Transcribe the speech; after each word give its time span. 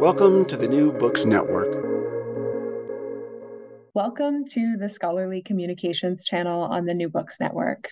Welcome 0.00 0.46
to 0.46 0.56
the 0.56 0.66
New 0.66 0.92
Books 0.92 1.26
Network. 1.26 1.68
Welcome 3.92 4.46
to 4.46 4.78
the 4.78 4.88
Scholarly 4.88 5.42
Communications 5.42 6.24
channel 6.24 6.62
on 6.62 6.86
the 6.86 6.94
New 6.94 7.10
Books 7.10 7.38
Network. 7.38 7.90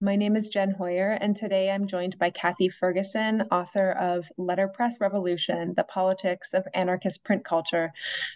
My 0.00 0.16
name 0.16 0.34
is 0.34 0.48
Jen 0.48 0.72
Hoyer, 0.72 1.12
and 1.12 1.36
today 1.36 1.70
I'm 1.70 1.86
joined 1.86 2.18
by 2.18 2.30
Kathy 2.30 2.68
Ferguson, 2.68 3.42
author 3.52 3.92
of 3.92 4.26
Letterpress 4.36 4.96
Revolution 5.00 5.74
The 5.76 5.84
Politics 5.84 6.48
of 6.52 6.66
Anarchist 6.74 7.22
Print 7.22 7.44
Culture, 7.44 7.92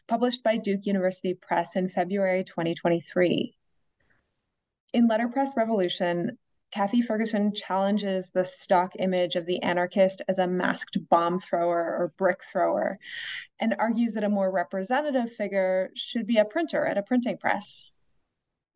published 0.07 0.45
by 0.45 0.59
Duke 0.59 0.87
University 0.87 1.35
Press 1.35 1.75
in 1.75 1.89
February 1.89 2.45
2023. 2.45 3.57
In 4.93 5.09
Letterpress 5.09 5.55
Revolution, 5.57 6.39
Kathy 6.71 7.03
Ferguson 7.03 7.53
challenges 7.53 8.31
the 8.31 8.45
stock 8.45 8.93
image 8.99 9.35
of 9.35 9.45
the 9.45 9.63
anarchist 9.63 10.23
as 10.29 10.39
a 10.39 10.47
masked 10.47 10.99
bomb 11.09 11.39
thrower 11.39 11.97
or 11.99 12.13
brick 12.17 12.45
thrower 12.45 12.99
and 13.59 13.75
argues 13.79 14.15
that 14.15 14.25
a 14.25 14.29
more 14.29 14.51
representative 14.51 15.33
figure 15.33 15.91
should 15.97 16.27
be 16.27 16.39
a 16.39 16.45
printer 16.45 16.87
at 16.87 16.99
a 16.99 17.03
printing 17.03 17.39
press. 17.39 17.91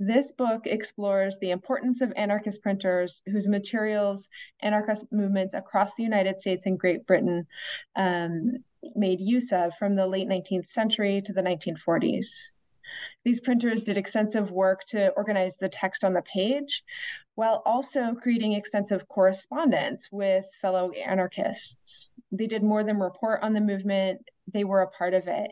This 0.01 0.33
book 0.33 0.67
explores 0.67 1.39
the 1.39 1.53
importance 1.53 2.01
of 2.01 2.13
anarchist 2.17 2.63
printers 2.63 3.23
whose 3.27 3.47
materials 3.47 4.29
anarchist 4.61 5.05
movements 5.13 5.55
across 5.55 5.95
the 5.95 6.03
United 6.03 6.41
States 6.41 6.67
and 6.67 6.79
Great 6.79 7.07
Britain 7.07 7.47
um, 7.95 8.65
made 8.97 9.21
use 9.21 9.53
of 9.53 9.77
from 9.77 9.95
the 9.95 10.07
late 10.07 10.29
19th 10.29 10.67
century 10.67 11.23
to 11.23 11.33
the 11.33 11.43
1940s. 11.43 12.27
These 13.25 13.41
printers 13.41 13.85
did 13.85 13.97
extensive 13.97 14.51
work 14.51 14.85
to 14.89 15.11
organize 15.13 15.57
the 15.57 15.69
text 15.69 16.05
on 16.05 16.13
the 16.13 16.23
page, 16.23 16.85
while 17.35 17.63
also 17.65 18.15
creating 18.15 18.53
extensive 18.53 19.09
correspondence 19.09 20.11
with 20.13 20.47
fellow 20.61 20.91
anarchists. 20.93 22.11
They 22.31 22.47
did 22.47 22.63
more 22.63 22.85
than 22.85 22.99
report 22.99 23.43
on 23.43 23.55
the 23.55 23.61
movement, 23.61 24.29
they 24.53 24.65
were 24.65 24.83
a 24.83 24.91
part 24.91 25.15
of 25.15 25.27
it. 25.27 25.51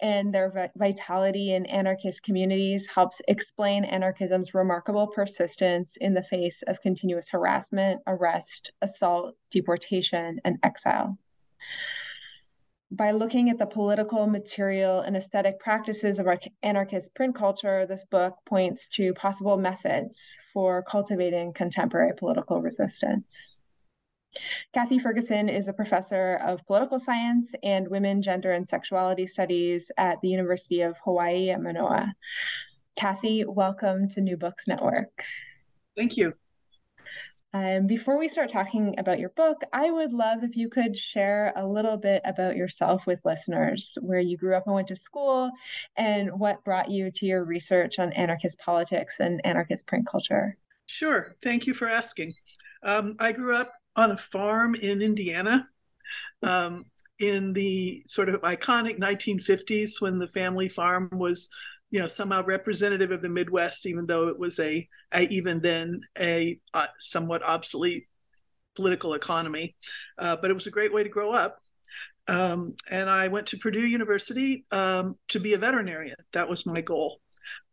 And 0.00 0.34
their 0.34 0.70
vitality 0.76 1.54
in 1.54 1.66
anarchist 1.66 2.22
communities 2.22 2.88
helps 2.92 3.22
explain 3.28 3.84
anarchism's 3.84 4.52
remarkable 4.52 5.06
persistence 5.06 5.96
in 5.96 6.14
the 6.14 6.22
face 6.24 6.62
of 6.62 6.80
continuous 6.80 7.28
harassment, 7.28 8.02
arrest, 8.06 8.72
assault, 8.82 9.36
deportation, 9.50 10.40
and 10.44 10.58
exile 10.62 11.18
by 12.94 13.12
looking 13.12 13.48
at 13.48 13.56
the 13.56 13.66
political, 13.66 14.26
material, 14.26 15.00
and 15.00 15.16
aesthetic 15.16 15.58
practices 15.58 16.18
of 16.18 16.26
anarchist 16.62 17.14
print 17.14 17.34
culture, 17.34 17.86
this 17.86 18.04
book 18.04 18.36
points 18.44 18.88
to 18.88 19.14
possible 19.14 19.56
methods 19.56 20.36
for 20.52 20.82
cultivating 20.82 21.54
contemporary 21.54 22.12
political 22.14 22.60
resistance. 22.60 23.56
Kathy 24.74 24.98
Ferguson 24.98 25.48
is 25.48 25.68
a 25.68 25.72
professor 25.72 26.38
of 26.44 26.66
political 26.66 26.98
science 26.98 27.54
and 27.62 27.88
women, 27.88 28.20
gender, 28.20 28.52
and 28.52 28.68
sexuality 28.68 29.26
studies 29.26 29.90
at 29.96 30.18
the 30.20 30.28
University 30.28 30.82
of 30.82 30.96
Hawaii 31.02 31.48
at 31.48 31.62
Manoa. 31.62 32.12
Kathy, 32.98 33.44
welcome 33.46 34.08
to 34.10 34.20
New 34.20 34.36
Books 34.36 34.68
Network. 34.68 35.24
Thank 35.96 36.18
you. 36.18 36.34
Um, 37.54 37.86
before 37.86 38.18
we 38.18 38.28
start 38.28 38.50
talking 38.50 38.94
about 38.96 39.18
your 39.18 39.28
book, 39.30 39.62
I 39.74 39.90
would 39.90 40.12
love 40.12 40.42
if 40.42 40.56
you 40.56 40.70
could 40.70 40.96
share 40.96 41.52
a 41.54 41.66
little 41.66 41.98
bit 41.98 42.22
about 42.24 42.56
yourself 42.56 43.06
with 43.06 43.20
listeners, 43.26 43.98
where 44.00 44.20
you 44.20 44.38
grew 44.38 44.54
up 44.54 44.66
and 44.66 44.74
went 44.74 44.88
to 44.88 44.96
school, 44.96 45.50
and 45.96 46.30
what 46.38 46.64
brought 46.64 46.90
you 46.90 47.10
to 47.10 47.26
your 47.26 47.44
research 47.44 47.98
on 47.98 48.10
anarchist 48.14 48.58
politics 48.58 49.16
and 49.20 49.44
anarchist 49.44 49.86
print 49.86 50.06
culture. 50.06 50.56
Sure. 50.86 51.36
Thank 51.42 51.66
you 51.66 51.74
for 51.74 51.88
asking. 51.88 52.32
Um, 52.82 53.16
I 53.18 53.32
grew 53.32 53.54
up 53.54 53.74
on 53.96 54.10
a 54.10 54.16
farm 54.16 54.74
in 54.74 55.02
Indiana 55.02 55.68
um, 56.42 56.86
in 57.18 57.52
the 57.52 58.02
sort 58.06 58.30
of 58.30 58.40
iconic 58.40 58.98
1950s 58.98 60.00
when 60.00 60.18
the 60.18 60.28
family 60.28 60.70
farm 60.70 61.10
was 61.12 61.50
you 61.92 62.00
know 62.00 62.08
somehow 62.08 62.42
representative 62.44 63.12
of 63.12 63.22
the 63.22 63.28
Midwest, 63.28 63.86
even 63.86 64.06
though 64.06 64.28
it 64.28 64.38
was 64.38 64.58
a, 64.58 64.88
a 65.12 65.22
even 65.28 65.60
then 65.60 66.00
a 66.18 66.58
uh, 66.74 66.86
somewhat 66.98 67.44
obsolete 67.44 68.08
political 68.74 69.14
economy. 69.14 69.76
Uh, 70.18 70.36
but 70.40 70.50
it 70.50 70.54
was 70.54 70.66
a 70.66 70.70
great 70.70 70.92
way 70.92 71.04
to 71.04 71.08
grow 71.10 71.30
up. 71.30 71.58
Um, 72.26 72.74
and 72.90 73.10
I 73.10 73.28
went 73.28 73.46
to 73.48 73.58
Purdue 73.58 73.86
University 73.86 74.64
um, 74.72 75.16
to 75.28 75.38
be 75.38 75.52
a 75.52 75.58
veterinarian. 75.58 76.16
That 76.32 76.48
was 76.48 76.64
my 76.64 76.80
goal. 76.80 77.20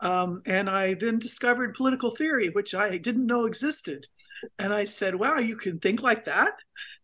Um, 0.02 0.40
and 0.46 0.70
I 0.70 0.96
then 0.96 1.20
discovered 1.20 1.76
political 1.76 2.10
theory, 2.10 2.50
which 2.50 2.76
I 2.76 2.98
didn't 2.98 3.28
know 3.28 3.46
existed. 3.46 4.08
And 4.58 4.74
I 4.74 4.84
said, 4.84 5.16
wow, 5.16 5.38
you 5.38 5.56
can 5.56 5.80
think 5.80 6.02
like 6.02 6.26
that? 6.26 6.54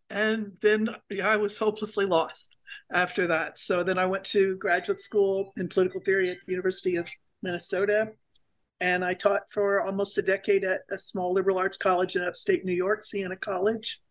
And 0.10 0.54
then 0.62 0.90
I 1.24 1.38
was 1.38 1.58
hopelessly 1.58 2.06
lost 2.06 2.55
after 2.92 3.28
that. 3.28 3.58
So 3.58 3.84
then 3.84 3.98
I 3.98 4.06
went 4.06 4.24
to 4.26 4.58
graduate 4.58 5.00
school 5.00 5.52
in 5.58 5.68
political 5.68 6.02
theory 6.02 6.30
at 6.30 6.38
the 6.46 6.52
University 6.52 6.96
of 6.96 7.10
Minnesota. 7.42 8.12
And 8.82 9.06
I 9.06 9.14
taught 9.14 9.50
for 9.50 9.82
almost 9.82 10.18
a 10.18 10.22
decade 10.22 10.64
at 10.64 10.82
a 10.92 10.98
small 10.98 11.34
liberal 11.34 11.58
arts 11.58 11.78
college 11.78 12.16
in 12.16 12.24
upstate 12.24 12.66
New 12.66 12.74
York, 12.74 13.04
Siena 13.04 13.38
College, 13.38 14.02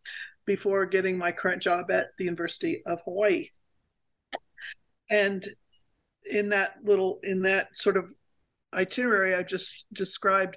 before 0.47 0.87
getting 0.87 1.19
my 1.19 1.33
current 1.33 1.63
job 1.63 1.91
at 1.91 2.09
the 2.19 2.25
University 2.25 2.83
of 2.87 3.01
Hawaii. 3.05 3.49
And 5.11 5.45
in 6.31 6.49
that 6.51 6.77
little, 6.83 7.21
in 7.23 7.43
that 7.43 7.77
sort 7.77 7.97
of 7.97 8.07
itinerary 8.73 9.35
I 9.35 9.43
just 9.43 9.87
described, 9.93 10.57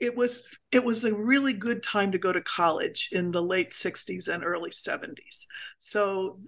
it 0.00 0.14
was 0.14 0.44
it 0.72 0.84
was 0.84 1.04
a 1.04 1.14
really 1.14 1.52
good 1.52 1.82
time 1.82 2.12
to 2.12 2.18
go 2.18 2.32
to 2.32 2.40
college 2.42 3.08
in 3.12 3.32
the 3.32 3.42
late 3.42 3.70
60s 3.70 4.28
and 4.28 4.44
early 4.44 4.70
70s. 4.70 5.46
So 5.78 6.40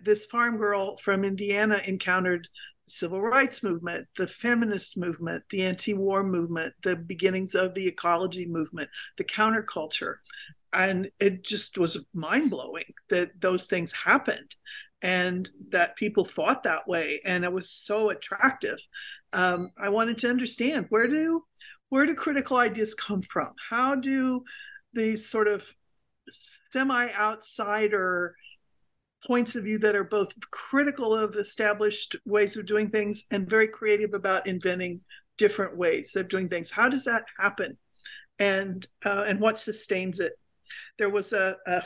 this 0.00 0.26
farm 0.26 0.56
girl 0.56 0.96
from 0.96 1.24
Indiana 1.24 1.80
encountered 1.86 2.48
the 2.86 2.90
civil 2.90 3.20
rights 3.20 3.62
movement, 3.62 4.06
the 4.16 4.26
feminist 4.26 4.96
movement, 4.96 5.44
the 5.50 5.62
anti-war 5.62 6.22
movement, 6.22 6.74
the 6.82 6.96
beginnings 6.96 7.54
of 7.54 7.74
the 7.74 7.86
ecology 7.86 8.46
movement, 8.46 8.90
the 9.16 9.24
counterculture. 9.24 10.16
And 10.72 11.10
it 11.20 11.44
just 11.44 11.76
was 11.76 12.04
mind 12.14 12.50
blowing 12.50 12.94
that 13.10 13.40
those 13.40 13.66
things 13.66 13.92
happened 13.92 14.56
and 15.02 15.50
that 15.70 15.96
people 15.96 16.24
thought 16.24 16.64
that 16.64 16.88
way. 16.88 17.20
And 17.24 17.44
it 17.44 17.52
was 17.52 17.70
so 17.70 18.10
attractive. 18.10 18.78
Um, 19.32 19.70
I 19.78 19.90
wanted 19.90 20.18
to 20.18 20.30
understand 20.30 20.86
where 20.88 21.08
do 21.08 21.44
where 21.88 22.06
do 22.06 22.14
critical 22.14 22.56
ideas 22.56 22.94
come 22.94 23.20
from? 23.20 23.50
How 23.68 23.94
do 23.94 24.44
these 24.94 25.28
sort 25.28 25.46
of 25.46 25.70
semi 26.28 27.10
outsider 27.12 28.34
points 29.26 29.54
of 29.54 29.64
view 29.64 29.78
that 29.78 29.94
are 29.94 30.04
both 30.04 30.32
critical 30.50 31.14
of 31.14 31.36
established 31.36 32.16
ways 32.24 32.56
of 32.56 32.66
doing 32.66 32.90
things 32.90 33.24
and 33.30 33.48
very 33.48 33.68
creative 33.68 34.14
about 34.14 34.46
inventing 34.46 35.00
different 35.38 35.76
ways 35.76 36.16
of 36.16 36.28
doing 36.28 36.48
things. 36.48 36.70
How 36.70 36.88
does 36.88 37.04
that 37.04 37.24
happen? 37.38 37.76
And 38.38 38.86
uh, 39.04 39.24
and 39.26 39.40
what 39.40 39.58
sustains 39.58 40.18
it? 40.20 40.32
There 40.98 41.10
was 41.10 41.32
a, 41.32 41.56
a, 41.66 41.82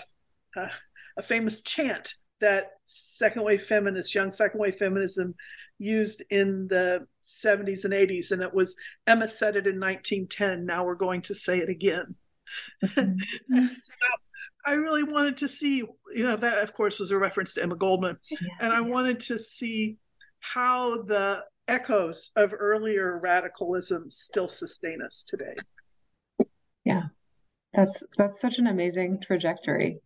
a, 0.57 0.71
a 1.19 1.23
famous 1.23 1.63
chant 1.63 2.15
that 2.41 2.71
second 2.85 3.45
wave 3.45 3.63
feminists, 3.63 4.15
young 4.15 4.31
second 4.31 4.61
wave 4.61 4.77
feminism 4.77 5.35
used 5.79 6.23
in 6.31 6.69
the 6.69 7.07
70s 7.23 7.85
and 7.85 7.93
80s. 7.93 8.31
And 8.31 8.43
it 8.43 8.55
was 8.55 8.77
Emma 9.07 9.29
said 9.29 9.57
it 9.57 9.67
in 9.67 9.81
1910. 9.81 10.65
Now 10.65 10.85
we're 10.85 10.95
going 10.95 11.23
to 11.23 11.35
say 11.35 11.59
it 11.59 11.69
again. 11.69 12.15
Mm-hmm. 12.85 13.67
so 13.85 14.07
I 14.65 14.75
really 14.75 15.05
wanted 15.05 15.37
to 15.39 15.49
see, 15.49 15.85
you 16.15 16.25
know, 16.25 16.37
that 16.37 16.59
of 16.59 16.73
course 16.73 16.99
was 16.99 17.11
a 17.11 17.19
reference 17.19 17.55
to 17.55 17.63
Emma 17.63 17.77
Goldman. 17.77 18.17
Yeah, 18.31 18.39
and 18.61 18.73
I 18.73 18.81
yeah. 18.81 18.89
wanted 18.89 19.21
to 19.21 19.39
see 19.39 19.99
how 20.41 21.03
the 21.03 21.45
echoes 21.69 22.31
of 22.37 22.55
earlier 22.57 23.19
radicalism 23.19 24.11
still 24.11 24.49
sustain 24.49 25.03
us 25.03 25.25
today. 25.27 25.55
Yeah. 26.85 27.05
That's 27.75 28.03
that's 28.17 28.41
such 28.41 28.59
an 28.59 28.69
amazing 28.69 29.21
trajectory. 29.21 30.01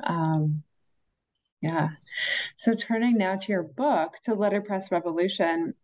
Um, 0.00 0.62
yeah. 1.62 1.88
So 2.56 2.74
turning 2.74 3.16
now 3.16 3.36
to 3.36 3.52
your 3.52 3.62
book, 3.62 4.14
to 4.24 4.34
Letterpress 4.34 4.90
Revolution, 4.90 5.74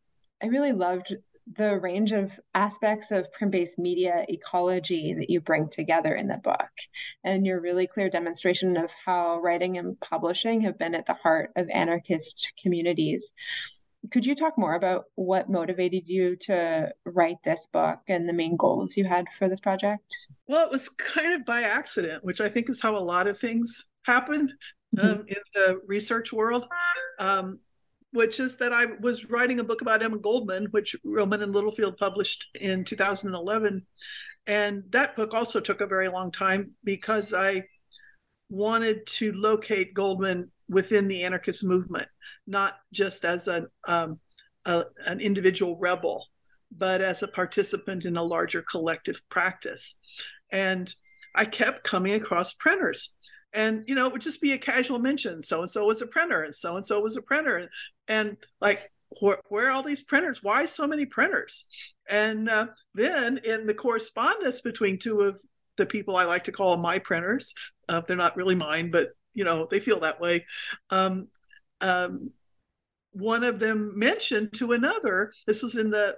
I 0.42 0.46
really 0.46 0.72
loved 0.72 1.16
the 1.52 1.78
range 1.78 2.12
of 2.12 2.32
aspects 2.54 3.10
of 3.10 3.30
print-based 3.32 3.78
media 3.78 4.24
ecology 4.28 5.14
that 5.14 5.28
you 5.30 5.40
bring 5.40 5.68
together 5.68 6.14
in 6.14 6.26
the 6.26 6.38
book. 6.38 6.70
And 7.22 7.46
your 7.46 7.60
really 7.60 7.86
clear 7.86 8.08
demonstration 8.08 8.76
of 8.76 8.90
how 9.04 9.40
writing 9.40 9.76
and 9.76 10.00
publishing 10.00 10.62
have 10.62 10.78
been 10.78 10.94
at 10.94 11.06
the 11.06 11.14
heart 11.14 11.50
of 11.56 11.68
anarchist 11.70 12.52
communities. 12.62 13.32
Could 14.10 14.26
you 14.26 14.34
talk 14.34 14.58
more 14.58 14.74
about 14.74 15.04
what 15.14 15.50
motivated 15.50 16.04
you 16.06 16.36
to 16.42 16.92
write 17.06 17.38
this 17.44 17.68
book 17.72 18.00
and 18.08 18.28
the 18.28 18.34
main 18.34 18.56
goals 18.56 18.96
you 18.96 19.04
had 19.04 19.26
for 19.38 19.48
this 19.48 19.60
project? 19.60 20.04
Well 20.46 20.66
it 20.66 20.72
was 20.72 20.88
kind 20.90 21.32
of 21.32 21.46
by 21.46 21.62
accident 21.62 22.22
which 22.22 22.40
i 22.40 22.48
think 22.48 22.68
is 22.68 22.82
how 22.82 22.96
a 22.96 22.98
lot 22.98 23.26
of 23.26 23.38
things 23.38 23.86
happened 24.04 24.52
mm-hmm. 24.96 25.20
um, 25.20 25.24
in 25.28 25.36
the 25.54 25.80
research 25.86 26.32
world. 26.32 26.66
Um, 27.18 27.60
which 28.14 28.38
is 28.38 28.56
that 28.58 28.72
I 28.72 28.86
was 29.00 29.28
writing 29.28 29.58
a 29.58 29.64
book 29.64 29.82
about 29.82 30.00
Emma 30.00 30.18
Goldman, 30.18 30.68
which 30.70 30.94
Rowman 31.04 31.42
and 31.42 31.52
Littlefield 31.52 31.96
published 31.96 32.46
in 32.60 32.84
2011. 32.84 33.84
And 34.46 34.84
that 34.90 35.16
book 35.16 35.34
also 35.34 35.58
took 35.58 35.80
a 35.80 35.86
very 35.88 36.08
long 36.08 36.30
time 36.30 36.70
because 36.84 37.34
I 37.34 37.64
wanted 38.48 39.04
to 39.06 39.32
locate 39.32 39.94
Goldman 39.94 40.52
within 40.68 41.08
the 41.08 41.24
anarchist 41.24 41.64
movement, 41.64 42.06
not 42.46 42.74
just 42.92 43.24
as 43.24 43.48
an, 43.48 43.66
um, 43.88 44.20
a, 44.64 44.84
an 45.06 45.18
individual 45.18 45.76
rebel, 45.80 46.24
but 46.70 47.00
as 47.00 47.24
a 47.24 47.28
participant 47.28 48.04
in 48.04 48.16
a 48.16 48.22
larger 48.22 48.62
collective 48.62 49.20
practice. 49.28 49.98
And 50.50 50.94
I 51.34 51.46
kept 51.46 51.82
coming 51.82 52.14
across 52.14 52.52
printers 52.52 53.16
and 53.54 53.84
you 53.86 53.94
know 53.94 54.06
it 54.06 54.12
would 54.12 54.20
just 54.20 54.40
be 54.40 54.52
a 54.52 54.58
casual 54.58 54.98
mention 54.98 55.42
so 55.42 55.62
and 55.62 55.70
so 55.70 55.84
was 55.84 56.02
a 56.02 56.06
printer 56.06 56.42
and 56.42 56.54
so 56.54 56.76
and 56.76 56.86
so 56.86 57.00
was 57.00 57.16
a 57.16 57.22
printer 57.22 57.56
and, 57.56 57.68
and 58.08 58.36
like 58.60 58.90
where, 59.20 59.38
where, 59.48 59.68
are 59.68 59.70
all 59.70 59.82
these 59.84 60.02
printers? 60.02 60.42
Why 60.42 60.66
so 60.66 60.88
many 60.88 61.06
printers? 61.06 61.68
And 62.10 62.48
uh, 62.48 62.66
then 62.94 63.38
in 63.44 63.64
the 63.64 63.74
correspondence 63.74 64.60
between 64.60 64.98
two 64.98 65.20
of 65.20 65.40
the 65.76 65.86
people 65.86 66.16
i 66.16 66.24
like 66.24 66.44
to 66.44 66.52
call 66.52 66.76
my 66.76 66.98
printers 66.98 67.54
uh, 67.88 68.00
they're 68.06 68.16
not 68.16 68.36
really 68.36 68.54
mine 68.54 68.90
but 68.90 69.10
you 69.34 69.44
know 69.44 69.66
they 69.70 69.80
feel 69.80 70.00
that 70.00 70.20
way 70.20 70.44
um, 70.90 71.28
um, 71.80 72.30
one 73.12 73.44
of 73.44 73.58
them 73.58 73.92
mentioned 73.96 74.52
to 74.52 74.72
another 74.72 75.32
this 75.46 75.62
was 75.62 75.76
in 75.76 75.90
the 75.90 76.16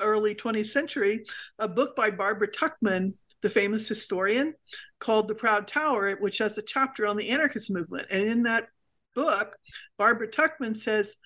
early 0.00 0.34
20th 0.34 0.66
century 0.66 1.24
a 1.58 1.68
book 1.68 1.96
by 1.96 2.10
barbara 2.10 2.48
tuchman 2.48 3.14
the 3.46 3.50
famous 3.50 3.86
historian, 3.86 4.54
called 4.98 5.28
The 5.28 5.34
Proud 5.36 5.68
Tower, 5.68 6.16
which 6.16 6.38
has 6.38 6.58
a 6.58 6.62
chapter 6.62 7.06
on 7.06 7.16
the 7.16 7.30
anarchist 7.30 7.72
movement. 7.72 8.08
And 8.10 8.22
in 8.22 8.42
that 8.42 8.66
book, 9.14 9.56
Barbara 9.96 10.26
Tuchman 10.26 10.76
says, 10.76 11.18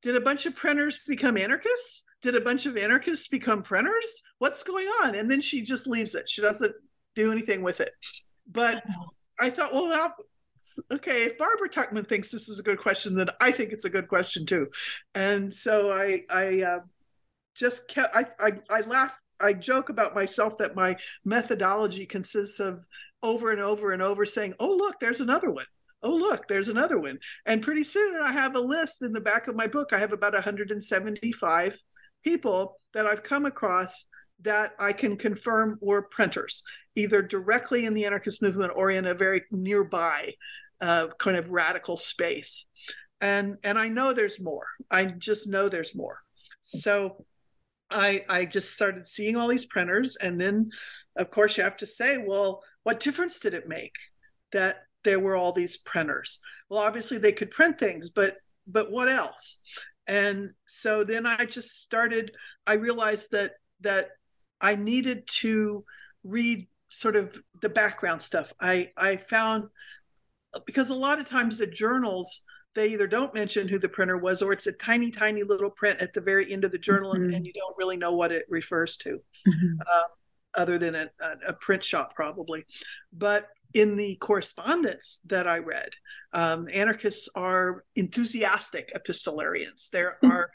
Did 0.00 0.16
a 0.16 0.22
bunch 0.22 0.46
of 0.46 0.56
printers 0.56 1.00
become 1.06 1.36
anarchists? 1.36 2.04
Did 2.22 2.34
a 2.34 2.40
bunch 2.40 2.64
of 2.64 2.78
anarchists 2.78 3.28
become 3.28 3.62
printers? 3.62 4.22
What's 4.38 4.62
going 4.62 4.86
on? 5.02 5.14
And 5.14 5.30
then 5.30 5.42
she 5.42 5.60
just 5.60 5.86
leaves 5.86 6.14
it. 6.14 6.30
She 6.30 6.40
doesn't 6.40 6.72
do 7.14 7.30
anything 7.30 7.60
with 7.62 7.80
it. 7.82 7.92
But 8.50 8.82
I 9.38 9.50
thought, 9.50 9.74
well, 9.74 9.90
now, 9.90 10.12
okay, 10.92 11.24
if 11.24 11.36
Barbara 11.36 11.68
Tuchman 11.68 12.08
thinks 12.08 12.32
this 12.32 12.48
is 12.48 12.58
a 12.58 12.62
good 12.62 12.78
question, 12.78 13.16
then 13.16 13.28
I 13.38 13.50
think 13.50 13.72
it's 13.72 13.84
a 13.84 13.90
good 13.90 14.08
question 14.08 14.46
too. 14.46 14.68
And 15.14 15.52
so 15.52 15.92
I, 15.92 16.22
I 16.30 16.62
uh, 16.62 16.78
just 17.54 17.86
kept, 17.86 18.16
I, 18.16 18.24
I, 18.38 18.52
I 18.70 18.80
laughed 18.80 19.20
I 19.40 19.52
joke 19.52 19.88
about 19.88 20.14
myself 20.14 20.58
that 20.58 20.76
my 20.76 20.96
methodology 21.24 22.06
consists 22.06 22.60
of 22.60 22.84
over 23.22 23.50
and 23.50 23.60
over 23.60 23.92
and 23.92 24.02
over 24.02 24.24
saying, 24.26 24.54
"Oh, 24.58 24.74
look, 24.74 25.00
there's 25.00 25.20
another 25.20 25.50
one. 25.50 25.66
Oh, 26.02 26.14
look, 26.14 26.48
there's 26.48 26.68
another 26.68 26.98
one." 26.98 27.18
And 27.46 27.62
pretty 27.62 27.84
soon 27.84 28.20
I 28.22 28.32
have 28.32 28.56
a 28.56 28.60
list 28.60 29.02
in 29.02 29.12
the 29.12 29.20
back 29.20 29.48
of 29.48 29.56
my 29.56 29.66
book. 29.66 29.92
I 29.92 29.98
have 29.98 30.12
about 30.12 30.34
175 30.34 31.78
people 32.24 32.80
that 32.94 33.06
I've 33.06 33.22
come 33.22 33.46
across 33.46 34.06
that 34.42 34.72
I 34.78 34.92
can 34.92 35.16
confirm 35.16 35.78
were 35.80 36.02
printers, 36.02 36.64
either 36.94 37.22
directly 37.22 37.84
in 37.84 37.94
the 37.94 38.06
anarchist 38.06 38.42
movement 38.42 38.72
or 38.74 38.90
in 38.90 39.06
a 39.06 39.14
very 39.14 39.42
nearby 39.50 40.34
uh, 40.80 41.08
kind 41.18 41.36
of 41.36 41.50
radical 41.50 41.96
space. 41.96 42.66
And 43.20 43.58
and 43.62 43.78
I 43.78 43.88
know 43.88 44.12
there's 44.12 44.40
more. 44.40 44.66
I 44.90 45.04
just 45.06 45.48
know 45.48 45.68
there's 45.68 45.94
more. 45.94 46.18
So 46.60 47.24
I 47.90 48.24
I 48.28 48.44
just 48.44 48.74
started 48.74 49.06
seeing 49.06 49.36
all 49.36 49.48
these 49.48 49.64
printers, 49.64 50.16
and 50.16 50.40
then, 50.40 50.70
of 51.16 51.30
course, 51.30 51.56
you 51.56 51.64
have 51.64 51.76
to 51.78 51.86
say, 51.86 52.18
well, 52.18 52.62
what 52.82 53.00
difference 53.00 53.40
did 53.40 53.54
it 53.54 53.68
make 53.68 53.94
that 54.52 54.76
there 55.04 55.20
were 55.20 55.36
all 55.36 55.52
these 55.52 55.76
printers? 55.76 56.40
Well, 56.68 56.80
obviously 56.80 57.18
they 57.18 57.32
could 57.32 57.50
print 57.50 57.78
things, 57.78 58.10
but 58.10 58.36
but 58.66 58.90
what 58.90 59.08
else? 59.08 59.60
And 60.06 60.50
so 60.66 61.04
then 61.04 61.26
I 61.26 61.44
just 61.44 61.80
started. 61.80 62.32
I 62.66 62.74
realized 62.74 63.30
that 63.32 63.52
that 63.80 64.08
I 64.60 64.76
needed 64.76 65.26
to 65.40 65.84
read 66.24 66.68
sort 66.90 67.16
of 67.16 67.36
the 67.62 67.68
background 67.68 68.22
stuff. 68.22 68.52
I 68.60 68.90
I 68.96 69.16
found 69.16 69.68
because 70.66 70.90
a 70.90 70.94
lot 70.94 71.20
of 71.20 71.28
times 71.28 71.58
the 71.58 71.66
journals 71.66 72.44
they 72.74 72.88
either 72.88 73.06
don't 73.06 73.34
mention 73.34 73.68
who 73.68 73.78
the 73.78 73.88
printer 73.88 74.16
was 74.16 74.42
or 74.42 74.52
it's 74.52 74.66
a 74.66 74.72
tiny 74.72 75.10
tiny 75.10 75.42
little 75.42 75.70
print 75.70 76.00
at 76.00 76.12
the 76.12 76.20
very 76.20 76.50
end 76.52 76.64
of 76.64 76.72
the 76.72 76.78
journal 76.78 77.12
mm-hmm. 77.12 77.24
and, 77.24 77.34
and, 77.34 77.46
you 77.46 77.52
don't 77.52 77.76
really 77.76 77.96
know 77.96 78.12
what 78.12 78.32
it 78.32 78.46
refers 78.48 78.96
to 78.96 79.20
mm-hmm. 79.48 79.80
uh, 79.80 80.02
other 80.56 80.78
than 80.78 80.94
a, 80.94 81.10
a, 81.46 81.52
print 81.54 81.82
shop 81.82 82.14
probably 82.14 82.64
but 83.12 83.48
in 83.74 83.96
the 83.96 84.16
correspondence 84.16 85.20
that 85.26 85.46
I 85.46 85.58
read, 85.58 85.90
um, 86.32 86.68
anarchists 86.72 87.28
are 87.34 87.84
enthusiastic 87.96 88.92
epistolarians. 88.94 89.90
There 89.90 90.18
hmm. 90.20 90.30
are 90.30 90.50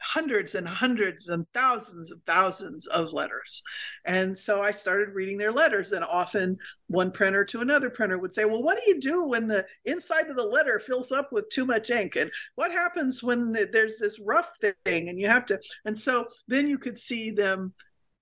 hundreds 0.00 0.54
and 0.54 0.66
hundreds 0.66 1.28
and 1.28 1.46
thousands 1.52 2.10
of 2.12 2.20
thousands 2.26 2.86
of 2.86 3.12
letters. 3.12 3.62
And 4.04 4.36
so 4.36 4.62
I 4.62 4.70
started 4.70 5.14
reading 5.14 5.38
their 5.38 5.52
letters, 5.52 5.92
and 5.92 6.04
often 6.04 6.58
one 6.88 7.10
printer 7.10 7.44
to 7.46 7.60
another 7.60 7.90
printer 7.90 8.18
would 8.18 8.32
say, 8.32 8.44
Well, 8.44 8.62
what 8.62 8.78
do 8.82 8.90
you 8.90 9.00
do 9.00 9.28
when 9.28 9.48
the 9.48 9.66
inside 9.84 10.28
of 10.28 10.36
the 10.36 10.44
letter 10.44 10.78
fills 10.78 11.12
up 11.12 11.32
with 11.32 11.48
too 11.50 11.66
much 11.66 11.90
ink? 11.90 12.16
And 12.16 12.30
what 12.54 12.72
happens 12.72 13.22
when 13.22 13.52
there's 13.72 13.98
this 13.98 14.18
rough 14.18 14.50
thing 14.60 15.08
and 15.08 15.18
you 15.18 15.28
have 15.28 15.46
to? 15.46 15.60
And 15.84 15.96
so 15.96 16.26
then 16.48 16.68
you 16.68 16.78
could 16.78 16.98
see 16.98 17.30
them 17.30 17.74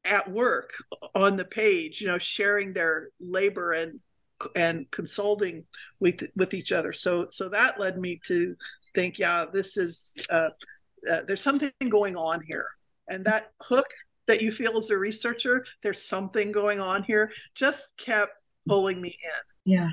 at 0.05 0.31
work 0.31 0.73
on 1.15 1.37
the 1.37 1.45
page, 1.45 2.01
you 2.01 2.07
know, 2.07 2.19
sharing 2.19 2.73
their 2.73 3.09
labor 3.21 3.73
and 3.73 4.01
and 4.57 4.91
consulting 4.91 5.65
with 6.01 6.23
with 6.37 6.55
each 6.55 6.73
other. 6.73 6.93
So 6.93 7.27
so 7.29 7.49
that 7.49 7.79
led 7.79 7.99
me 7.99 8.21
to 8.27 8.57
think, 8.95 9.19
yeah, 9.19 9.45
this 9.53 9.77
is 9.77 10.17
uh, 10.31 10.51
uh, 11.11 11.23
there's 11.27 11.43
something 11.43 11.73
going 11.89 12.17
on 12.17 12.43
here, 12.43 12.67
and 13.09 13.25
that 13.25 13.53
hook 13.61 13.89
that 14.27 14.43
you 14.43 14.51
feel 14.51 14.77
as 14.79 14.91
a 14.91 14.99
researcher, 14.99 15.65
there's 15.83 16.03
something 16.03 16.53
going 16.53 16.81
on 16.81 17.03
here, 17.03 17.31
just 17.55 17.97
kept 17.99 18.33
pulling 18.67 19.01
me 19.01 19.09
in. 19.23 19.73
Yeah. 19.73 19.91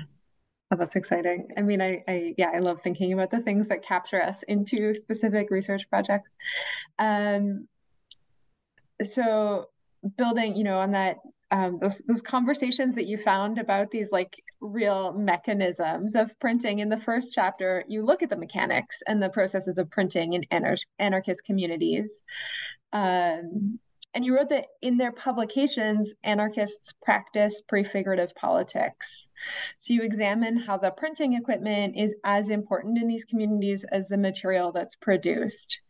Oh, 0.70 0.76
that's 0.76 0.96
exciting. 0.96 1.48
I 1.58 1.60
mean, 1.60 1.82
I, 1.82 2.02
I, 2.08 2.34
yeah, 2.38 2.50
I 2.54 2.60
love 2.60 2.80
thinking 2.82 3.12
about 3.12 3.30
the 3.30 3.40
things 3.40 3.68
that 3.68 3.84
capture 3.84 4.22
us 4.22 4.42
into 4.44 4.94
specific 4.94 5.50
research 5.50 5.88
projects. 5.90 6.34
Um, 6.98 7.68
so 9.04 9.66
building, 10.16 10.56
you 10.56 10.64
know, 10.64 10.78
on 10.78 10.92
that 10.92 11.18
um, 11.52 11.78
those 11.78 11.98
those 11.98 12.22
conversations 12.22 12.94
that 12.96 13.06
you 13.06 13.18
found 13.18 13.58
about 13.58 13.90
these 13.90 14.10
like 14.10 14.42
real 14.60 15.12
mechanisms 15.12 16.14
of 16.14 16.36
printing 16.40 16.78
in 16.78 16.88
the 16.88 16.98
first 16.98 17.32
chapter 17.34 17.84
you 17.86 18.02
look 18.02 18.22
at 18.22 18.30
the 18.30 18.36
mechanics 18.36 19.02
and 19.06 19.22
the 19.22 19.28
processes 19.28 19.78
of 19.78 19.90
printing 19.90 20.32
in 20.32 20.42
anar- 20.50 20.84
anarchist 20.98 21.44
communities 21.44 22.24
um, 22.92 23.78
and 24.14 24.24
you 24.24 24.36
wrote 24.36 24.50
that 24.50 24.66
in 24.82 24.98
their 24.98 25.12
publications, 25.12 26.14
anarchists 26.22 26.92
practice 27.02 27.62
prefigurative 27.66 28.34
politics. 28.34 29.28
So 29.80 29.94
you 29.94 30.02
examine 30.02 30.58
how 30.58 30.76
the 30.76 30.90
printing 30.90 31.32
equipment 31.32 31.96
is 31.96 32.14
as 32.22 32.50
important 32.50 32.98
in 32.98 33.08
these 33.08 33.24
communities 33.24 33.84
as 33.84 34.08
the 34.08 34.18
material 34.18 34.70
that's 34.72 34.96
produced. 34.96 35.80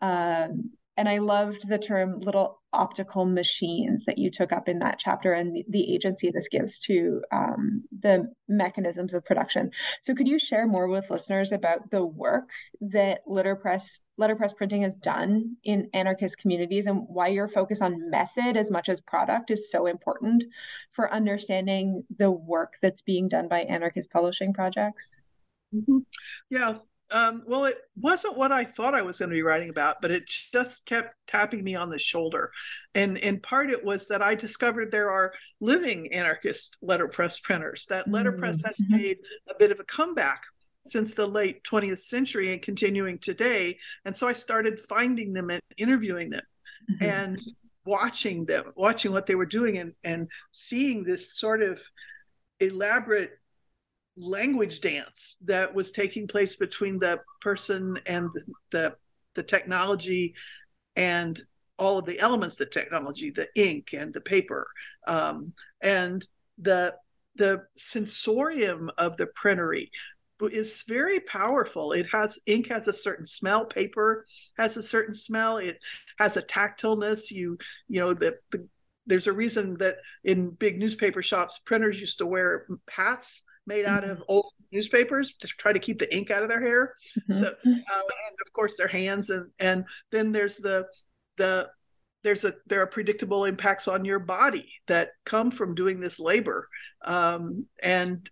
Um, 0.00 0.70
and 0.96 1.08
I 1.08 1.18
loved 1.18 1.68
the 1.68 1.78
term 1.78 2.20
little 2.20 2.60
optical 2.72 3.24
machines 3.24 4.04
that 4.06 4.18
you 4.18 4.30
took 4.30 4.52
up 4.52 4.68
in 4.68 4.80
that 4.80 4.98
chapter 4.98 5.32
and 5.32 5.54
the, 5.54 5.64
the 5.68 5.94
agency 5.94 6.30
this 6.30 6.48
gives 6.48 6.78
to 6.80 7.22
um, 7.32 7.84
the 8.00 8.32
mechanisms 8.48 9.14
of 9.14 9.24
production. 9.24 9.70
So, 10.02 10.14
could 10.14 10.28
you 10.28 10.38
share 10.38 10.66
more 10.66 10.88
with 10.88 11.10
listeners 11.10 11.52
about 11.52 11.90
the 11.90 12.04
work 12.04 12.50
that 12.80 13.22
letterpress 13.26 13.98
letterpress 14.16 14.52
printing 14.52 14.82
has 14.82 14.94
done 14.94 15.56
in 15.64 15.90
anarchist 15.92 16.38
communities 16.38 16.86
and 16.86 17.02
why 17.08 17.28
your 17.28 17.48
focus 17.48 17.82
on 17.82 18.10
method 18.10 18.56
as 18.56 18.70
much 18.70 18.88
as 18.88 19.00
product 19.00 19.50
is 19.50 19.70
so 19.70 19.86
important 19.86 20.44
for 20.92 21.12
understanding 21.12 22.04
the 22.16 22.30
work 22.30 22.74
that's 22.80 23.02
being 23.02 23.28
done 23.28 23.48
by 23.48 23.62
anarchist 23.62 24.10
publishing 24.12 24.52
projects? 24.52 25.20
Mm-hmm. 25.74 25.98
Yeah, 26.50 26.78
um, 27.10 27.42
well, 27.46 27.64
it 27.64 27.76
wasn't 27.96 28.36
what 28.36 28.52
I 28.52 28.64
thought 28.64 28.94
I 28.94 29.02
was 29.02 29.18
going 29.18 29.30
to 29.30 29.34
be 29.34 29.42
writing 29.42 29.70
about, 29.70 30.00
but 30.00 30.10
it 30.10 30.26
just 30.26 30.86
kept 30.86 31.14
tapping 31.26 31.62
me 31.62 31.74
on 31.74 31.90
the 31.90 31.98
shoulder. 31.98 32.50
And 32.94 33.18
in 33.18 33.40
part, 33.40 33.70
it 33.70 33.84
was 33.84 34.08
that 34.08 34.22
I 34.22 34.34
discovered 34.34 34.90
there 34.90 35.10
are 35.10 35.32
living 35.60 36.12
anarchist 36.12 36.78
letterpress 36.82 37.40
printers, 37.40 37.86
that 37.86 38.08
letterpress 38.08 38.58
mm-hmm. 38.58 38.68
has 38.68 38.82
made 38.88 39.18
a 39.48 39.54
bit 39.58 39.70
of 39.70 39.80
a 39.80 39.84
comeback 39.84 40.44
since 40.84 41.14
the 41.14 41.26
late 41.26 41.62
20th 41.64 42.00
century 42.00 42.52
and 42.52 42.62
continuing 42.62 43.18
today. 43.18 43.78
And 44.04 44.14
so 44.14 44.26
I 44.28 44.32
started 44.32 44.80
finding 44.80 45.32
them 45.32 45.50
and 45.50 45.62
interviewing 45.76 46.30
them 46.30 46.42
mm-hmm. 46.90 47.04
and 47.04 47.40
watching 47.86 48.44
them, 48.46 48.72
watching 48.76 49.12
what 49.12 49.26
they 49.26 49.34
were 49.34 49.46
doing 49.46 49.78
and, 49.78 49.94
and 50.04 50.28
seeing 50.52 51.04
this 51.04 51.38
sort 51.38 51.62
of 51.62 51.80
elaborate 52.60 53.38
language 54.16 54.80
dance 54.80 55.38
that 55.44 55.74
was 55.74 55.90
taking 55.90 56.26
place 56.26 56.54
between 56.54 56.98
the 56.98 57.20
person 57.40 57.98
and 58.06 58.30
the, 58.70 58.94
the, 59.34 59.42
technology 59.42 60.34
and 60.94 61.40
all 61.76 61.98
of 61.98 62.06
the 62.06 62.20
elements 62.20 62.54
the 62.54 62.66
technology 62.66 63.30
the 63.30 63.48
ink 63.56 63.88
and 63.92 64.14
the 64.14 64.20
paper. 64.20 64.68
Um, 65.06 65.52
and 65.82 66.26
the 66.58 66.94
the 67.36 67.64
sensorium 67.74 68.90
of 68.96 69.16
the 69.16 69.26
printery 69.26 69.88
is 70.40 70.84
very 70.86 71.20
powerful. 71.20 71.92
It 71.92 72.06
has 72.12 72.38
ink 72.46 72.68
has 72.68 72.86
a 72.86 72.92
certain 72.92 73.26
smell 73.26 73.64
paper 73.64 74.24
has 74.58 74.76
a 74.76 74.82
certain 74.82 75.14
smell. 75.14 75.56
It 75.56 75.78
has 76.18 76.36
a 76.36 76.42
tactileness. 76.42 77.30
You 77.30 77.58
you 77.88 78.00
know 78.00 78.14
the, 78.14 78.36
the 78.52 78.68
there's 79.06 79.26
a 79.26 79.32
reason 79.32 79.76
that 79.78 79.96
in 80.22 80.50
big 80.50 80.78
newspaper 80.78 81.22
shops 81.22 81.58
printers 81.58 82.00
used 82.00 82.18
to 82.18 82.26
wear 82.26 82.66
hats 82.88 83.42
made 83.66 83.84
out 83.84 84.04
of 84.04 84.22
old 84.28 84.52
newspapers 84.72 85.34
to 85.36 85.46
try 85.46 85.72
to 85.72 85.78
keep 85.78 85.98
the 85.98 86.14
ink 86.14 86.30
out 86.30 86.42
of 86.42 86.48
their 86.48 86.60
hair. 86.60 86.94
Mm-hmm. 87.30 87.32
So, 87.34 87.46
uh, 87.46 87.52
and 87.64 88.36
of 88.46 88.52
course 88.52 88.76
their 88.76 88.88
hands, 88.88 89.30
and 89.30 89.50
and 89.58 89.86
then 90.10 90.32
there's 90.32 90.58
the 90.58 90.86
the 91.36 91.68
there's 92.22 92.44
a 92.44 92.54
there 92.66 92.80
are 92.80 92.86
predictable 92.86 93.44
impacts 93.44 93.88
on 93.88 94.04
your 94.04 94.18
body 94.18 94.66
that 94.86 95.10
come 95.24 95.50
from 95.50 95.74
doing 95.74 96.00
this 96.00 96.18
labor, 96.18 96.68
um, 97.04 97.66
and 97.82 98.28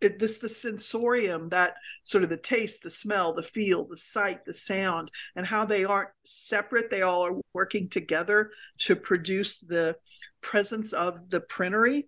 it, 0.00 0.18
this 0.18 0.38
the 0.38 0.48
sensorium 0.48 1.48
that 1.48 1.74
sort 2.02 2.22
of 2.22 2.30
the 2.30 2.36
taste 2.36 2.82
the 2.82 2.90
smell 2.90 3.32
the 3.32 3.42
feel 3.42 3.86
the 3.86 3.96
sight 3.96 4.44
the 4.44 4.52
sound 4.52 5.10
and 5.36 5.46
how 5.46 5.64
they 5.64 5.84
aren't 5.84 6.10
separate 6.24 6.90
they 6.90 7.02
all 7.02 7.22
are 7.22 7.40
working 7.54 7.88
together 7.88 8.50
to 8.78 8.94
produce 8.94 9.60
the 9.60 9.96
presence 10.42 10.92
of 10.92 11.30
the 11.30 11.40
printery 11.40 12.04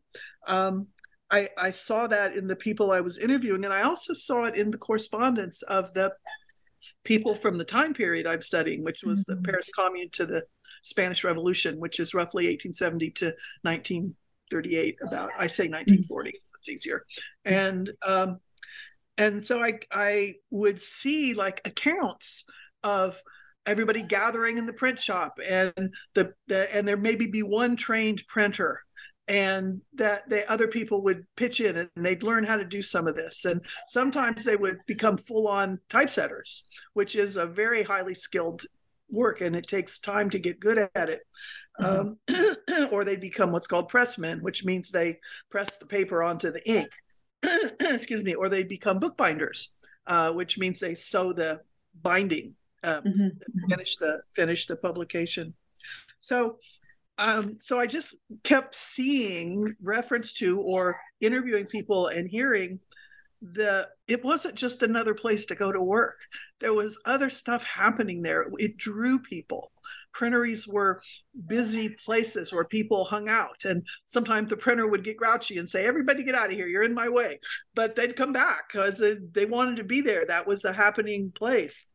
um, 0.47 0.87
I, 1.31 1.49
I 1.59 1.71
saw 1.71 2.07
that 2.07 2.35
in 2.35 2.47
the 2.47 2.57
people 2.57 2.91
I 2.91 3.01
was 3.01 3.19
interviewing, 3.19 3.65
and 3.65 3.75
I 3.75 3.83
also 3.83 4.15
saw 4.15 4.45
it 4.45 4.57
in 4.57 4.71
the 4.71 4.79
correspondence 4.79 5.63
of 5.63 5.93
the 5.93 6.13
people 7.05 7.35
from 7.35 7.59
the 7.59 7.65
time 7.65 7.93
period 7.93 8.27
I'm 8.27 8.41
studying, 8.41 8.83
which 8.83 9.03
was 9.05 9.25
mm-hmm. 9.25 9.43
the 9.43 9.49
Paris 9.49 9.71
Commune 9.75 10.11
to 10.13 10.27
the 10.27 10.45
Spanish 10.83 11.25
Revolution, 11.25 11.79
which 11.79 12.01
is 12.01 12.15
roughly 12.15 12.45
1870 12.45 13.11
to 13.11 13.25
1938. 13.63 14.97
About 15.07 15.31
I 15.39 15.47
say 15.47 15.65
1940 15.65 16.31
because 16.31 16.53
it's 16.57 16.69
easier, 16.69 17.05
and 17.45 17.91
um, 18.07 18.39
and 19.19 19.45
so 19.45 19.63
I 19.63 19.81
I 19.93 20.35
would 20.51 20.81
see 20.81 21.35
like 21.35 21.61
accounts 21.67 22.45
of 22.83 23.21
everybody 23.67 24.03
gathering 24.03 24.57
in 24.57 24.65
the 24.65 24.73
print 24.73 24.99
shop 24.99 25.39
and 25.47 25.93
the, 26.15 26.33
the 26.47 26.75
and 26.75 26.89
there 26.89 26.97
maybe 26.97 27.27
be 27.27 27.43
one 27.43 27.77
trained 27.77 28.23
printer 28.27 28.81
and 29.29 29.81
that 29.95 30.29
the 30.31 30.51
other 30.51 30.67
people 30.67 31.03
would 31.03 31.27
pitch 31.37 31.61
in 31.61 31.77
and 31.77 31.91
they'd 31.97 32.23
learn 32.23 32.45
how 32.45 32.57
to 32.57 32.65
do 32.65 32.81
some 32.83 33.07
of 33.07 33.15
this. 33.15 33.45
And 33.45 33.65
sometimes 33.87 34.45
they 34.45 34.57
would 34.57 34.79
become 34.87 35.19
full-on 35.19 35.81
typesetters 35.89 36.63
which 36.95 37.15
is 37.15 37.37
a 37.37 37.47
very 37.47 37.83
highly 37.83 38.15
skilled 38.15 38.63
work 39.11 39.41
and 39.41 39.55
it 39.55 39.67
takes 39.67 39.99
time 39.99 40.31
to 40.31 40.39
get 40.39 40.61
good 40.61 40.89
at 40.95 41.09
it. 41.09 41.21
Mm-hmm. 41.81 42.79
um, 42.79 42.89
or 42.93 43.05
they 43.05 43.17
become 43.17 43.53
what's 43.53 43.69
called 43.69 43.91
pressmen 43.91 44.43
which 44.43 44.65
means 44.65 44.91
they 44.91 45.19
press 45.51 45.77
the 45.77 45.87
paper 45.87 46.23
onto 46.23 46.51
the 46.51 46.63
ink. 46.69 46.89
Excuse 47.81 48.25
me. 48.25 48.35
Or 48.35 48.49
they 48.49 48.65
become 48.65 48.99
bookbinders 48.99 49.73
uh, 50.07 50.33
which 50.33 50.59
means 50.59 50.81
they 50.81 50.95
sew 50.95 51.33
the 51.33 51.61
binding 52.03 52.55
um, 52.85 53.03
mm-hmm. 53.03 53.69
finish 53.69 53.97
the 53.97 54.23
finish 54.35 54.67
the 54.67 54.77
publication. 54.77 55.55
So 56.19 56.59
um, 57.19 57.57
so 57.59 57.81
I 57.81 57.87
just 57.87 58.17
kept 58.45 58.75
seeing 58.75 59.75
reference 59.83 60.33
to 60.35 60.61
or 60.61 60.99
interviewing 61.21 61.67
people 61.67 62.07
and 62.07 62.29
hearing 62.29 62.81
the 63.41 63.89
it 64.09 64.25
wasn't 64.25 64.57
just 64.57 64.83
another 64.83 65.15
place 65.15 65.47
to 65.47 65.55
go 65.55 65.71
to 65.71 65.81
work. 65.81 66.19
There 66.61 66.75
was 66.75 67.01
other 67.05 67.31
stuff 67.31 67.65
happening 67.65 68.23
there. 68.23 68.47
It 68.57 68.77
drew 68.77 69.21
people. 69.21 69.71
Printeries 70.13 70.67
were 70.67 71.01
busy 71.47 71.95
places 72.05 72.53
where 72.53 72.65
people 72.65 73.05
hung 73.05 73.29
out 73.29 73.65
and 73.65 73.87
sometimes 74.07 74.49
the 74.49 74.57
printer 74.57 74.89
would 74.89 75.05
get 75.05 75.17
grouchy 75.17 75.59
and 75.59 75.69
say 75.69 75.87
everybody 75.87 76.25
get 76.25 76.35
out 76.35 76.51
of 76.51 76.57
here. 76.57 76.67
You're 76.67 76.83
in 76.83 76.95
my 76.95 77.09
way. 77.09 77.39
But 77.75 77.95
they'd 77.95 78.17
come 78.17 78.33
back 78.33 78.65
because 78.73 79.03
they, 79.33 79.45
wanted 79.45 79.77
to 79.77 79.85
be 79.85 80.01
there. 80.01 80.25
That 80.27 80.47
was 80.47 80.65
a 80.65 80.73
happening 80.73 81.31
place. 81.33 81.87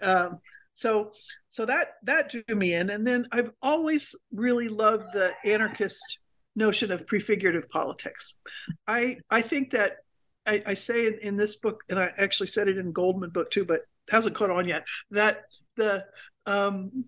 Um, 0.00 0.38
so 0.74 1.12
so 1.54 1.64
that 1.64 1.90
that 2.02 2.30
drew 2.30 2.56
me 2.56 2.74
in. 2.74 2.90
And 2.90 3.06
then 3.06 3.28
i've 3.30 3.52
always 3.62 4.16
really 4.32 4.68
loved 4.68 5.04
the 5.12 5.30
anarchist 5.44 6.18
notion 6.56 6.90
of 6.90 7.06
prefigurative 7.06 7.68
politics. 7.68 8.40
I 8.88 9.18
i 9.30 9.40
think 9.40 9.70
that 9.70 9.98
i, 10.46 10.60
I 10.66 10.74
say 10.74 11.06
in, 11.06 11.14
in 11.22 11.36
this 11.36 11.54
book 11.54 11.84
and 11.88 11.98
i 11.98 12.10
actually 12.18 12.48
said 12.48 12.66
it 12.66 12.76
in 12.76 12.90
goldman 12.90 13.30
book 13.30 13.52
too 13.52 13.64
but 13.64 13.82
hasn't 14.10 14.34
caught 14.34 14.50
on 14.50 14.66
yet 14.66 14.84
that 15.12 15.44
the 15.76 16.04
um 16.46 17.04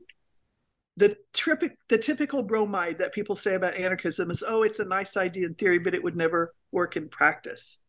the 0.97 1.17
typical 1.33 1.77
the 1.89 1.99
typical 1.99 2.45
bromide 2.45 2.99
that 2.99 3.13
people 3.13 3.35
say 3.35 3.57
about 3.57 3.75
anarchism 3.75 4.31
is 4.31 4.45
oh 4.47 4.63
it's 4.63 4.79
a 4.79 4.85
nice 4.85 5.17
idea 5.17 5.47
in 5.47 5.55
theory 5.55 5.81
but 5.81 5.95
it 5.95 6.05
would 6.05 6.17
never 6.17 6.55
work 6.71 6.97
in 6.97 7.09
practice. 7.09 7.83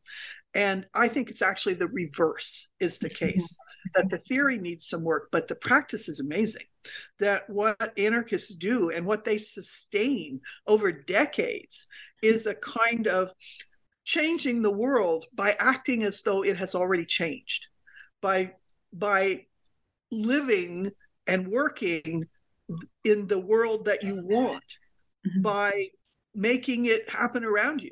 And 0.53 0.87
I 0.95 1.07
think 1.07 1.29
it's 1.29 1.43
actually 1.43 1.75
the 1.75 1.89
reverse 1.89 2.69
is 2.79 2.97
the 2.97 3.09
case 3.09 3.57
that 3.95 4.09
the 4.09 4.17
theory 4.17 4.57
needs 4.57 4.87
some 4.87 5.03
work, 5.03 5.29
but 5.31 5.47
the 5.47 5.55
practice 5.55 6.07
is 6.07 6.19
amazing. 6.19 6.65
That 7.19 7.49
what 7.49 7.97
anarchists 7.97 8.55
do 8.55 8.89
and 8.89 9.05
what 9.05 9.25
they 9.25 9.37
sustain 9.37 10.41
over 10.67 10.91
decades 10.91 11.87
is 12.21 12.45
a 12.45 12.55
kind 12.55 13.07
of 13.07 13.31
changing 14.05 14.61
the 14.61 14.71
world 14.71 15.25
by 15.33 15.55
acting 15.59 16.03
as 16.03 16.21
though 16.21 16.43
it 16.43 16.57
has 16.57 16.75
already 16.75 17.05
changed, 17.05 17.67
by 18.21 18.53
by 18.93 19.45
living 20.11 20.91
and 21.27 21.47
working 21.47 22.25
in 23.03 23.27
the 23.27 23.39
world 23.39 23.85
that 23.85 24.03
you 24.03 24.21
want, 24.23 24.77
mm-hmm. 25.27 25.41
by 25.41 25.89
making 26.33 26.85
it 26.85 27.09
happen 27.09 27.43
around 27.43 27.81
you 27.81 27.91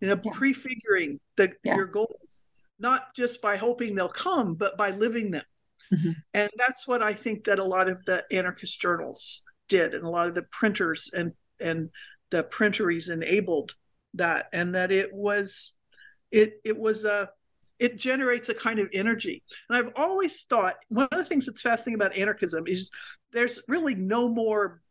you 0.00 0.08
know, 0.08 0.20
yeah. 0.22 0.30
prefiguring 0.32 1.20
the, 1.36 1.52
yeah. 1.64 1.76
your 1.76 1.86
goals, 1.86 2.42
not 2.78 3.14
just 3.14 3.42
by 3.42 3.56
hoping 3.56 3.94
they'll 3.94 4.08
come, 4.08 4.54
but 4.54 4.76
by 4.76 4.90
living 4.90 5.30
them. 5.30 5.44
Mm-hmm. 5.92 6.10
And 6.34 6.50
that's 6.56 6.86
what 6.86 7.02
I 7.02 7.14
think 7.14 7.44
that 7.44 7.58
a 7.58 7.64
lot 7.64 7.88
of 7.88 8.04
the 8.04 8.24
anarchist 8.30 8.80
journals 8.80 9.42
did, 9.68 9.94
and 9.94 10.04
a 10.04 10.10
lot 10.10 10.26
of 10.26 10.34
the 10.34 10.42
printers 10.50 11.10
and 11.14 11.32
and 11.60 11.90
the 12.30 12.44
printeries 12.44 13.08
enabled 13.08 13.74
that, 14.14 14.46
and 14.52 14.74
that 14.74 14.92
it 14.92 15.12
was 15.12 15.76
it 16.30 16.60
it 16.64 16.78
was 16.78 17.04
a 17.04 17.30
it 17.78 17.96
generates 17.96 18.48
a 18.48 18.54
kind 18.54 18.78
of 18.78 18.88
energy. 18.92 19.42
And 19.68 19.78
I've 19.78 19.92
always 19.96 20.42
thought 20.42 20.74
one 20.88 21.08
of 21.10 21.18
the 21.18 21.24
things 21.24 21.46
that's 21.46 21.62
fascinating 21.62 21.94
about 21.94 22.16
anarchism 22.16 22.64
is 22.66 22.90
there's 23.32 23.60
really 23.68 23.94
no 23.94 24.28
more 24.28 24.82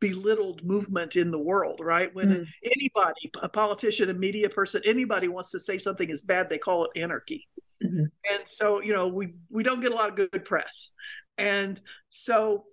belittled 0.00 0.64
movement 0.64 1.16
in 1.16 1.30
the 1.30 1.38
world, 1.38 1.80
right? 1.82 2.14
When 2.14 2.28
mm. 2.28 2.48
anybody, 2.64 3.30
a 3.42 3.48
politician, 3.48 4.10
a 4.10 4.14
media 4.14 4.48
person, 4.48 4.82
anybody 4.84 5.28
wants 5.28 5.50
to 5.52 5.60
say 5.60 5.78
something 5.78 6.08
is 6.10 6.22
bad, 6.22 6.48
they 6.48 6.58
call 6.58 6.84
it 6.84 6.90
anarchy. 6.96 7.46
Mm-hmm. 7.82 8.04
And 8.32 8.42
so, 8.46 8.80
you 8.82 8.94
know, 8.94 9.08
we 9.08 9.34
we 9.50 9.62
don't 9.62 9.80
get 9.80 9.92
a 9.92 9.96
lot 9.96 10.08
of 10.08 10.16
good 10.16 10.44
press. 10.44 10.92
And 11.38 11.80
so 12.08 12.64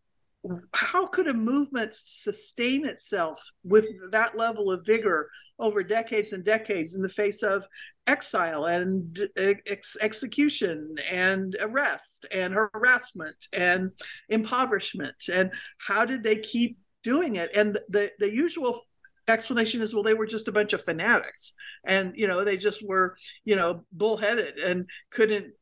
how 0.73 1.07
could 1.07 1.27
a 1.27 1.33
movement 1.33 1.93
sustain 1.93 2.85
itself 2.85 3.41
with 3.63 3.87
that 4.11 4.37
level 4.37 4.71
of 4.71 4.85
vigor 4.85 5.29
over 5.57 5.83
decades 5.83 6.33
and 6.33 6.43
decades 6.43 6.95
in 6.95 7.01
the 7.01 7.09
face 7.09 7.43
of 7.43 7.65
exile 8.07 8.65
and 8.65 9.19
ex- 9.37 9.95
execution 10.01 10.95
and 11.09 11.55
arrest 11.61 12.25
and 12.31 12.53
harassment 12.53 13.47
and 13.53 13.91
impoverishment 14.27 15.15
and 15.31 15.53
how 15.77 16.03
did 16.03 16.23
they 16.23 16.35
keep 16.35 16.77
doing 17.03 17.35
it 17.35 17.49
and 17.55 17.77
the 17.89 18.11
the 18.19 18.33
usual 18.33 18.81
explanation 19.27 19.81
is 19.81 19.93
well 19.93 20.03
they 20.03 20.13
were 20.13 20.25
just 20.25 20.47
a 20.47 20.51
bunch 20.51 20.73
of 20.73 20.81
fanatics 20.81 21.53
and 21.85 22.13
you 22.15 22.27
know 22.27 22.43
they 22.43 22.57
just 22.57 22.85
were 22.85 23.15
you 23.45 23.55
know 23.55 23.85
bullheaded 23.91 24.57
and 24.57 24.89
couldn't 25.11 25.53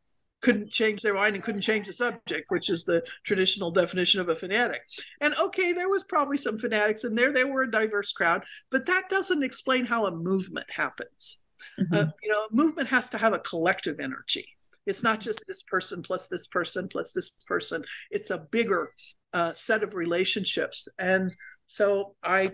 couldn't 0.41 0.71
change 0.71 1.01
their 1.01 1.13
mind 1.13 1.35
and 1.35 1.43
couldn't 1.43 1.61
change 1.61 1.87
the 1.87 1.93
subject, 1.93 2.45
which 2.49 2.69
is 2.69 2.83
the 2.83 3.03
traditional 3.23 3.71
definition 3.71 4.19
of 4.19 4.27
a 4.27 4.35
fanatic. 4.35 4.81
And 5.21 5.35
okay, 5.39 5.71
there 5.71 5.89
was 5.89 6.03
probably 6.03 6.37
some 6.37 6.57
fanatics 6.57 7.03
and 7.03 7.17
there. 7.17 7.31
They 7.31 7.43
were 7.43 7.63
a 7.63 7.71
diverse 7.71 8.11
crowd, 8.11 8.43
but 8.69 8.87
that 8.87 9.07
doesn't 9.07 9.43
explain 9.43 9.85
how 9.85 10.05
a 10.05 10.11
movement 10.11 10.69
happens. 10.71 11.43
Mm-hmm. 11.79 11.93
Uh, 11.93 12.05
you 12.23 12.31
know, 12.31 12.45
a 12.51 12.55
movement 12.55 12.89
has 12.89 13.09
to 13.11 13.17
have 13.17 13.33
a 13.33 13.39
collective 13.39 13.99
energy. 13.99 14.45
It's 14.87 15.03
not 15.03 15.19
just 15.19 15.45
this 15.47 15.61
person 15.61 16.01
plus 16.01 16.27
this 16.27 16.47
person 16.47 16.87
plus 16.87 17.13
this 17.13 17.29
person. 17.47 17.83
It's 18.09 18.31
a 18.31 18.39
bigger 18.39 18.91
uh, 19.33 19.53
set 19.53 19.83
of 19.83 19.95
relationships. 19.95 20.87
And 20.99 21.31
so 21.65 22.15
I 22.23 22.51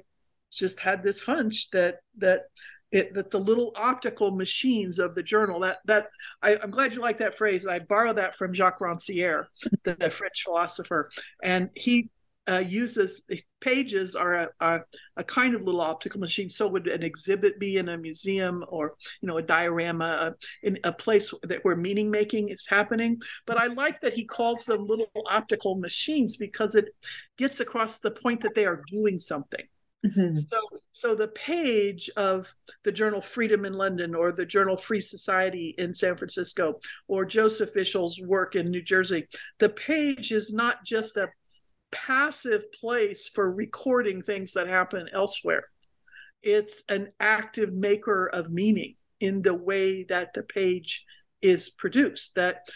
just 0.51 0.79
had 0.79 1.03
this 1.03 1.21
hunch 1.21 1.69
that 1.71 1.99
that 2.17 2.43
it, 2.91 3.13
that 3.15 3.31
the 3.31 3.39
little 3.39 3.73
optical 3.75 4.31
machines 4.31 4.97
of 4.97 5.13
the 5.13 5.23
journal 5.23 5.59
that 5.61 5.79
that 5.85 6.07
I, 6.41 6.55
am 6.55 6.71
glad 6.71 6.95
you 6.95 7.01
like 7.01 7.17
that 7.17 7.35
phrase. 7.35 7.67
I 7.67 7.79
borrow 7.79 8.13
that 8.13 8.35
from 8.35 8.53
Jacques 8.53 8.79
Rancière, 8.79 9.45
the, 9.83 9.95
the 9.95 10.09
French 10.09 10.43
philosopher, 10.43 11.09
and 11.43 11.69
he 11.75 12.09
uh, 12.47 12.63
uses 12.67 13.25
pages 13.59 14.15
are 14.15 14.33
a, 14.33 14.49
a, 14.59 14.79
a, 15.17 15.23
kind 15.23 15.55
of 15.55 15.63
little 15.63 15.81
optical 15.81 16.19
machine. 16.19 16.49
So 16.49 16.67
would 16.67 16.87
an 16.87 17.03
exhibit 17.03 17.59
be 17.59 17.77
in 17.77 17.89
a 17.89 17.97
museum 17.97 18.63
or 18.69 18.93
you 19.21 19.27
know 19.27 19.37
a 19.37 19.41
diorama 19.41 20.05
uh, 20.05 20.31
in 20.63 20.77
a 20.83 20.93
place 20.93 21.33
that 21.43 21.63
where 21.63 21.75
meaning 21.75 22.09
making 22.09 22.49
is 22.49 22.67
happening? 22.67 23.21
But 23.45 23.57
I 23.57 23.67
like 23.67 24.01
that 24.01 24.13
he 24.13 24.25
calls 24.25 24.65
them 24.65 24.87
little 24.87 25.07
optical 25.29 25.75
machines 25.75 26.37
because 26.37 26.75
it 26.75 26.89
gets 27.37 27.59
across 27.59 27.99
the 27.99 28.11
point 28.11 28.41
that 28.41 28.55
they 28.55 28.65
are 28.65 28.83
doing 28.89 29.17
something. 29.17 29.65
Mm-hmm. 30.05 30.35
So, 30.35 30.59
so 30.91 31.15
the 31.15 31.27
page 31.29 32.09
of 32.17 32.53
the 32.83 32.91
journal 32.91 33.21
Freedom 33.21 33.65
in 33.65 33.73
London 33.73 34.13
or 34.13 34.31
the 34.31 34.45
journal 34.45 34.77
Free 34.77 34.99
Society 34.99 35.73
in 35.77 35.93
San 35.93 36.15
Francisco 36.15 36.79
or 37.07 37.25
Joseph 37.25 37.75
Ishill's 37.75 38.21
work 38.21 38.55
in 38.55 38.69
New 38.69 38.81
Jersey, 38.81 39.27
the 39.59 39.69
page 39.69 40.31
is 40.31 40.53
not 40.53 40.85
just 40.85 41.17
a 41.17 41.29
passive 41.91 42.71
place 42.71 43.29
for 43.33 43.51
recording 43.51 44.21
things 44.21 44.53
that 44.53 44.67
happen 44.67 45.07
elsewhere. 45.11 45.65
It's 46.43 46.83
an 46.89 47.11
active 47.19 47.73
maker 47.73 48.27
of 48.27 48.51
meaning 48.51 48.95
in 49.19 49.41
the 49.41 49.53
way 49.53 50.03
that 50.03 50.33
the 50.33 50.43
page 50.43 51.05
is 51.41 51.69
produced 51.69 52.35
that 52.35 52.67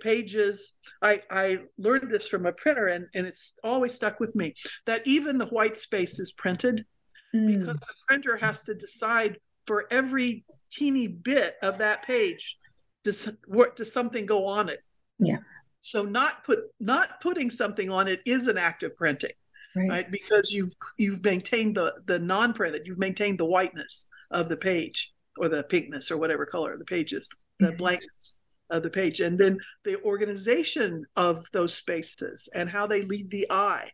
pages 0.00 0.76
I, 1.02 1.22
I 1.30 1.58
learned 1.78 2.10
this 2.10 2.28
from 2.28 2.46
a 2.46 2.52
printer 2.52 2.86
and, 2.86 3.06
and 3.12 3.26
it's 3.26 3.58
always 3.64 3.94
stuck 3.94 4.20
with 4.20 4.36
me 4.36 4.54
that 4.86 5.04
even 5.04 5.38
the 5.38 5.46
white 5.46 5.76
space 5.76 6.20
is 6.20 6.30
printed 6.30 6.86
mm. 7.34 7.46
because 7.46 7.80
the 7.80 7.94
printer 8.06 8.36
has 8.36 8.64
to 8.64 8.74
decide 8.74 9.38
for 9.66 9.86
every 9.90 10.44
teeny 10.70 11.08
bit 11.08 11.56
of 11.60 11.78
that 11.78 12.04
page 12.04 12.56
does 13.02 13.36
what 13.48 13.74
does 13.74 13.92
something 13.92 14.26
go 14.26 14.46
on 14.46 14.68
it 14.68 14.80
yeah 15.18 15.38
so 15.84 16.02
not 16.02 16.44
put 16.44 16.58
not 16.80 17.20
putting 17.20 17.50
something 17.50 17.90
on 17.90 18.08
it 18.08 18.20
is 18.26 18.48
an 18.48 18.58
act 18.58 18.82
of 18.82 18.96
printing 18.96 19.32
right, 19.76 19.88
right? 19.88 20.10
because 20.10 20.50
you've 20.50 20.72
you've 20.98 21.22
maintained 21.24 21.76
the 21.76 22.00
the 22.06 22.18
non-printed 22.18 22.82
you've 22.84 22.98
maintained 22.98 23.38
the 23.38 23.46
whiteness 23.46 24.08
of 24.30 24.48
the 24.48 24.56
page 24.56 25.12
or 25.38 25.48
the 25.48 25.64
pinkness 25.64 26.10
or 26.10 26.18
whatever 26.18 26.46
color 26.46 26.76
the 26.76 26.84
page 26.84 27.12
is 27.12 27.28
the 27.60 27.72
blankness 27.72 28.38
of 28.70 28.82
the 28.82 28.90
page. 28.90 29.20
And 29.20 29.38
then 29.38 29.58
the 29.84 30.00
organization 30.02 31.04
of 31.16 31.44
those 31.52 31.74
spaces 31.74 32.48
and 32.54 32.68
how 32.68 32.86
they 32.86 33.02
lead 33.02 33.30
the 33.30 33.46
eye. 33.50 33.90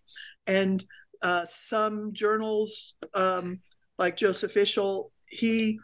And 0.47 0.85
uh, 1.23 1.45
some 1.47 2.13
journals 2.15 2.95
um, 3.15 3.61
like 3.99 4.17
joseph 4.17 4.55
ishill 4.55 5.11
he 5.27 5.79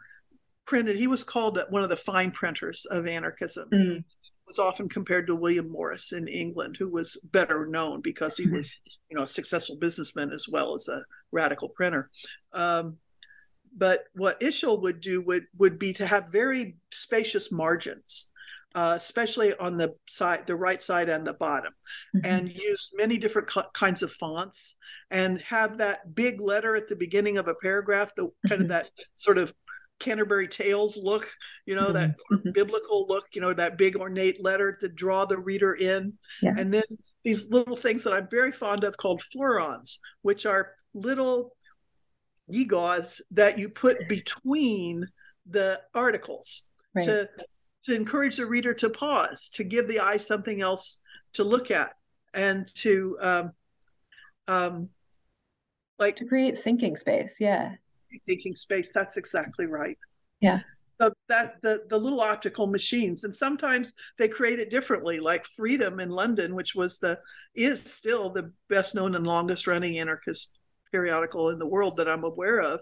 printed 0.65 0.95
he 0.95 1.05
was 1.05 1.23
called 1.23 1.59
one 1.69 1.83
of 1.83 1.89
the 1.89 1.95
fine 1.95 2.31
printers 2.31 2.85
of 2.89 3.05
anarchism. 3.05 3.69
Mm. 3.71 3.81
he 3.81 4.03
was 4.47 4.57
often 4.59 4.89
compared 4.89 5.27
to 5.27 5.35
william 5.35 5.69
morris 5.69 6.11
in 6.11 6.27
england 6.27 6.77
who 6.79 6.89
was 6.89 7.19
better 7.31 7.67
known 7.67 8.01
because 8.01 8.37
he 8.37 8.45
mm-hmm. 8.45 8.55
was 8.55 8.81
you 9.09 9.17
know 9.17 9.23
a 9.23 9.27
successful 9.27 9.75
businessman 9.75 10.31
as 10.31 10.45
well 10.49 10.73
as 10.73 10.87
a 10.87 11.03
radical 11.31 11.69
printer 11.69 12.09
um, 12.53 12.97
but 13.77 14.05
what 14.13 14.39
Ishill 14.39 14.81
would 14.81 14.99
do 14.99 15.21
would 15.21 15.45
would 15.57 15.77
be 15.77 15.93
to 15.93 16.05
have 16.05 16.31
very 16.31 16.77
spacious 16.91 17.51
margins, 17.51 18.31
uh, 18.75 18.95
especially 18.97 19.53
on 19.59 19.77
the 19.77 19.95
side, 20.07 20.47
the 20.47 20.55
right 20.55 20.81
side 20.81 21.09
and 21.09 21.25
the 21.25 21.35
bottom, 21.35 21.73
mm-hmm. 22.15 22.25
and 22.25 22.49
use 22.49 22.89
many 22.95 23.17
different 23.17 23.49
kinds 23.73 24.01
of 24.01 24.11
fonts, 24.11 24.77
and 25.11 25.41
have 25.41 25.77
that 25.77 26.15
big 26.15 26.41
letter 26.41 26.75
at 26.75 26.87
the 26.87 26.95
beginning 26.95 27.37
of 27.37 27.47
a 27.47 27.55
paragraph, 27.61 28.09
the 28.15 28.29
kind 28.47 28.61
of 28.61 28.67
mm-hmm. 28.67 28.67
that 28.69 28.89
sort 29.15 29.37
of 29.37 29.53
Canterbury 29.99 30.47
Tales 30.47 30.97
look, 31.01 31.29
you 31.65 31.75
know, 31.75 31.91
that 31.91 32.15
mm-hmm. 32.31 32.51
biblical 32.53 33.05
look, 33.07 33.25
you 33.33 33.41
know, 33.41 33.53
that 33.53 33.77
big 33.77 33.95
ornate 33.95 34.43
letter 34.43 34.71
to 34.71 34.87
draw 34.87 35.25
the 35.25 35.37
reader 35.37 35.73
in. 35.73 36.13
Yeah. 36.41 36.53
And 36.57 36.73
then 36.73 36.83
these 37.23 37.49
little 37.49 37.75
things 37.75 38.03
that 38.03 38.13
I'm 38.13 38.27
very 38.29 38.51
fond 38.51 38.83
of 38.83 38.97
called 38.97 39.21
fleurons, 39.21 39.99
which 40.21 40.45
are 40.45 40.73
little 40.93 41.53
gewgaws 42.51 43.21
that 43.31 43.57
you 43.57 43.69
put 43.69 44.07
between 44.07 45.05
the 45.49 45.81
articles 45.93 46.63
right. 46.93 47.05
to 47.05 47.29
to 47.85 47.95
encourage 47.95 48.35
the 48.35 48.45
reader 48.45 48.73
to 48.73 48.89
pause, 48.89 49.49
to 49.53 49.63
give 49.63 49.87
the 49.87 49.99
eye 49.99 50.17
something 50.17 50.61
else 50.61 50.99
to 51.33 51.43
look 51.43 51.71
at, 51.71 51.93
and 52.33 52.67
to 52.75 53.17
um, 53.21 53.51
um, 54.47 54.89
like 55.97 56.17
to 56.17 56.25
create 56.25 56.61
thinking 56.61 56.97
space. 56.97 57.37
Yeah, 57.39 57.75
thinking 58.25 58.55
space. 58.55 58.93
That's 58.93 59.17
exactly 59.17 59.65
right. 59.65 59.97
Yeah. 60.39 60.61
So 60.99 61.11
that 61.29 61.61
the 61.61 61.83
the 61.89 61.97
little 61.97 62.21
optical 62.21 62.67
machines, 62.67 63.23
and 63.23 63.35
sometimes 63.35 63.93
they 64.17 64.27
create 64.27 64.59
it 64.59 64.71
differently. 64.71 65.19
Like 65.19 65.45
Freedom 65.45 65.99
in 65.99 66.09
London, 66.09 66.55
which 66.55 66.73
was 66.73 66.97
the 66.97 67.19
is 67.53 67.93
still 67.93 68.31
the 68.31 68.51
best 68.67 68.95
known 68.95 69.15
and 69.15 69.27
longest 69.27 69.67
running 69.67 69.99
anarchist 69.99 70.57
periodical 70.91 71.49
in 71.49 71.59
the 71.59 71.67
world 71.67 71.97
that 71.97 72.09
I'm 72.09 72.23
aware 72.23 72.61
of. 72.61 72.79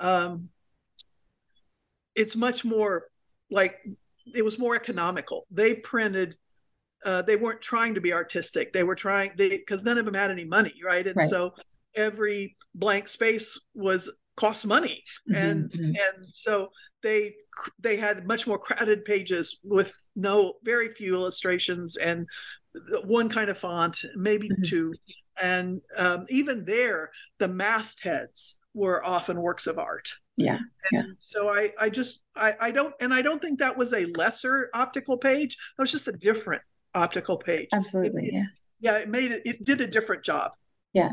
Um, 0.00 0.48
it's 2.14 2.36
much 2.36 2.64
more 2.64 3.08
like 3.50 3.76
it 4.34 4.44
was 4.44 4.58
more 4.58 4.74
economical. 4.74 5.46
They 5.50 5.74
printed. 5.74 6.36
Uh, 7.04 7.20
they 7.20 7.36
weren't 7.36 7.60
trying 7.60 7.94
to 7.94 8.00
be 8.00 8.12
artistic. 8.12 8.72
They 8.72 8.84
were 8.84 8.94
trying 8.94 9.32
they 9.36 9.50
because 9.50 9.82
none 9.82 9.98
of 9.98 10.06
them 10.06 10.14
had 10.14 10.30
any 10.30 10.44
money, 10.44 10.74
right? 10.82 11.06
And 11.06 11.16
right. 11.16 11.28
so 11.28 11.52
every 11.94 12.56
blank 12.74 13.08
space 13.08 13.60
was 13.74 14.10
cost 14.36 14.66
money 14.66 15.02
mm-hmm, 15.28 15.34
and 15.34 15.70
mm-hmm. 15.70 15.84
and 15.84 16.26
so 16.28 16.68
they 17.02 17.34
they 17.78 17.96
had 17.96 18.26
much 18.26 18.46
more 18.46 18.58
crowded 18.58 19.04
pages 19.04 19.60
with 19.62 19.92
no 20.16 20.54
very 20.62 20.88
few 20.90 21.14
illustrations 21.14 21.96
and 21.96 22.26
one 23.04 23.28
kind 23.28 23.50
of 23.50 23.58
font 23.58 24.04
maybe 24.16 24.48
mm-hmm. 24.48 24.62
two 24.62 24.94
and 25.42 25.80
um, 25.98 26.24
even 26.30 26.64
there 26.64 27.10
the 27.38 27.48
mastheads 27.48 28.58
were 28.74 29.04
often 29.04 29.40
works 29.40 29.66
of 29.66 29.78
art 29.78 30.08
yeah, 30.38 30.54
and 30.54 30.66
yeah. 30.92 31.02
so 31.18 31.52
i 31.52 31.70
i 31.78 31.90
just 31.90 32.24
I, 32.34 32.54
I 32.58 32.70
don't 32.70 32.94
and 33.00 33.12
i 33.12 33.20
don't 33.20 33.40
think 33.40 33.58
that 33.58 33.76
was 33.76 33.92
a 33.92 34.06
lesser 34.16 34.70
optical 34.72 35.18
page 35.18 35.56
that 35.76 35.82
was 35.82 35.92
just 35.92 36.08
a 36.08 36.12
different 36.12 36.62
optical 36.94 37.36
page 37.36 37.68
absolutely 37.74 38.28
it, 38.28 38.32
yeah 38.32 38.44
yeah 38.80 38.98
it 38.98 39.10
made 39.10 39.30
it 39.30 39.42
it 39.44 39.64
did 39.64 39.82
a 39.82 39.86
different 39.86 40.24
job 40.24 40.52
yeah 40.94 41.12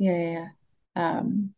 yeah 0.00 0.16
yeah, 0.16 0.46
yeah. 0.96 1.18
um 1.18 1.54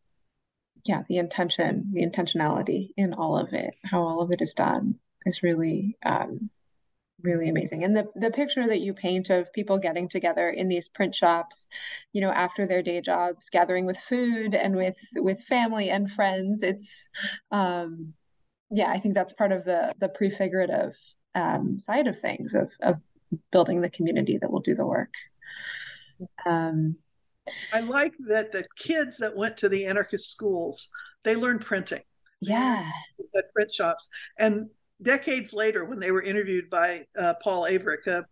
yeah 0.85 1.03
the 1.09 1.17
intention 1.17 1.91
the 1.93 2.05
intentionality 2.05 2.91
in 2.97 3.15
all 3.15 3.39
of 3.39 3.53
it 3.53 3.75
how 3.85 4.03
all 4.03 4.21
of 4.21 4.31
it 4.33 4.41
is 4.41 4.55
done 4.55 4.97
is 5.27 5.43
really 5.43 5.97
um 6.05 6.51
really 7.23 7.49
amazing. 7.49 7.85
And 7.85 7.97
the 7.97 8.09
the 8.15 8.31
picture 8.31 8.67
that 8.67 8.81
you 8.81 8.95
paint 8.95 9.31
of 9.31 9.53
people 9.53 9.79
getting 9.79 10.09
together 10.09 10.49
in 10.49 10.69
these 10.69 10.89
print 10.89 11.15
shops 11.15 11.67
you 12.13 12.21
know 12.21 12.31
after 12.31 12.67
their 12.67 12.83
day 12.83 13.01
jobs 13.01 13.51
gathering 13.51 13.87
with 13.87 13.99
food 13.99 14.55
and 14.55 14.77
with 14.77 14.97
with 15.17 15.41
family 15.43 15.91
and 15.91 16.11
friends 16.11 16.63
it's 16.63 17.09
um 17.51 18.15
yeah 18.71 18.91
i 18.91 18.99
think 18.99 19.15
that's 19.15 19.33
part 19.33 19.53
of 19.53 19.65
the 19.65 19.93
the 19.99 20.09
prefigurative 20.09 20.97
um 21.35 21.79
side 21.79 22.07
of 22.07 22.21
things 22.21 22.55
of 22.55 22.73
of 22.81 22.97
building 23.51 23.81
the 23.81 23.91
community 23.91 24.37
that 24.39 24.53
will 24.53 24.61
do 24.61 24.75
the 24.75 24.87
work. 24.87 25.15
Um 26.45 26.97
i 27.73 27.81
like 27.81 28.15
that 28.29 28.53
the 28.53 28.65
kids 28.77 29.19
that 29.19 29.37
went 29.37 29.57
to 29.57 29.69
the 29.69 29.87
anarchist 29.87 30.31
schools 30.31 30.89
they 31.25 31.37
learned 31.37 31.61
printing 31.61 32.03
yeah 32.41 32.89
at 33.37 33.53
print 33.53 33.73
shops 33.73 34.09
and 34.39 34.69
decades 35.03 35.53
later, 35.53 35.85
when 35.85 35.99
they 35.99 36.13
were 36.13 36.23
interviewed 36.23 36.71
by 36.71 37.05
uh, 37.19 37.35
Paul 37.43 37.65
Avrich, 37.65 38.07
a 38.07 38.25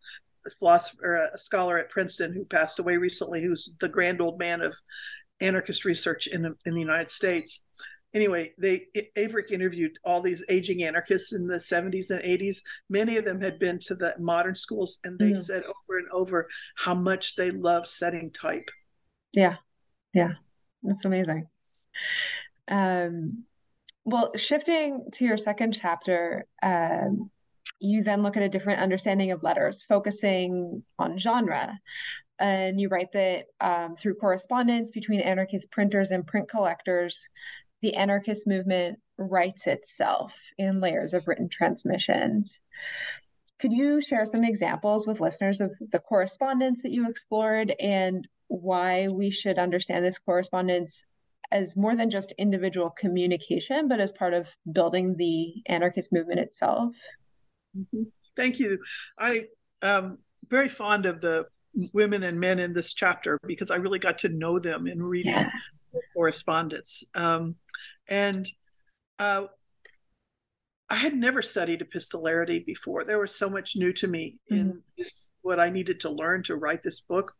philosopher, 0.58 1.28
a 1.32 1.38
scholar 1.38 1.76
at 1.78 1.90
Princeton 1.90 2.32
who 2.32 2.44
passed 2.44 2.78
away 2.78 2.96
recently, 2.96 3.42
who's 3.42 3.74
the 3.80 3.88
grand 3.88 4.20
old 4.20 4.38
man 4.38 4.62
of 4.62 4.74
anarchist 5.40 5.84
research 5.84 6.26
in 6.26 6.54
in 6.64 6.74
the 6.74 6.80
United 6.80 7.10
States. 7.10 7.64
Anyway, 8.12 8.52
they 8.58 8.86
Avrich 9.16 9.50
interviewed 9.50 9.92
all 10.04 10.20
these 10.20 10.44
aging 10.48 10.82
anarchists 10.82 11.32
in 11.32 11.46
the 11.46 11.58
70s 11.58 12.10
and 12.10 12.22
80s. 12.24 12.58
Many 12.88 13.16
of 13.16 13.24
them 13.24 13.40
had 13.40 13.58
been 13.58 13.78
to 13.80 13.94
the 13.94 14.14
modern 14.18 14.54
schools, 14.54 14.98
and 15.04 15.18
they 15.18 15.32
mm. 15.32 15.38
said 15.38 15.62
over 15.62 15.98
and 15.98 16.08
over 16.12 16.48
how 16.76 16.94
much 16.94 17.36
they 17.36 17.50
love 17.50 17.86
setting 17.86 18.30
type. 18.30 18.68
Yeah, 19.32 19.56
yeah, 20.12 20.32
that's 20.82 21.04
amazing. 21.04 21.48
Um, 22.68 23.44
well, 24.04 24.30
shifting 24.36 25.06
to 25.12 25.24
your 25.24 25.36
second 25.36 25.76
chapter, 25.80 26.46
um, 26.62 27.30
you 27.80 28.02
then 28.02 28.22
look 28.22 28.36
at 28.36 28.42
a 28.42 28.48
different 28.48 28.80
understanding 28.80 29.30
of 29.30 29.42
letters, 29.42 29.82
focusing 29.88 30.82
on 30.98 31.18
genre. 31.18 31.78
And 32.38 32.80
you 32.80 32.88
write 32.88 33.12
that 33.12 33.46
um, 33.60 33.96
through 33.96 34.14
correspondence 34.14 34.90
between 34.90 35.20
anarchist 35.20 35.70
printers 35.70 36.10
and 36.10 36.26
print 36.26 36.48
collectors, 36.48 37.28
the 37.82 37.94
anarchist 37.94 38.46
movement 38.46 38.98
writes 39.18 39.66
itself 39.66 40.34
in 40.56 40.80
layers 40.80 41.12
of 41.12 41.28
written 41.28 41.48
transmissions. 41.48 42.58
Could 43.58 43.72
you 43.72 44.00
share 44.00 44.24
some 44.24 44.44
examples 44.44 45.06
with 45.06 45.20
listeners 45.20 45.60
of 45.60 45.72
the 45.78 45.98
correspondence 45.98 46.82
that 46.82 46.92
you 46.92 47.08
explored 47.08 47.70
and 47.78 48.26
why 48.50 49.06
we 49.06 49.30
should 49.30 49.58
understand 49.58 50.04
this 50.04 50.18
correspondence 50.18 51.04
as 51.52 51.76
more 51.76 51.94
than 51.94 52.10
just 52.10 52.32
individual 52.36 52.90
communication, 52.90 53.86
but 53.88 54.00
as 54.00 54.12
part 54.12 54.34
of 54.34 54.48
building 54.72 55.16
the 55.16 55.54
anarchist 55.66 56.12
movement 56.12 56.40
itself? 56.40 56.94
Mm-hmm. 57.76 58.02
Thank 58.36 58.58
you. 58.58 58.78
I 59.18 59.46
am 59.82 60.18
very 60.48 60.68
fond 60.68 61.06
of 61.06 61.20
the 61.20 61.46
women 61.92 62.24
and 62.24 62.40
men 62.40 62.58
in 62.58 62.74
this 62.74 62.92
chapter 62.92 63.38
because 63.46 63.70
I 63.70 63.76
really 63.76 64.00
got 64.00 64.18
to 64.18 64.28
know 64.28 64.58
them 64.58 64.88
in 64.88 65.00
reading 65.00 65.32
yeah. 65.32 65.50
correspondence. 66.14 67.04
Um, 67.14 67.54
and 68.08 68.48
uh, 69.20 69.44
I 70.88 70.96
had 70.96 71.14
never 71.14 71.40
studied 71.40 71.82
epistolary 71.82 72.64
before. 72.66 73.04
There 73.04 73.20
was 73.20 73.36
so 73.36 73.48
much 73.48 73.76
new 73.76 73.92
to 73.92 74.08
me 74.08 74.38
in 74.48 74.68
mm-hmm. 74.68 74.78
this, 74.98 75.30
what 75.42 75.60
I 75.60 75.70
needed 75.70 76.00
to 76.00 76.10
learn 76.10 76.42
to 76.44 76.56
write 76.56 76.82
this 76.82 76.98
book. 76.98 77.32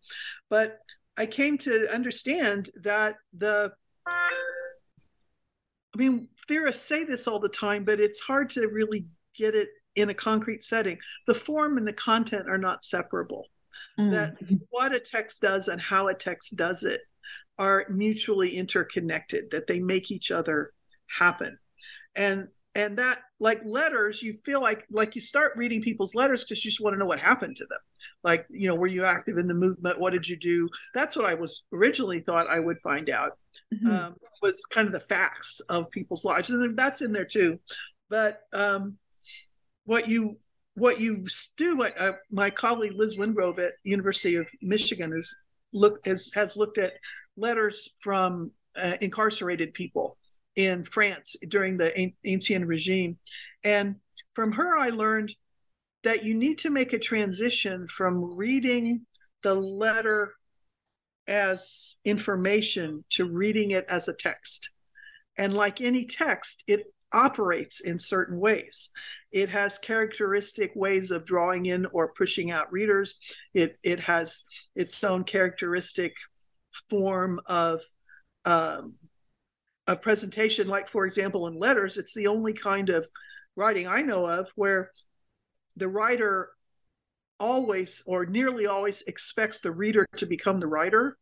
But 0.48 0.78
I 1.20 1.26
came 1.26 1.58
to 1.58 1.86
understand 1.94 2.70
that 2.82 3.16
the 3.36 3.72
I 4.06 5.98
mean, 5.98 6.28
theorists 6.48 6.86
say 6.86 7.04
this 7.04 7.28
all 7.28 7.38
the 7.38 7.50
time, 7.50 7.84
but 7.84 8.00
it's 8.00 8.20
hard 8.20 8.48
to 8.50 8.68
really 8.68 9.06
get 9.36 9.54
it 9.54 9.68
in 9.96 10.08
a 10.08 10.14
concrete 10.14 10.64
setting. 10.64 10.96
The 11.26 11.34
form 11.34 11.76
and 11.76 11.86
the 11.86 11.92
content 11.92 12.48
are 12.48 12.56
not 12.56 12.84
separable. 12.84 13.44
Mm. 13.98 14.10
That 14.12 14.36
what 14.70 14.94
a 14.94 15.00
text 15.00 15.42
does 15.42 15.68
and 15.68 15.78
how 15.78 16.08
a 16.08 16.14
text 16.14 16.56
does 16.56 16.84
it 16.84 17.02
are 17.58 17.84
mutually 17.90 18.56
interconnected, 18.56 19.50
that 19.50 19.66
they 19.66 19.80
make 19.80 20.10
each 20.10 20.30
other 20.30 20.72
happen. 21.06 21.58
And 22.16 22.48
and 22.74 22.96
that 22.98 23.18
like 23.40 23.60
letters 23.64 24.22
you 24.22 24.32
feel 24.32 24.60
like 24.60 24.84
like 24.90 25.14
you 25.14 25.20
start 25.20 25.52
reading 25.56 25.82
people's 25.82 26.14
letters 26.14 26.44
because 26.44 26.64
you 26.64 26.70
just 26.70 26.80
want 26.80 26.94
to 26.94 26.98
know 26.98 27.06
what 27.06 27.18
happened 27.18 27.56
to 27.56 27.66
them. 27.66 27.78
Like 28.22 28.46
you 28.50 28.68
know 28.68 28.74
were 28.74 28.86
you 28.86 29.04
active 29.04 29.38
in 29.38 29.48
the 29.48 29.54
movement? 29.54 30.00
What 30.00 30.12
did 30.12 30.28
you 30.28 30.36
do? 30.36 30.68
That's 30.94 31.16
what 31.16 31.26
i 31.26 31.34
was 31.34 31.64
originally 31.72 32.20
thought 32.20 32.48
i 32.48 32.58
would 32.60 32.80
find 32.80 33.10
out 33.10 33.32
mm-hmm. 33.74 33.90
um, 33.90 34.16
was 34.42 34.64
kind 34.70 34.86
of 34.86 34.92
the 34.92 35.00
facts 35.00 35.60
of 35.68 35.90
people's 35.90 36.24
lives 36.24 36.50
and 36.50 36.76
that's 36.76 37.02
in 37.02 37.12
there 37.12 37.24
too. 37.24 37.58
But 38.08 38.40
um, 38.52 38.96
what 39.84 40.08
you 40.08 40.36
what 40.74 41.00
you 41.00 41.26
do 41.56 41.82
uh, 41.82 42.12
my 42.30 42.48
colleague 42.50 42.94
liz 42.94 43.16
wingrove 43.16 43.58
at 43.58 43.72
university 43.84 44.36
of 44.36 44.48
michigan 44.62 45.10
has 45.10 45.34
looked 45.72 46.06
has, 46.06 46.30
has 46.34 46.56
looked 46.56 46.78
at 46.78 46.94
letters 47.36 47.88
from 48.00 48.52
uh, 48.80 48.96
incarcerated 49.00 49.74
people 49.74 50.16
in 50.56 50.84
France 50.84 51.36
during 51.48 51.76
the 51.76 52.12
Ancien 52.24 52.66
regime. 52.66 53.18
And 53.64 53.96
from 54.34 54.52
her, 54.52 54.76
I 54.76 54.90
learned 54.90 55.34
that 56.02 56.24
you 56.24 56.34
need 56.34 56.58
to 56.58 56.70
make 56.70 56.92
a 56.92 56.98
transition 56.98 57.86
from 57.86 58.36
reading 58.36 59.06
the 59.42 59.54
letter 59.54 60.32
as 61.26 61.96
information 62.04 63.04
to 63.10 63.30
reading 63.30 63.70
it 63.70 63.84
as 63.88 64.08
a 64.08 64.16
text. 64.16 64.70
And 65.38 65.54
like 65.54 65.80
any 65.80 66.04
text, 66.04 66.64
it 66.66 66.92
operates 67.12 67.80
in 67.80 67.98
certain 67.98 68.38
ways. 68.38 68.90
It 69.32 69.48
has 69.48 69.78
characteristic 69.78 70.72
ways 70.74 71.10
of 71.10 71.24
drawing 71.24 71.66
in 71.66 71.86
or 71.92 72.12
pushing 72.12 72.50
out 72.50 72.72
readers. 72.72 73.16
It, 73.54 73.76
it 73.82 74.00
has 74.00 74.44
its 74.74 75.02
own 75.02 75.24
characteristic 75.24 76.12
form 76.88 77.40
of 77.46 77.80
um, 78.44 78.96
of 79.86 80.02
presentation, 80.02 80.68
like 80.68 80.88
for 80.88 81.04
example 81.04 81.46
in 81.46 81.58
letters, 81.58 81.96
it's 81.96 82.14
the 82.14 82.26
only 82.26 82.52
kind 82.52 82.90
of 82.90 83.06
writing 83.56 83.86
I 83.86 84.02
know 84.02 84.26
of 84.26 84.50
where 84.56 84.90
the 85.76 85.88
writer 85.88 86.50
always 87.38 88.02
or 88.06 88.26
nearly 88.26 88.66
always 88.66 89.02
expects 89.02 89.60
the 89.60 89.72
reader 89.72 90.06
to 90.16 90.26
become 90.26 90.60
the 90.60 90.66
writer. 90.66 91.16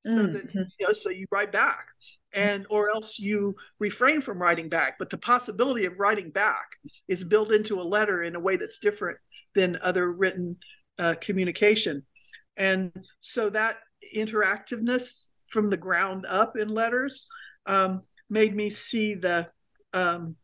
So 0.00 0.18
mm-hmm. 0.18 0.32
that 0.34 0.54
you 0.54 0.86
know 0.86 0.92
so 0.92 1.10
you 1.10 1.26
write 1.32 1.52
back. 1.52 1.86
And 2.32 2.66
or 2.68 2.90
else 2.90 3.18
you 3.18 3.54
refrain 3.80 4.20
from 4.20 4.40
writing 4.40 4.68
back. 4.68 4.96
But 4.98 5.10
the 5.10 5.18
possibility 5.18 5.86
of 5.86 5.98
writing 5.98 6.30
back 6.30 6.66
is 7.08 7.24
built 7.24 7.50
into 7.50 7.80
a 7.80 7.82
letter 7.82 8.22
in 8.22 8.36
a 8.36 8.40
way 8.40 8.56
that's 8.56 8.78
different 8.78 9.18
than 9.54 9.78
other 9.82 10.12
written 10.12 10.58
uh, 10.98 11.14
communication. 11.20 12.04
And 12.56 12.92
so 13.20 13.50
that 13.50 13.78
interactiveness 14.14 15.28
from 15.46 15.70
the 15.70 15.76
ground 15.76 16.26
up 16.28 16.56
in 16.56 16.68
letters 16.68 17.28
um, 17.66 18.02
made 18.28 18.54
me 18.54 18.70
see 18.70 19.14
the 19.14 19.48
um, 19.92 20.36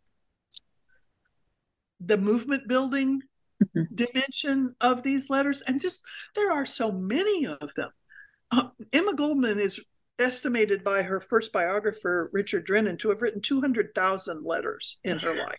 the 2.00 2.16
movement 2.16 2.68
building 2.68 3.22
mm-hmm. 3.62 3.94
dimension 3.94 4.74
of 4.80 5.02
these 5.02 5.30
letters 5.30 5.62
and 5.62 5.80
just 5.80 6.02
there 6.34 6.52
are 6.52 6.66
so 6.66 6.90
many 6.90 7.46
of 7.46 7.70
them 7.76 7.90
uh, 8.50 8.68
emma 8.92 9.14
goldman 9.14 9.58
is 9.58 9.80
estimated 10.18 10.84
by 10.84 11.02
her 11.02 11.20
first 11.20 11.52
biographer 11.52 12.30
richard 12.32 12.64
drinnon 12.66 12.96
to 12.96 13.08
have 13.08 13.22
written 13.22 13.40
200000 13.40 14.44
letters 14.44 14.98
in 15.04 15.18
her 15.18 15.34
life 15.34 15.58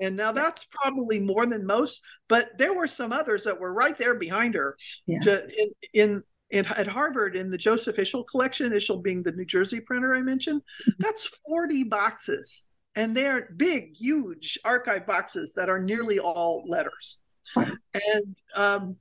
and 0.00 0.16
now 0.16 0.32
that's 0.32 0.64
probably 0.64 1.20
more 1.20 1.46
than 1.46 1.66
most 1.66 2.02
but 2.28 2.56
there 2.58 2.74
were 2.74 2.88
some 2.88 3.12
others 3.12 3.44
that 3.44 3.60
were 3.60 3.72
right 3.72 3.98
there 3.98 4.18
behind 4.18 4.54
her 4.54 4.76
yeah. 5.06 5.20
to, 5.20 5.42
in, 5.58 5.70
in 5.92 6.22
in, 6.54 6.64
at 6.66 6.86
Harvard 6.86 7.34
in 7.34 7.50
the 7.50 7.58
Joseph 7.58 7.96
Ishill 7.96 8.26
collection, 8.28 8.70
Ishill 8.70 9.02
being 9.02 9.24
the 9.24 9.32
New 9.32 9.44
Jersey 9.44 9.80
printer 9.80 10.14
I 10.14 10.22
mentioned, 10.22 10.62
that's 10.98 11.30
40 11.48 11.84
boxes. 11.84 12.66
And 12.96 13.16
they're 13.16 13.50
big, 13.56 13.96
huge 13.96 14.56
archive 14.64 15.04
boxes 15.04 15.52
that 15.54 15.68
are 15.68 15.80
nearly 15.80 16.20
all 16.20 16.62
letters. 16.64 17.20
And 17.56 18.36
um, 18.54 18.96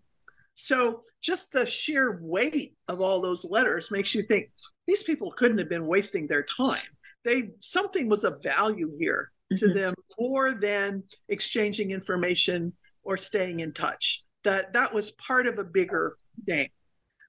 so 0.56 1.04
just 1.22 1.54
the 1.54 1.66
sheer 1.68 2.20
weight 2.24 2.76
of 2.88 3.02
all 3.02 3.22
those 3.22 3.46
letters 3.46 3.92
makes 3.92 4.16
you 4.16 4.24
think 4.24 4.50
these 4.88 5.04
people 5.04 5.32
couldn't 5.32 5.60
have 5.60 5.70
been 5.70 5.86
wasting 5.86 6.26
their 6.26 6.44
time. 6.44 6.82
They 7.24 7.52
something 7.60 8.10
was 8.10 8.24
of 8.24 8.42
value 8.42 8.98
here 9.00 9.32
to 9.58 9.66
mm-hmm. 9.66 9.76
them 9.76 9.94
more 10.20 10.54
than 10.54 11.04
exchanging 11.30 11.92
information 11.92 12.74
or 13.04 13.16
staying 13.16 13.60
in 13.60 13.74
touch. 13.74 14.24
That 14.44 14.74
that 14.74 14.92
was 14.92 15.12
part 15.12 15.46
of 15.46 15.60
a 15.60 15.64
bigger 15.64 16.18
game. 16.46 16.70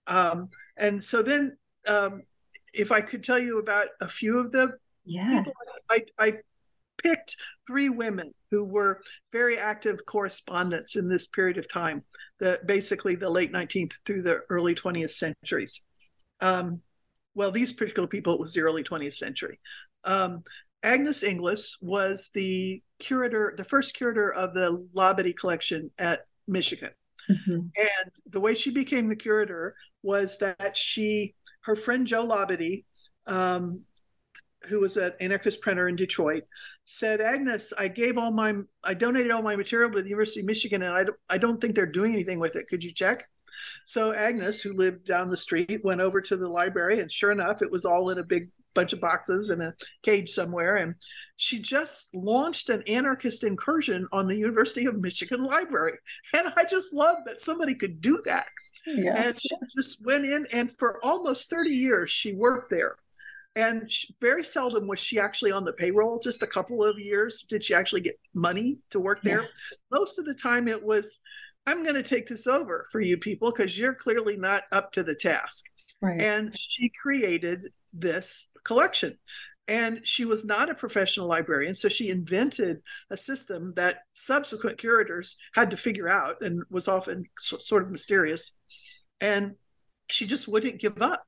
Um, 0.06 0.48
and 0.76 1.02
so 1.02 1.22
then, 1.22 1.56
um, 1.88 2.22
if 2.72 2.90
I 2.90 3.00
could 3.00 3.22
tell 3.22 3.38
you 3.38 3.58
about 3.58 3.88
a 4.00 4.08
few 4.08 4.38
of 4.38 4.52
the 4.52 4.76
yeah. 5.04 5.30
people, 5.30 5.52
I, 5.90 6.00
I 6.18 6.32
picked 6.98 7.36
three 7.66 7.88
women 7.88 8.32
who 8.50 8.64
were 8.64 9.00
very 9.32 9.58
active 9.58 10.04
correspondents 10.06 10.96
in 10.96 11.08
this 11.08 11.26
period 11.26 11.58
of 11.58 11.68
time, 11.68 12.02
the 12.40 12.60
basically 12.66 13.14
the 13.14 13.30
late 13.30 13.52
19th 13.52 13.92
through 14.04 14.22
the 14.22 14.40
early 14.48 14.74
20th 14.74 15.10
centuries. 15.10 15.84
Um, 16.40 16.80
well, 17.34 17.50
these 17.50 17.72
particular 17.72 18.08
people, 18.08 18.34
it 18.34 18.40
was 18.40 18.54
the 18.54 18.60
early 18.60 18.84
20th 18.84 19.14
century. 19.14 19.58
Um, 20.04 20.42
Agnes 20.82 21.22
Inglis 21.22 21.78
was 21.80 22.30
the 22.34 22.82
curator, 22.98 23.54
the 23.56 23.64
first 23.64 23.94
curator 23.94 24.32
of 24.32 24.54
the 24.54 24.86
Labadie 24.94 25.36
collection 25.36 25.90
at 25.98 26.20
Michigan. 26.46 26.90
Mm-hmm. 27.30 27.52
And 27.52 28.12
the 28.30 28.40
way 28.40 28.54
she 28.54 28.70
became 28.70 29.08
the 29.08 29.16
curator 29.16 29.74
was 30.02 30.38
that 30.38 30.76
she, 30.76 31.34
her 31.62 31.76
friend 31.76 32.06
Joe 32.06 32.26
Labadie, 32.26 32.84
um, 33.26 33.82
who 34.68 34.80
was 34.80 34.96
an 34.96 35.12
anarchist 35.20 35.60
printer 35.60 35.88
in 35.88 35.96
Detroit, 35.96 36.44
said, 36.84 37.20
Agnes, 37.20 37.72
I 37.78 37.88
gave 37.88 38.18
all 38.18 38.32
my, 38.32 38.54
I 38.82 38.94
donated 38.94 39.30
all 39.30 39.42
my 39.42 39.56
material 39.56 39.90
to 39.90 40.02
the 40.02 40.08
University 40.08 40.40
of 40.40 40.46
Michigan 40.46 40.82
and 40.82 40.94
I, 40.94 41.34
I 41.34 41.38
don't 41.38 41.60
think 41.60 41.74
they're 41.74 41.86
doing 41.86 42.12
anything 42.12 42.38
with 42.38 42.56
it. 42.56 42.66
Could 42.68 42.84
you 42.84 42.92
check? 42.92 43.24
So 43.84 44.12
Agnes, 44.12 44.62
who 44.62 44.72
lived 44.72 45.04
down 45.04 45.28
the 45.28 45.36
street, 45.36 45.80
went 45.84 46.00
over 46.00 46.20
to 46.20 46.36
the 46.36 46.48
library 46.48 47.00
and 47.00 47.10
sure 47.10 47.30
enough, 47.30 47.62
it 47.62 47.70
was 47.70 47.84
all 47.84 48.10
in 48.10 48.18
a 48.18 48.24
big 48.24 48.50
bunch 48.74 48.92
of 48.92 49.00
boxes 49.00 49.50
in 49.50 49.60
a 49.60 49.74
cage 50.02 50.30
somewhere. 50.30 50.76
And 50.76 50.94
she 51.36 51.60
just 51.60 52.14
launched 52.14 52.68
an 52.68 52.82
anarchist 52.86 53.44
incursion 53.44 54.06
on 54.12 54.28
the 54.28 54.36
University 54.36 54.86
of 54.86 55.00
Michigan 55.00 55.42
Library. 55.42 55.98
And 56.34 56.52
I 56.56 56.64
just 56.64 56.92
love 56.92 57.16
that 57.26 57.40
somebody 57.40 57.74
could 57.74 58.00
do 58.00 58.20
that. 58.24 58.46
Yeah. 58.86 59.14
And 59.16 59.40
she 59.40 59.48
just 59.76 60.04
went 60.04 60.26
in, 60.26 60.46
and 60.52 60.70
for 60.70 60.98
almost 61.04 61.48
30 61.50 61.72
years, 61.72 62.10
she 62.10 62.34
worked 62.34 62.70
there. 62.70 62.96
And 63.56 63.90
she, 63.90 64.14
very 64.20 64.42
seldom 64.42 64.88
was 64.88 64.98
she 64.98 65.18
actually 65.18 65.52
on 65.52 65.64
the 65.64 65.72
payroll. 65.72 66.18
Just 66.18 66.42
a 66.42 66.46
couple 66.46 66.82
of 66.84 66.98
years 66.98 67.44
did 67.48 67.62
she 67.62 67.72
actually 67.72 68.00
get 68.00 68.18
money 68.34 68.78
to 68.90 68.98
work 68.98 69.22
there. 69.22 69.42
Yeah. 69.42 69.48
Most 69.92 70.18
of 70.18 70.24
the 70.24 70.34
time, 70.34 70.66
it 70.66 70.82
was, 70.82 71.18
I'm 71.66 71.82
going 71.82 71.94
to 71.94 72.02
take 72.02 72.26
this 72.26 72.46
over 72.46 72.84
for 72.90 73.00
you 73.00 73.16
people 73.16 73.52
because 73.52 73.78
you're 73.78 73.94
clearly 73.94 74.36
not 74.36 74.64
up 74.72 74.92
to 74.92 75.02
the 75.04 75.14
task. 75.14 75.66
Right. 76.00 76.20
And 76.20 76.56
she 76.58 76.90
created 77.00 77.68
this 77.92 78.50
collection. 78.64 79.16
And 79.66 80.00
she 80.04 80.24
was 80.26 80.44
not 80.44 80.68
a 80.68 80.74
professional 80.74 81.26
librarian, 81.26 81.74
so 81.74 81.88
she 81.88 82.10
invented 82.10 82.82
a 83.08 83.16
system 83.16 83.72
that 83.76 84.00
subsequent 84.12 84.76
curators 84.76 85.36
had 85.54 85.70
to 85.70 85.76
figure 85.76 86.08
out 86.08 86.42
and 86.42 86.62
was 86.68 86.86
often 86.86 87.24
sort 87.38 87.82
of 87.82 87.90
mysterious. 87.90 88.60
And 89.20 89.54
she 90.10 90.26
just 90.26 90.48
wouldn't 90.48 90.80
give 90.80 91.00
up. 91.00 91.24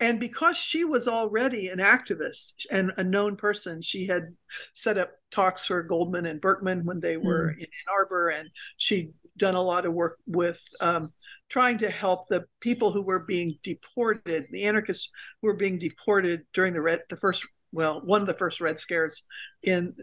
And 0.00 0.18
because 0.18 0.56
she 0.56 0.84
was 0.84 1.06
already 1.06 1.68
an 1.68 1.78
activist 1.78 2.66
and 2.70 2.92
a 2.96 3.04
known 3.04 3.36
person, 3.36 3.82
she 3.82 4.06
had 4.06 4.34
set 4.74 4.98
up 4.98 5.12
talks 5.30 5.66
for 5.66 5.82
Goldman 5.82 6.26
and 6.26 6.40
Berkman 6.40 6.84
when 6.84 7.00
they 7.00 7.16
were 7.16 7.54
mm. 7.54 7.58
in 7.58 7.64
Ann 7.64 7.94
Arbor, 7.94 8.28
and 8.28 8.50
she'd 8.76 9.12
done 9.36 9.54
a 9.54 9.62
lot 9.62 9.86
of 9.86 9.94
work 9.94 10.18
with 10.26 10.62
um, 10.80 11.12
trying 11.48 11.78
to 11.78 11.90
help 11.90 12.28
the 12.28 12.44
people 12.60 12.90
who 12.90 13.02
were 13.02 13.20
being 13.20 13.58
deported, 13.62 14.46
the 14.50 14.64
anarchists 14.64 15.10
who 15.40 15.48
were 15.48 15.56
being 15.56 15.78
deported 15.78 16.42
during 16.52 16.72
the 16.72 16.82
red, 16.82 17.00
the 17.08 17.16
first, 17.16 17.46
well, 17.72 18.02
one 18.04 18.20
of 18.20 18.26
the 18.26 18.34
first 18.34 18.60
Red 18.60 18.78
Scares 18.78 19.26
in 19.62 19.94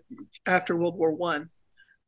after 0.47 0.75
World 0.75 0.97
War 0.97 1.11
One. 1.11 1.49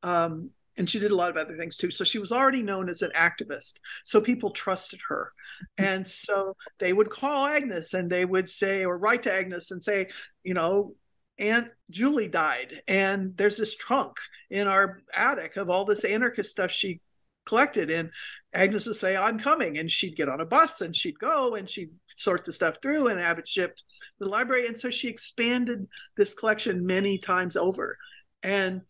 Um, 0.03 0.51
and 0.77 0.89
she 0.89 0.99
did 0.99 1.12
a 1.12 1.15
lot 1.15 1.29
of 1.29 1.38
other 1.38 1.55
things 1.55 1.77
too. 1.77 1.91
So 1.91 2.03
she 2.03 2.19
was 2.19 2.31
already 2.31 2.63
known 2.63 2.89
as 2.89 3.01
an 3.01 3.12
activist. 3.15 3.79
So 4.05 4.21
people 4.21 4.51
trusted 4.51 5.01
her. 5.07 5.34
Mm. 5.79 5.86
And 5.86 6.07
so 6.07 6.55
they 6.79 6.93
would 6.93 7.10
call 7.10 7.45
Agnes 7.45 7.93
and 7.93 8.10
they 8.10 8.25
would 8.25 8.49
say, 8.49 8.86
or 8.86 8.97
write 8.97 9.23
to 9.23 9.34
Agnes 9.34 9.71
and 9.71 9.84
say, 9.84 10.07
you 10.43 10.53
know, 10.53 10.95
Aunt 11.39 11.69
Julie 11.89 12.27
died. 12.27 12.81
And 12.88 13.36
there's 13.36 13.57
this 13.57 13.75
trunk 13.75 14.17
in 14.49 14.67
our 14.67 15.01
attic 15.13 15.57
of 15.57 15.69
all 15.69 15.86
this 15.86 16.05
anarchist 16.05 16.51
stuff 16.51 16.71
she 16.71 17.01
collected. 17.45 17.89
And 17.89 18.12
Agnes 18.53 18.86
would 18.86 18.95
say, 18.95 19.17
I'm 19.17 19.39
coming. 19.39 19.77
And 19.77 19.89
she'd 19.91 20.15
get 20.15 20.29
on 20.29 20.39
a 20.39 20.45
bus 20.45 20.81
and 20.81 20.95
she'd 20.95 21.19
go 21.19 21.55
and 21.55 21.69
she'd 21.69 21.91
sort 22.07 22.45
the 22.45 22.53
stuff 22.53 22.77
through 22.81 23.07
and 23.07 23.19
have 23.19 23.39
it 23.39 23.47
shipped 23.47 23.79
to 23.79 24.25
the 24.25 24.29
library. 24.29 24.67
And 24.67 24.77
so 24.77 24.89
she 24.89 25.10
expanded 25.10 25.88
this 26.15 26.34
collection 26.34 26.86
many 26.86 27.17
times 27.17 27.57
over. 27.57 27.97
And 28.43 28.81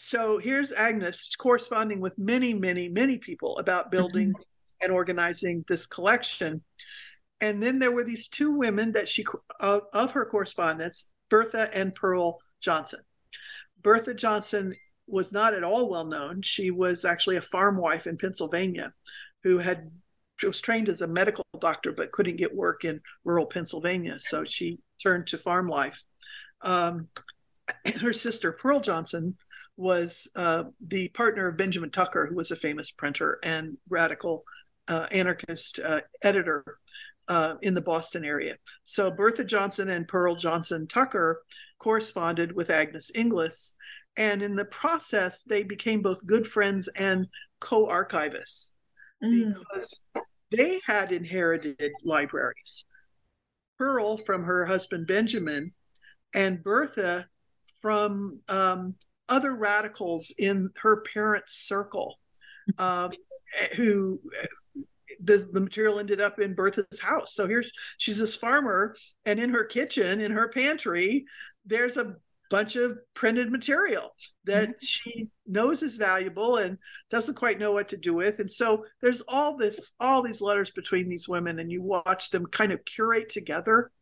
so 0.00 0.38
here's 0.38 0.72
Agnes 0.72 1.36
corresponding 1.36 2.00
with 2.00 2.18
many, 2.18 2.54
many, 2.54 2.88
many 2.88 3.18
people 3.18 3.58
about 3.58 3.90
building 3.90 4.28
mm-hmm. 4.28 4.42
and 4.80 4.90
organizing 4.90 5.62
this 5.68 5.86
collection. 5.86 6.62
And 7.42 7.62
then 7.62 7.78
there 7.78 7.92
were 7.92 8.02
these 8.02 8.26
two 8.26 8.50
women 8.50 8.92
that 8.92 9.08
she 9.08 9.26
of, 9.60 9.82
of 9.92 10.12
her 10.12 10.24
correspondence, 10.24 11.12
Bertha 11.28 11.68
and 11.74 11.94
Pearl 11.94 12.38
Johnson. 12.62 13.00
Bertha 13.82 14.14
Johnson 14.14 14.74
was 15.06 15.34
not 15.34 15.52
at 15.52 15.64
all 15.64 15.90
well 15.90 16.06
known. 16.06 16.40
She 16.40 16.70
was 16.70 17.04
actually 17.04 17.36
a 17.36 17.42
farm 17.42 17.76
wife 17.76 18.06
in 18.06 18.16
Pennsylvania 18.16 18.94
who 19.42 19.58
had 19.58 19.90
was 20.42 20.62
trained 20.62 20.88
as 20.88 21.02
a 21.02 21.08
medical 21.08 21.44
doctor 21.58 21.92
but 21.92 22.12
couldn't 22.12 22.36
get 22.36 22.56
work 22.56 22.86
in 22.86 23.02
rural 23.22 23.44
Pennsylvania, 23.44 24.18
so 24.18 24.44
she 24.44 24.78
turned 25.02 25.26
to 25.26 25.36
farm 25.36 25.68
life. 25.68 26.02
Um, 26.62 27.08
her 28.00 28.14
sister 28.14 28.52
Pearl 28.52 28.80
Johnson 28.80 29.36
was 29.80 30.30
uh, 30.36 30.64
the 30.86 31.08
partner 31.08 31.48
of 31.48 31.56
Benjamin 31.56 31.90
Tucker, 31.90 32.26
who 32.26 32.36
was 32.36 32.50
a 32.50 32.56
famous 32.56 32.90
printer 32.90 33.38
and 33.42 33.78
radical 33.88 34.44
uh, 34.88 35.06
anarchist 35.10 35.80
uh, 35.84 36.00
editor 36.22 36.64
uh, 37.28 37.54
in 37.62 37.74
the 37.74 37.80
Boston 37.80 38.24
area. 38.24 38.56
So 38.84 39.10
Bertha 39.10 39.44
Johnson 39.44 39.88
and 39.88 40.06
Pearl 40.06 40.34
Johnson 40.34 40.86
Tucker 40.86 41.42
corresponded 41.78 42.52
with 42.52 42.70
Agnes 42.70 43.10
Inglis, 43.14 43.76
and 44.16 44.42
in 44.42 44.54
the 44.54 44.66
process, 44.66 45.44
they 45.44 45.62
became 45.62 46.02
both 46.02 46.26
good 46.26 46.46
friends 46.46 46.88
and 46.96 47.26
co-archivists 47.60 48.72
mm. 49.24 49.54
because 49.54 50.02
they 50.50 50.80
had 50.86 51.10
inherited 51.10 51.92
libraries. 52.04 52.84
Pearl 53.78 54.18
from 54.18 54.42
her 54.42 54.66
husband 54.66 55.06
Benjamin, 55.06 55.72
and 56.34 56.62
Bertha 56.62 57.26
from 57.80 58.40
um, 58.48 58.96
other 59.30 59.54
radicals 59.54 60.34
in 60.38 60.70
her 60.82 61.02
parents' 61.02 61.54
circle 61.54 62.18
um, 62.78 63.12
who 63.76 64.20
the, 65.22 65.48
the 65.52 65.60
material 65.60 65.98
ended 65.98 66.20
up 66.20 66.38
in 66.38 66.54
Bertha's 66.54 67.00
house. 67.00 67.34
So 67.34 67.46
here's 67.48 67.72
she's 67.98 68.18
this 68.18 68.36
farmer, 68.36 68.94
and 69.24 69.38
in 69.40 69.50
her 69.50 69.64
kitchen, 69.64 70.20
in 70.20 70.32
her 70.32 70.48
pantry, 70.48 71.24
there's 71.64 71.96
a 71.96 72.16
bunch 72.50 72.74
of 72.74 72.98
printed 73.14 73.50
material 73.50 74.14
that 74.44 74.70
mm-hmm. 74.70 74.72
she 74.82 75.28
knows 75.46 75.82
is 75.82 75.96
valuable 75.96 76.56
and 76.56 76.78
doesn't 77.08 77.36
quite 77.36 77.60
know 77.60 77.72
what 77.72 77.86
to 77.88 77.96
do 77.96 78.12
with 78.12 78.40
and 78.40 78.50
so 78.50 78.84
there's 79.00 79.22
all 79.28 79.56
this 79.56 79.94
all 80.00 80.20
these 80.20 80.42
letters 80.42 80.68
between 80.70 81.08
these 81.08 81.28
women 81.28 81.60
and 81.60 81.70
you 81.70 81.80
watch 81.80 82.30
them 82.30 82.44
kind 82.46 82.72
of 82.72 82.84
curate 82.84 83.28
together 83.28 83.92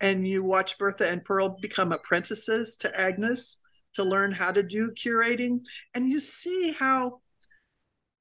and 0.00 0.28
you 0.28 0.44
watch 0.44 0.76
Bertha 0.76 1.08
and 1.08 1.24
Pearl 1.24 1.56
become 1.60 1.90
apprentices 1.90 2.76
to 2.78 3.00
Agnes 3.00 3.62
to 3.96 4.04
learn 4.04 4.32
how 4.32 4.52
to 4.52 4.62
do 4.62 4.92
curating. 4.92 5.60
And 5.94 6.08
you 6.08 6.20
see 6.20 6.72
how 6.78 7.20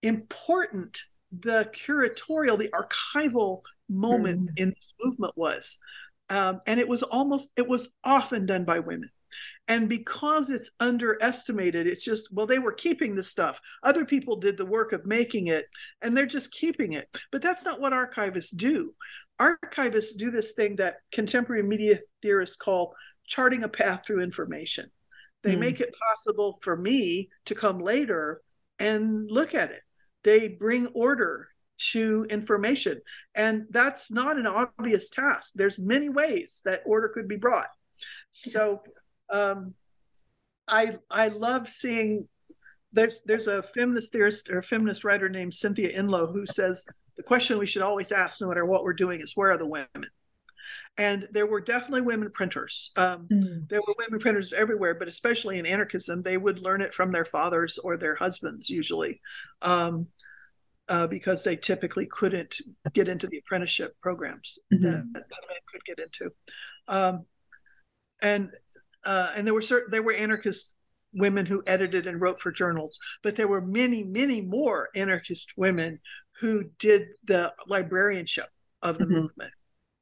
important 0.01 1.01
the 1.31 1.69
curatorial, 1.73 2.57
the 2.57 2.69
archival 2.69 3.61
moment 3.89 4.49
mm. 4.49 4.59
in 4.61 4.69
this 4.69 4.93
movement 5.01 5.33
was. 5.35 5.77
Um, 6.29 6.61
and 6.65 6.79
it 6.79 6.87
was 6.87 7.03
almost, 7.03 7.53
it 7.57 7.67
was 7.67 7.89
often 8.03 8.45
done 8.45 8.65
by 8.65 8.79
women. 8.79 9.09
And 9.67 9.89
because 9.89 10.49
it's 10.49 10.71
underestimated, 10.79 11.87
it's 11.87 12.05
just, 12.05 12.31
well, 12.31 12.45
they 12.45 12.59
were 12.59 12.71
keeping 12.71 13.15
the 13.15 13.23
stuff. 13.23 13.59
Other 13.83 14.05
people 14.05 14.37
did 14.37 14.57
the 14.57 14.65
work 14.65 14.91
of 14.91 15.05
making 15.05 15.47
it, 15.47 15.65
and 16.01 16.15
they're 16.15 16.25
just 16.25 16.53
keeping 16.53 16.93
it. 16.93 17.09
But 17.31 17.41
that's 17.41 17.65
not 17.65 17.81
what 17.81 17.93
archivists 17.93 18.55
do. 18.55 18.93
Archivists 19.41 20.15
do 20.15 20.31
this 20.31 20.53
thing 20.53 20.77
that 20.77 20.97
contemporary 21.11 21.63
media 21.63 21.99
theorists 22.21 22.55
call 22.55 22.93
charting 23.25 23.63
a 23.63 23.69
path 23.69 24.05
through 24.05 24.21
information. 24.21 24.89
They 25.45 25.55
mm. 25.55 25.59
make 25.59 25.79
it 25.79 25.95
possible 26.09 26.57
for 26.61 26.75
me 26.75 27.29
to 27.45 27.55
come 27.55 27.79
later 27.79 28.41
and 28.79 29.29
look 29.29 29.53
at 29.53 29.71
it. 29.71 29.81
They 30.23 30.49
bring 30.49 30.87
order 30.87 31.49
to 31.91 32.25
information. 32.31 32.99
And 33.35 33.67
that's 33.69 34.11
not 34.11 34.37
an 34.37 34.47
obvious 34.47 35.09
task. 35.09 35.53
There's 35.53 35.77
many 35.77 36.09
ways 36.09 36.61
that 36.65 36.81
order 36.85 37.09
could 37.09 37.27
be 37.27 37.37
brought. 37.37 37.67
So 38.31 38.81
um, 39.31 39.75
I 40.67 40.95
I 41.11 41.27
love 41.27 41.69
seeing 41.69 42.27
there's 42.91 43.19
there's 43.25 43.47
a 43.47 43.61
feminist 43.61 44.11
theorist 44.11 44.49
or 44.49 44.57
a 44.57 44.63
feminist 44.63 45.03
writer 45.03 45.29
named 45.29 45.53
Cynthia 45.53 45.97
Enloe 45.97 46.33
who 46.33 46.45
says 46.47 46.85
the 47.17 47.23
question 47.23 47.59
we 47.59 47.67
should 47.67 47.83
always 47.83 48.11
ask, 48.11 48.41
no 48.41 48.47
matter 48.47 48.65
what 48.65 48.83
we're 48.83 48.93
doing, 48.93 49.21
is 49.21 49.33
where 49.35 49.51
are 49.51 49.57
the 49.57 49.67
women? 49.67 50.09
And 50.97 51.27
there 51.31 51.47
were 51.47 51.59
definitely 51.59 52.01
women 52.01 52.31
printers. 52.31 52.91
Um, 52.95 53.27
mm. 53.29 53.67
There 53.67 53.81
were 53.85 53.95
women 53.97 54.19
printers 54.19 54.53
everywhere, 54.53 54.95
but 54.95 55.09
especially 55.09 55.59
in 55.59 55.65
anarchism, 55.65 56.21
they 56.21 56.37
would 56.37 56.61
learn 56.61 56.81
it 56.81 56.93
from 56.93 57.11
their 57.11 57.25
fathers 57.25 57.77
or 57.77 57.97
their 57.97 58.15
husbands 58.15 58.69
usually, 58.69 59.19
um, 59.61 60.07
uh, 60.87 61.07
because 61.07 61.43
they 61.43 61.57
typically 61.57 62.07
couldn't 62.07 62.61
get 62.93 63.09
into 63.09 63.27
the 63.27 63.39
apprenticeship 63.39 63.95
programs 64.01 64.57
mm-hmm. 64.73 64.83
that, 64.83 65.13
that, 65.13 65.43
men 65.49 65.57
could 65.67 65.83
get 65.83 65.99
into. 65.99 66.31
Um, 66.87 67.25
and 68.21 68.51
uh, 69.05 69.31
and 69.35 69.45
there 69.45 69.53
were 69.53 69.61
certain 69.61 69.91
there 69.91 70.01
were 70.01 70.13
anarchist 70.13 70.75
women 71.13 71.45
who 71.45 71.63
edited 71.65 72.07
and 72.07 72.21
wrote 72.21 72.39
for 72.39 72.51
journals, 72.51 72.99
but 73.23 73.35
there 73.35 73.47
were 73.47 73.61
many, 73.61 74.03
many 74.03 74.41
more 74.41 74.89
anarchist 74.95 75.53
women 75.57 75.99
who 76.39 76.63
did 76.79 77.07
the 77.23 77.53
librarianship 77.67 78.49
of 78.81 78.97
the 78.97 79.05
mm-hmm. 79.05 79.15
movement 79.15 79.51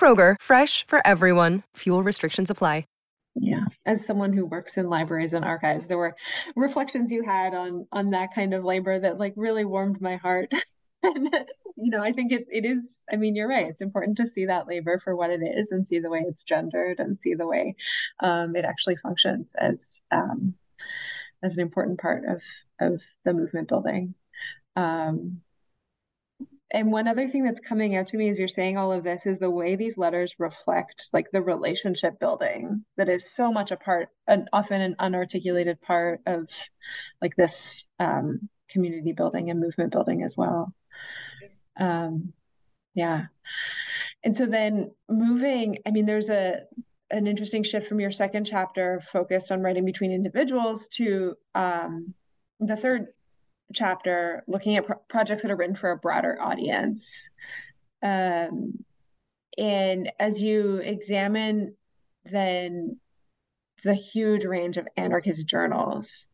Kroger, 0.00 0.36
fresh 0.40 0.86
for 0.86 1.06
everyone. 1.06 1.62
Fuel 1.76 2.02
restrictions 2.02 2.48
apply. 2.50 2.84
Yeah, 3.36 3.66
as 3.86 4.04
someone 4.04 4.32
who 4.32 4.44
works 4.44 4.76
in 4.76 4.88
libraries 4.88 5.34
and 5.34 5.44
archives, 5.44 5.86
there 5.86 5.98
were 5.98 6.16
reflections 6.56 7.12
you 7.12 7.22
had 7.22 7.54
on 7.54 7.86
on 7.92 8.10
that 8.10 8.34
kind 8.34 8.54
of 8.54 8.64
labor 8.64 8.98
that 8.98 9.18
like 9.18 9.34
really 9.36 9.64
warmed 9.64 10.00
my 10.00 10.16
heart. 10.16 10.52
and 11.02 11.28
you 11.76 11.90
know, 11.90 12.02
I 12.02 12.12
think 12.12 12.32
it 12.32 12.46
it 12.50 12.64
is. 12.64 13.04
I 13.10 13.16
mean, 13.16 13.36
you're 13.36 13.48
right. 13.48 13.68
It's 13.68 13.80
important 13.80 14.16
to 14.16 14.26
see 14.26 14.46
that 14.46 14.66
labor 14.66 14.98
for 14.98 15.14
what 15.14 15.30
it 15.30 15.42
is 15.42 15.70
and 15.70 15.86
see 15.86 16.00
the 16.00 16.10
way 16.10 16.24
it's 16.26 16.42
gendered 16.42 16.98
and 16.98 17.16
see 17.16 17.34
the 17.34 17.46
way 17.46 17.76
um, 18.18 18.56
it 18.56 18.64
actually 18.64 18.96
functions 18.96 19.54
as 19.54 20.00
um, 20.10 20.54
as 21.42 21.54
an 21.54 21.60
important 21.60 22.00
part 22.00 22.24
of 22.26 22.42
of 22.80 23.00
the 23.24 23.32
movement 23.32 23.68
building. 23.68 24.14
Um, 24.74 25.42
and 26.72 26.92
one 26.92 27.08
other 27.08 27.26
thing 27.26 27.42
that's 27.42 27.60
coming 27.60 27.96
out 27.96 28.08
to 28.08 28.16
me 28.16 28.28
as 28.28 28.38
you're 28.38 28.48
saying 28.48 28.76
all 28.76 28.92
of 28.92 29.02
this 29.02 29.26
is 29.26 29.38
the 29.38 29.50
way 29.50 29.74
these 29.76 29.98
letters 29.98 30.36
reflect 30.38 31.08
like 31.12 31.30
the 31.32 31.42
relationship 31.42 32.18
building 32.20 32.84
that 32.96 33.08
is 33.08 33.32
so 33.32 33.52
much 33.52 33.70
a 33.72 33.76
part 33.76 34.08
and 34.26 34.48
often 34.52 34.80
an 34.80 34.94
unarticulated 35.00 35.80
part 35.80 36.20
of 36.26 36.48
like 37.20 37.34
this 37.36 37.86
um, 37.98 38.48
community 38.68 39.12
building 39.12 39.50
and 39.50 39.60
movement 39.60 39.92
building 39.92 40.22
as 40.22 40.36
well. 40.36 40.72
Um, 41.76 42.32
yeah. 42.94 43.26
And 44.22 44.36
so 44.36 44.46
then 44.46 44.92
moving 45.08 45.78
i 45.86 45.90
mean 45.90 46.06
there's 46.06 46.28
a 46.28 46.62
an 47.10 47.26
interesting 47.26 47.62
shift 47.62 47.88
from 47.88 48.00
your 48.00 48.10
second 48.10 48.44
chapter 48.44 49.00
focused 49.00 49.50
on 49.50 49.62
writing 49.62 49.84
between 49.84 50.12
individuals 50.12 50.86
to 50.88 51.34
um, 51.54 52.14
the 52.60 52.76
third 52.76 53.08
chapter 53.72 54.44
looking 54.46 54.76
at 54.76 54.86
pro- 54.86 55.00
projects 55.08 55.42
that 55.42 55.50
are 55.50 55.56
written 55.56 55.76
for 55.76 55.90
a 55.90 55.96
broader 55.96 56.36
audience. 56.40 57.28
Um, 58.02 58.84
and 59.58 60.12
as 60.18 60.40
you 60.40 60.76
examine 60.76 61.74
then 62.24 62.98
the 63.82 63.94
huge 63.94 64.44
range 64.44 64.76
of 64.76 64.88
anarchist 64.96 65.46
journals, 65.46 66.26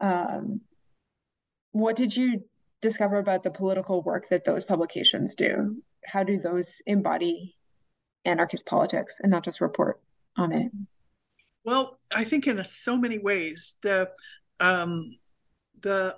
um, 0.00 0.60
what 1.72 1.96
did 1.96 2.16
you 2.16 2.44
discover 2.80 3.18
about 3.18 3.42
the 3.42 3.50
political 3.50 4.02
work 4.02 4.28
that 4.30 4.44
those 4.44 4.64
publications 4.64 5.34
do? 5.34 5.82
How 6.04 6.22
do 6.22 6.38
those 6.38 6.80
embody 6.86 7.56
anarchist 8.24 8.66
politics 8.66 9.16
and 9.20 9.30
not 9.30 9.44
just 9.44 9.60
report 9.60 10.00
on 10.36 10.52
it? 10.52 10.72
Well, 11.64 11.98
I 12.14 12.24
think 12.24 12.46
in 12.46 12.62
so 12.64 12.96
many 12.96 13.18
ways 13.18 13.76
the 13.82 14.10
um, 14.60 15.10
the 15.80 16.16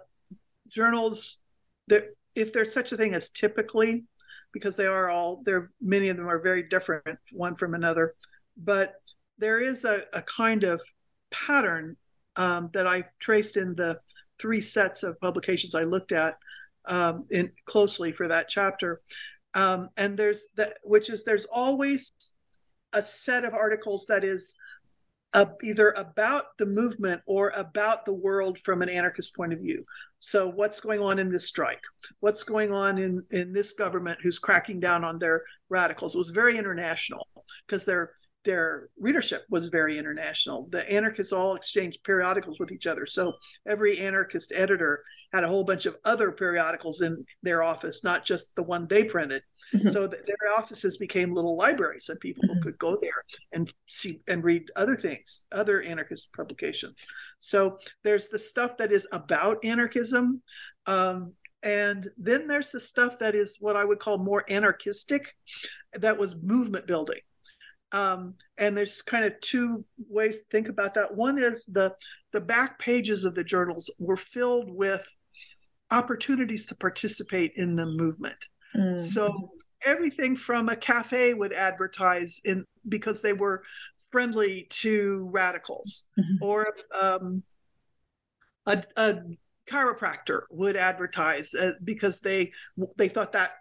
journals 0.71 1.43
that 1.89 2.05
if 2.35 2.53
there's 2.53 2.73
such 2.73 2.93
a 2.93 2.97
thing 2.97 3.15
as 3.15 3.31
typically 3.31 4.05
because 4.53 4.77
they 4.77 4.87
are 4.87 5.11
all 5.11 5.43
there 5.45 5.71
many 5.81 6.09
of 6.09 6.17
them 6.17 6.29
are 6.29 6.41
very 6.41 6.63
different 6.63 7.19
one 7.33 7.55
from 7.55 7.75
another 7.75 8.15
but 8.57 8.95
there 9.39 9.61
is 9.61 9.85
a, 9.85 10.03
a 10.13 10.23
kind 10.23 10.65
of 10.65 10.81
pattern 11.31 11.97
um, 12.37 12.71
that 12.73 12.87
i've 12.87 13.17
traced 13.19 13.57
in 13.57 13.75
the 13.75 13.99
three 14.39 14.61
sets 14.61 15.03
of 15.03 15.21
publications 15.21 15.75
i 15.75 15.83
looked 15.83 16.13
at 16.13 16.37
um, 16.87 17.25
in 17.31 17.51
closely 17.65 18.13
for 18.13 18.29
that 18.29 18.49
chapter. 18.49 19.01
Um, 19.55 19.89
and 19.97 20.17
there's 20.17 20.49
that 20.57 20.79
which 20.85 21.11
is 21.11 21.25
there's 21.25 21.47
always 21.53 22.13
a 22.93 23.03
set 23.03 23.45
of 23.45 23.55
articles 23.55 24.07
that 24.07 24.25
is 24.25 24.57
uh, 25.33 25.47
either 25.63 25.95
about 25.97 26.45
the 26.59 26.67
movement 26.67 27.23
or 27.27 27.53
about 27.57 28.05
the 28.05 28.15
world 28.15 28.59
from 28.59 28.83
an 28.83 28.89
anarchist 28.89 29.37
point 29.37 29.53
of 29.53 29.61
view. 29.61 29.85
So, 30.19 30.49
what's 30.49 30.81
going 30.81 31.01
on 31.01 31.19
in 31.19 31.31
this 31.31 31.47
strike? 31.47 31.83
What's 32.21 32.43
going 32.43 32.73
on 32.73 32.99
in 32.99 33.25
in 33.31 33.53
this 33.53 33.73
government 33.73 34.19
who's 34.23 34.39
cracking 34.39 34.81
down 34.81 35.05
on 35.05 35.19
their 35.19 35.45
radicals? 35.69 36.15
It 36.15 36.19
was 36.19 36.31
very 36.31 36.59
international 36.59 37.27
because 37.67 37.85
they're 37.85 38.13
their 38.45 38.89
readership 38.99 39.45
was 39.51 39.69
very 39.69 39.99
international. 39.99 40.69
The 40.71 40.91
anarchists 40.91 41.33
all 41.33 41.55
exchanged 41.55 42.03
periodicals 42.05 42.59
with 42.59 42.73
each 42.73 42.87
other. 42.87 43.07
So 43.07 43.35
every 43.69 43.99
anarchist 43.99 44.53
editor 44.55 45.03
had 45.33 45.45
a 45.45 45.49
whole 45.49 45.65
bunch 45.65 45.87
of 45.87 45.97
other 46.05 46.33
periodicals 46.33 47.03
in 47.03 47.25
their 47.43 47.63
office, 47.63 48.03
not 48.03 48.25
just 48.25 48.57
the 48.57 48.63
one 48.63 48.87
they 48.87 49.05
printed. 49.05 49.43
Mm-hmm. 49.75 49.89
So 49.89 50.07
their 50.07 50.37
offices 50.57 50.97
became 50.97 51.33
little 51.33 51.57
libraries, 51.57 52.09
and 52.09 52.19
people 52.21 52.49
mm-hmm. 52.49 52.61
could 52.61 52.79
go 52.79 52.97
there 53.01 53.25
and 53.53 53.71
see 53.87 54.21
and 54.27 54.43
read 54.43 54.71
other 54.75 54.97
things, 54.97 55.45
other 55.53 55.83
anarchist 55.83 56.33
publications. 56.33 57.07
So 57.39 57.79
there's 58.05 58.29
the 58.29 58.39
stuff 58.39 58.77
that 58.79 58.93
is 58.93 59.07
about 59.13 59.65
anarchism. 59.65 60.43
Um, 60.87 61.35
and 61.63 62.07
then 62.17 62.47
there's 62.47 62.71
the 62.71 62.81
stuff 62.81 63.19
that 63.19 63.35
is 63.35 63.59
what 63.61 63.77
I 63.77 63.85
would 63.85 63.99
call 63.99 64.17
more 64.17 64.45
anarchistic, 64.49 65.35
that 65.93 66.19
was 66.19 66.37
movement 66.43 66.87
building. 66.87 67.21
Um, 67.93 68.37
and 68.59 68.77
there's 68.77 69.03
kind 69.03 69.25
of 69.25 69.39
two 69.41 69.85
ways 70.09 70.41
to 70.41 70.49
think 70.51 70.69
about 70.69 70.95
that. 70.95 71.15
One 71.15 71.39
is 71.39 71.65
the 71.67 71.95
the 72.33 72.41
back 72.41 72.79
pages 72.79 73.25
of 73.25 73.35
the 73.35 73.45
journals 73.45 73.93
were 73.99 74.17
filled 74.17 74.71
with 74.71 75.07
opportunities 75.91 76.67
to 76.67 76.77
participate 76.77 77.53
in 77.57 77.75
the 77.75 77.87
movement. 77.87 78.47
Mm-hmm. 78.77 78.97
So 78.97 79.51
everything 79.85 80.37
from 80.37 80.69
a 80.69 80.77
cafe 80.77 81.35
would 81.35 81.53
advertise 81.53 82.41
in 82.45 82.65
because 82.89 83.23
they 83.23 83.33
were 83.33 83.65
friendly 84.11 84.67
to 84.71 85.29
radicals, 85.33 86.09
mm-hmm. 86.19 86.45
or 86.45 86.67
um, 87.03 87.43
a, 88.67 88.83
a, 88.97 89.15
chiropractor 89.69 90.41
would 90.51 90.75
advertise 90.75 91.55
uh, 91.55 91.73
because 91.85 92.21
they 92.21 92.51
they 92.99 93.07
thought 93.07 93.33
that 93.33 93.53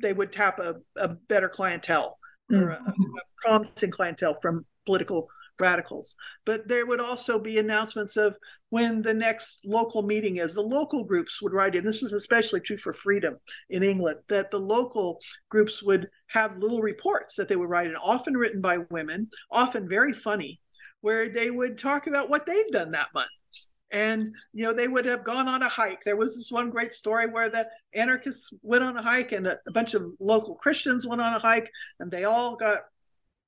they 0.00 0.12
would 0.12 0.30
tap 0.30 0.60
a, 0.60 0.76
a 0.96 1.08
better 1.08 1.48
clientele 1.48 2.16
or 2.50 2.70
a, 2.70 2.76
mm-hmm. 2.76 3.02
a 3.02 3.20
promising 3.42 3.90
clientele 3.90 4.38
from 4.40 4.64
political 4.86 5.28
radicals. 5.60 6.16
But 6.44 6.68
there 6.68 6.86
would 6.86 7.00
also 7.00 7.38
be 7.38 7.58
announcements 7.58 8.16
of 8.16 8.36
when 8.70 9.02
the 9.02 9.14
next 9.14 9.66
local 9.66 10.02
meeting 10.02 10.36
is. 10.38 10.54
The 10.54 10.62
local 10.62 11.04
groups 11.04 11.42
would 11.42 11.52
write 11.52 11.74
in. 11.74 11.84
This 11.84 12.02
is 12.02 12.12
especially 12.12 12.60
true 12.60 12.76
for 12.76 12.92
freedom 12.92 13.36
in 13.70 13.82
England, 13.82 14.20
that 14.28 14.50
the 14.50 14.60
local 14.60 15.20
groups 15.48 15.82
would 15.82 16.08
have 16.28 16.58
little 16.58 16.80
reports 16.80 17.36
that 17.36 17.48
they 17.48 17.56
would 17.56 17.68
write 17.68 17.88
in, 17.88 17.96
often 17.96 18.36
written 18.36 18.60
by 18.60 18.78
women, 18.90 19.28
often 19.50 19.88
very 19.88 20.12
funny, 20.12 20.60
where 21.00 21.28
they 21.28 21.50
would 21.50 21.76
talk 21.76 22.06
about 22.06 22.30
what 22.30 22.46
they've 22.46 22.70
done 22.70 22.92
that 22.92 23.08
month 23.14 23.28
and 23.90 24.30
you 24.52 24.64
know 24.64 24.72
they 24.72 24.88
would 24.88 25.06
have 25.06 25.24
gone 25.24 25.48
on 25.48 25.62
a 25.62 25.68
hike. 25.68 26.04
There 26.04 26.16
was 26.16 26.36
this 26.36 26.50
one 26.50 26.70
great 26.70 26.92
story 26.92 27.26
where 27.26 27.48
the 27.48 27.66
anarchists 27.94 28.52
went 28.62 28.84
on 28.84 28.96
a 28.96 29.02
hike 29.02 29.32
and 29.32 29.46
a, 29.46 29.56
a 29.66 29.72
bunch 29.72 29.94
of 29.94 30.12
local 30.20 30.54
christians 30.56 31.06
went 31.06 31.22
on 31.22 31.34
a 31.34 31.38
hike 31.38 31.70
and 32.00 32.10
they 32.10 32.24
all 32.24 32.56
got 32.56 32.80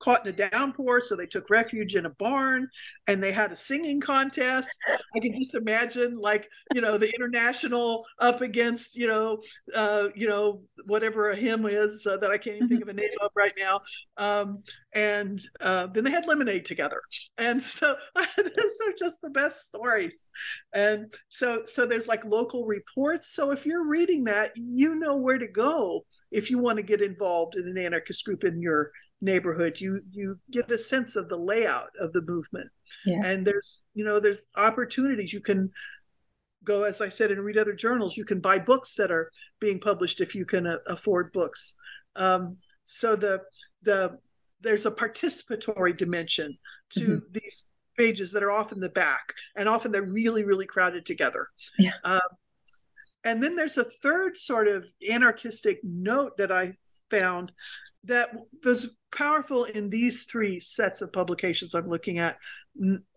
caught 0.01 0.27
in 0.27 0.35
a 0.35 0.51
downpour, 0.51 1.01
so 1.01 1.15
they 1.15 1.27
took 1.27 1.51
refuge 1.51 1.95
in 1.95 2.07
a 2.07 2.11
barn 2.11 2.69
and 3.07 3.23
they 3.23 3.33
had 3.33 3.53
a 3.53 3.57
singing 3.57 4.01
contest. 4.01 4.77
I 5.15 5.21
can 5.21 5.35
just 5.35 5.55
imagine, 5.55 6.17
like, 6.17 6.49
you 6.75 6.81
know, 6.81 6.99
the 6.99 7.13
international 7.15 8.05
up 8.19 8.41
against, 8.41 8.97
you 8.97 9.07
know, 9.07 9.41
uh, 9.77 10.09
you 10.15 10.29
know, 10.29 10.63
whatever 10.87 11.31
a 11.31 11.37
hymn 11.37 11.67
is 11.67 12.07
uh, 12.11 12.17
that 12.19 12.31
I 12.31 12.39
can't 12.39 12.57
even 12.57 12.69
think 12.69 12.83
of 12.83 12.89
a 12.89 12.95
name 12.95 13.11
of 13.21 13.31
right 13.37 13.55
now. 13.59 13.81
Um, 14.17 14.63
and 14.95 15.41
uh, 15.61 15.87
then 15.89 16.05
they 16.05 16.11
had 16.11 16.27
lemonade 16.27 16.65
together, 16.65 17.01
and 17.39 17.63
so 17.63 17.95
those 18.37 18.79
are 18.87 18.93
just 18.99 19.23
the 19.23 19.31
best 19.31 19.67
stories. 19.67 20.27
And 20.75 21.13
so, 21.29 21.63
so 21.65 21.87
there's 21.87 22.09
like 22.09 22.25
local 22.25 22.67
reports. 22.67 23.35
So 23.35 23.51
if 23.51 23.67
you're 23.67 23.87
reading 23.87 24.25
that, 24.25 24.53
you 24.57 24.97
know 24.97 25.17
where 25.17 25.39
to 25.39 25.47
go 25.49 26.05
if 26.31 26.51
you 26.51 26.59
want 26.59 26.79
to 26.79 26.83
get 26.83 27.03
involved 27.03 27.57
in 27.57 27.69
an 27.69 27.79
anarchist 27.79 28.25
group 28.25 28.45
in 28.45 28.61
your 28.61 28.91
neighborhood 29.21 29.81
you 29.81 30.01
you 30.13 30.39
get 30.51 30.71
a 30.71 30.79
sense 30.79 31.15
of 31.17 31.29
the 31.29 31.37
layout 31.37 31.91
of 31.99 32.13
the 32.13 32.23
movement 32.23 32.71
yeah. 33.05 33.21
and 33.25 33.47
there's 33.47 33.85
you 33.95 34.05
know 34.05 34.19
there's 34.19 34.47
opportunities 34.57 35.33
you 35.33 35.41
can 35.41 35.71
go 36.65 36.85
as 36.85 37.01
i 37.01 37.09
said 37.09 37.31
and 37.31 37.45
read 37.45 37.59
other 37.59 37.75
journals 37.75 38.17
you 38.17 38.25
can 38.25 38.41
buy 38.41 38.59
books 38.59 38.95
that 38.95 39.11
are 39.11 39.31
being 39.61 39.79
published 39.79 40.21
if 40.21 40.35
you 40.35 40.47
can 40.47 40.67
uh, 40.67 40.79
afford 40.87 41.33
books 41.33 41.77
um, 42.17 42.57
so 42.83 43.15
the 43.15 43.41
the 43.83 44.19
there's 44.63 44.87
a 44.87 44.91
participatory 44.91 45.97
dimension 45.97 46.57
to 46.91 47.01
mm-hmm. 47.01 47.19
these 47.33 47.69
pages 47.99 48.33
that 48.33 48.43
are 48.43 48.51
often 48.51 48.81
the 48.81 48.89
back 48.91 49.35
and 49.57 49.69
often 49.69 49.93
they're 49.93 50.03
really 50.03 50.45
really 50.45 50.67
crowded 50.67 51.05
together 51.05 51.49
yeah. 51.79 51.93
Um, 52.05 52.21
and 53.23 53.43
then 53.43 53.55
there's 53.55 53.77
a 53.77 53.85
third 53.85 54.39
sort 54.39 54.67
of 54.67 54.87
anarchistic 55.11 55.79
note 55.83 56.39
that 56.39 56.51
i 56.51 56.73
found 57.11 57.53
that 58.05 58.31
was 58.65 58.97
powerful 59.13 59.65
in 59.65 59.91
these 59.91 60.25
three 60.25 60.59
sets 60.61 61.03
of 61.03 61.13
publications 61.13 61.75
I'm 61.75 61.89
looking 61.89 62.19
at. 62.19 62.39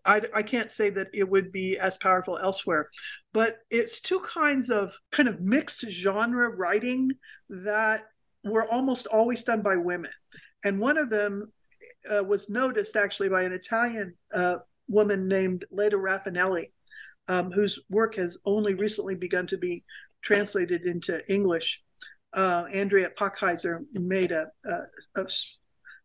I, 0.04 0.20
I, 0.34 0.42
can't 0.42 0.70
say 0.70 0.90
that 0.90 1.08
it 1.14 1.28
would 1.28 1.52
be 1.52 1.78
as 1.78 1.96
powerful 1.96 2.36
elsewhere, 2.36 2.90
but 3.32 3.58
it's 3.70 4.00
two 4.00 4.20
kinds 4.20 4.70
of 4.70 4.92
kind 5.10 5.28
of 5.28 5.40
mixed 5.40 5.88
genre 5.88 6.50
writing 6.50 7.12
that 7.48 8.02
were 8.44 8.70
almost 8.70 9.06
always 9.06 9.42
done 9.44 9.62
by 9.62 9.76
women. 9.76 10.10
And 10.64 10.80
one 10.80 10.98
of 10.98 11.08
them 11.08 11.52
uh, 12.10 12.24
was 12.24 12.50
noticed 12.50 12.96
actually 12.96 13.28
by 13.28 13.42
an 13.42 13.52
Italian 13.52 14.14
uh, 14.34 14.56
woman 14.88 15.28
named 15.28 15.64
Leda 15.70 15.96
Rafanelli, 15.96 16.66
um, 17.28 17.50
whose 17.52 17.78
work 17.88 18.16
has 18.16 18.38
only 18.44 18.74
recently 18.74 19.14
begun 19.14 19.46
to 19.46 19.56
be 19.56 19.84
translated 20.22 20.82
into 20.82 21.22
English 21.32 21.82
uh, 22.34 22.64
Andrea 22.72 23.10
Pakieser 23.10 23.80
made 23.92 24.32
a, 24.32 24.46
a, 24.64 25.20
a, 25.20 25.26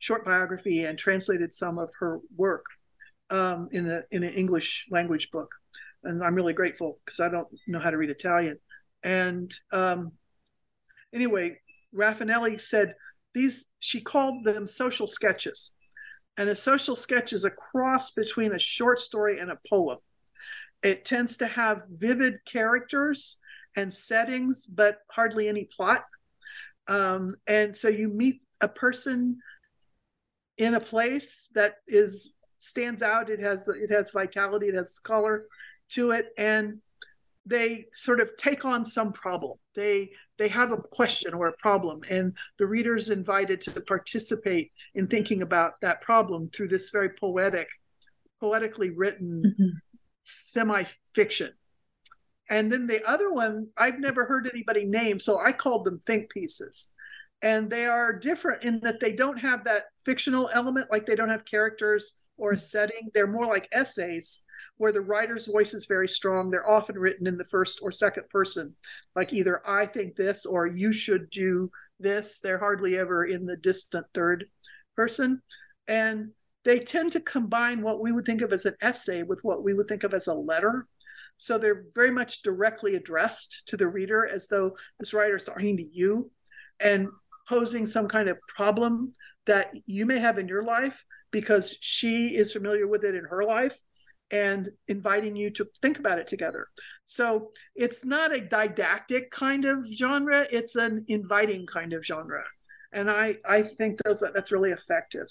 short 0.01 0.23
biography 0.23 0.85
and 0.85 0.97
translated 0.97 1.53
some 1.53 1.77
of 1.77 1.89
her 1.99 2.19
work 2.37 2.65
um, 3.29 3.67
in 3.71 3.89
a 3.89 4.03
in 4.11 4.23
an 4.23 4.33
English 4.33 4.87
language 4.89 5.29
book, 5.31 5.51
and 6.03 6.23
I'm 6.23 6.35
really 6.35 6.53
grateful 6.53 6.99
because 7.03 7.19
I 7.19 7.29
don't 7.29 7.47
know 7.67 7.79
how 7.79 7.89
to 7.89 7.97
read 7.97 8.09
Italian. 8.09 8.57
And 9.03 9.51
um, 9.73 10.13
anyway, 11.13 11.59
Rafanelli 11.93 12.59
said 12.61 12.93
these 13.33 13.71
she 13.79 14.01
called 14.01 14.45
them 14.45 14.67
social 14.67 15.07
sketches, 15.07 15.75
and 16.37 16.49
a 16.49 16.55
social 16.55 16.95
sketch 16.95 17.33
is 17.33 17.43
a 17.43 17.51
cross 17.51 18.11
between 18.11 18.53
a 18.53 18.59
short 18.59 18.99
story 18.99 19.39
and 19.39 19.51
a 19.51 19.59
poem. 19.69 19.97
It 20.81 21.03
tends 21.03 21.37
to 21.37 21.47
have 21.47 21.81
vivid 21.89 22.35
characters 22.45 23.39
and 23.75 23.93
settings, 23.93 24.65
but 24.65 24.99
hardly 25.11 25.47
any 25.49 25.65
plot. 25.65 26.03
Um, 26.89 27.35
and 27.47 27.73
so 27.75 27.87
you 27.87 28.09
meet 28.09 28.41
a 28.61 28.67
person 28.67 29.37
in 30.57 30.73
a 30.73 30.79
place 30.81 31.49
that 31.55 31.75
is 31.87 32.35
stands 32.57 33.01
out. 33.01 33.29
It 33.29 33.39
has 33.39 33.69
it 33.69 33.89
has 33.89 34.11
vitality. 34.11 34.67
It 34.67 34.75
has 34.75 34.99
color 34.99 35.45
to 35.91 36.11
it, 36.11 36.27
and 36.37 36.81
they 37.45 37.85
sort 37.93 38.19
of 38.19 38.35
take 38.37 38.65
on 38.65 38.83
some 38.85 39.13
problem. 39.13 39.57
They 39.75 40.11
they 40.37 40.49
have 40.49 40.71
a 40.71 40.77
question 40.77 41.33
or 41.33 41.47
a 41.47 41.57
problem, 41.57 42.01
and 42.09 42.35
the 42.57 42.67
reader's 42.67 43.09
invited 43.09 43.61
to 43.61 43.81
participate 43.81 44.71
in 44.95 45.07
thinking 45.07 45.41
about 45.41 45.79
that 45.81 46.01
problem 46.01 46.49
through 46.49 46.67
this 46.67 46.89
very 46.89 47.09
poetic, 47.09 47.69
poetically 48.39 48.89
written 48.89 49.43
mm-hmm. 49.45 49.77
semi-fiction. 50.23 51.51
And 52.49 52.71
then 52.71 52.87
the 52.87 53.07
other 53.07 53.31
one, 53.31 53.67
I've 53.77 53.99
never 53.99 54.25
heard 54.25 54.49
anybody 54.51 54.85
name, 54.85 55.19
so 55.19 55.39
I 55.39 55.51
called 55.51 55.85
them 55.85 55.99
think 55.99 56.31
pieces. 56.31 56.93
And 57.41 57.69
they 57.69 57.85
are 57.85 58.17
different 58.17 58.63
in 58.63 58.79
that 58.81 58.99
they 58.99 59.13
don't 59.13 59.37
have 59.37 59.63
that 59.63 59.83
fictional 60.03 60.49
element, 60.53 60.91
like 60.91 61.05
they 61.05 61.15
don't 61.15 61.29
have 61.29 61.45
characters 61.45 62.19
or 62.37 62.51
a 62.51 62.57
mm. 62.57 62.61
setting. 62.61 63.09
They're 63.13 63.27
more 63.27 63.45
like 63.45 63.69
essays 63.71 64.43
where 64.77 64.91
the 64.91 65.01
writer's 65.01 65.45
voice 65.45 65.73
is 65.73 65.85
very 65.85 66.07
strong. 66.07 66.49
They're 66.49 66.69
often 66.69 66.97
written 66.97 67.27
in 67.27 67.37
the 67.37 67.45
first 67.45 67.79
or 67.81 67.91
second 67.91 68.29
person, 68.29 68.75
like 69.15 69.31
either 69.31 69.61
I 69.65 69.85
think 69.85 70.15
this 70.15 70.45
or 70.45 70.67
you 70.67 70.91
should 70.91 71.29
do 71.29 71.69
this. 71.99 72.39
They're 72.39 72.59
hardly 72.59 72.97
ever 72.97 73.25
in 73.25 73.45
the 73.45 73.57
distant 73.57 74.07
third 74.13 74.45
person. 74.95 75.41
And 75.87 76.31
they 76.65 76.79
tend 76.79 77.13
to 77.13 77.19
combine 77.19 77.81
what 77.81 78.01
we 78.01 78.11
would 78.11 78.25
think 78.25 78.41
of 78.41 78.51
as 78.51 78.65
an 78.65 78.75
essay 78.81 79.23
with 79.23 79.39
what 79.43 79.63
we 79.63 79.73
would 79.73 79.87
think 79.87 80.03
of 80.03 80.13
as 80.13 80.27
a 80.27 80.33
letter. 80.33 80.87
So 81.39 81.57
they're 81.57 81.85
very 81.95 82.11
much 82.11 82.43
directly 82.43 82.95
addressed 82.95 83.63
to 83.67 83.77
the 83.77 83.87
reader 83.87 84.27
as 84.27 84.49
though 84.49 84.75
this 84.99 85.13
writer 85.13 85.37
is 85.37 85.45
talking 85.45 85.77
to 85.77 85.87
you 85.89 86.31
and 86.81 87.07
posing 87.47 87.85
some 87.85 88.09
kind 88.09 88.27
of 88.27 88.37
problem 88.47 89.13
that 89.45 89.73
you 89.85 90.05
may 90.05 90.19
have 90.19 90.37
in 90.37 90.49
your 90.49 90.63
life 90.63 91.05
because 91.31 91.77
she 91.79 92.35
is 92.35 92.51
familiar 92.51 92.87
with 92.87 93.05
it 93.05 93.15
in 93.15 93.23
her 93.23 93.43
life 93.43 93.77
and 94.31 94.69
inviting 94.89 95.35
you 95.35 95.49
to 95.49 95.65
think 95.81 95.97
about 95.97 96.19
it 96.19 96.27
together. 96.27 96.67
So 97.05 97.51
it's 97.73 98.03
not 98.03 98.35
a 98.35 98.41
didactic 98.41 99.31
kind 99.31 99.63
of 99.63 99.87
genre, 99.87 100.45
it's 100.51 100.75
an 100.75 101.05
inviting 101.07 101.65
kind 101.65 101.93
of 101.93 102.05
genre. 102.05 102.43
And 102.91 103.09
I, 103.09 103.37
I 103.47 103.63
think 103.63 104.01
those 104.03 104.21
that's 104.33 104.51
really 104.51 104.71
effective. 104.71 105.27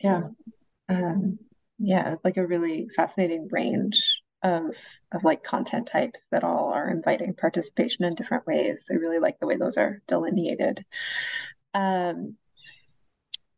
Yeah. 0.00 0.22
Um, 0.88 1.38
yeah, 1.78 2.16
like 2.24 2.36
a 2.36 2.46
really 2.46 2.88
fascinating 2.94 3.48
range 3.50 4.22
of 4.42 4.70
of 5.12 5.24
like 5.24 5.42
content 5.42 5.88
types 5.88 6.22
that 6.30 6.44
all 6.44 6.72
are 6.72 6.90
inviting 6.90 7.34
participation 7.34 8.04
in 8.04 8.14
different 8.14 8.46
ways. 8.46 8.86
I 8.90 8.94
really 8.94 9.18
like 9.18 9.38
the 9.40 9.46
way 9.46 9.56
those 9.56 9.76
are 9.76 10.00
delineated. 10.06 10.84
Um, 11.74 12.36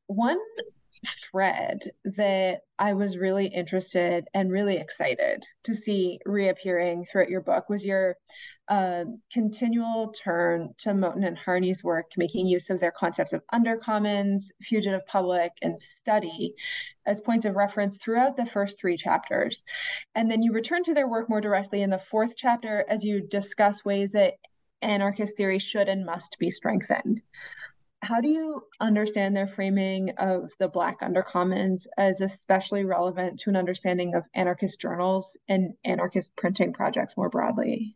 one 0.06 0.38
thread 1.06 1.90
that 2.16 2.60
I 2.78 2.94
was 2.94 3.16
really 3.16 3.46
interested 3.46 4.28
and 4.34 4.50
really 4.50 4.76
excited 4.76 5.44
to 5.64 5.74
see 5.74 6.20
reappearing 6.26 7.04
throughout 7.04 7.30
your 7.30 7.40
book 7.40 7.68
was 7.68 7.84
your 7.84 8.16
uh, 8.68 9.04
continual 9.32 10.12
turn 10.12 10.74
to 10.78 10.90
Moten 10.90 11.26
and 11.26 11.36
Harney's 11.36 11.82
work, 11.82 12.06
making 12.16 12.46
use 12.46 12.70
of 12.70 12.80
their 12.80 12.92
concepts 12.92 13.32
of 13.32 13.42
undercommons, 13.52 14.44
fugitive 14.62 15.06
public, 15.06 15.52
and 15.62 15.78
study 15.78 16.54
as 17.06 17.20
points 17.20 17.44
of 17.44 17.56
reference 17.56 17.98
throughout 17.98 18.36
the 18.36 18.46
first 18.46 18.78
three 18.78 18.96
chapters. 18.96 19.62
And 20.14 20.30
then 20.30 20.42
you 20.42 20.52
return 20.52 20.82
to 20.84 20.94
their 20.94 21.08
work 21.08 21.28
more 21.28 21.40
directly 21.40 21.82
in 21.82 21.90
the 21.90 21.98
fourth 21.98 22.34
chapter 22.36 22.84
as 22.88 23.02
you 23.02 23.26
discuss 23.26 23.84
ways 23.84 24.12
that 24.12 24.34
anarchist 24.82 25.36
theory 25.36 25.58
should 25.58 25.88
and 25.88 26.06
must 26.06 26.36
be 26.38 26.50
strengthened 26.50 27.20
how 28.10 28.20
do 28.20 28.28
you 28.28 28.64
understand 28.80 29.36
their 29.36 29.46
framing 29.46 30.10
of 30.18 30.50
the 30.58 30.66
Black 30.66 31.00
Undercommons 31.00 31.86
as 31.96 32.20
especially 32.20 32.84
relevant 32.84 33.38
to 33.40 33.50
an 33.50 33.56
understanding 33.56 34.16
of 34.16 34.24
anarchist 34.34 34.80
journals 34.80 35.36
and 35.48 35.74
anarchist 35.84 36.34
printing 36.36 36.72
projects 36.72 37.16
more 37.16 37.30
broadly? 37.30 37.94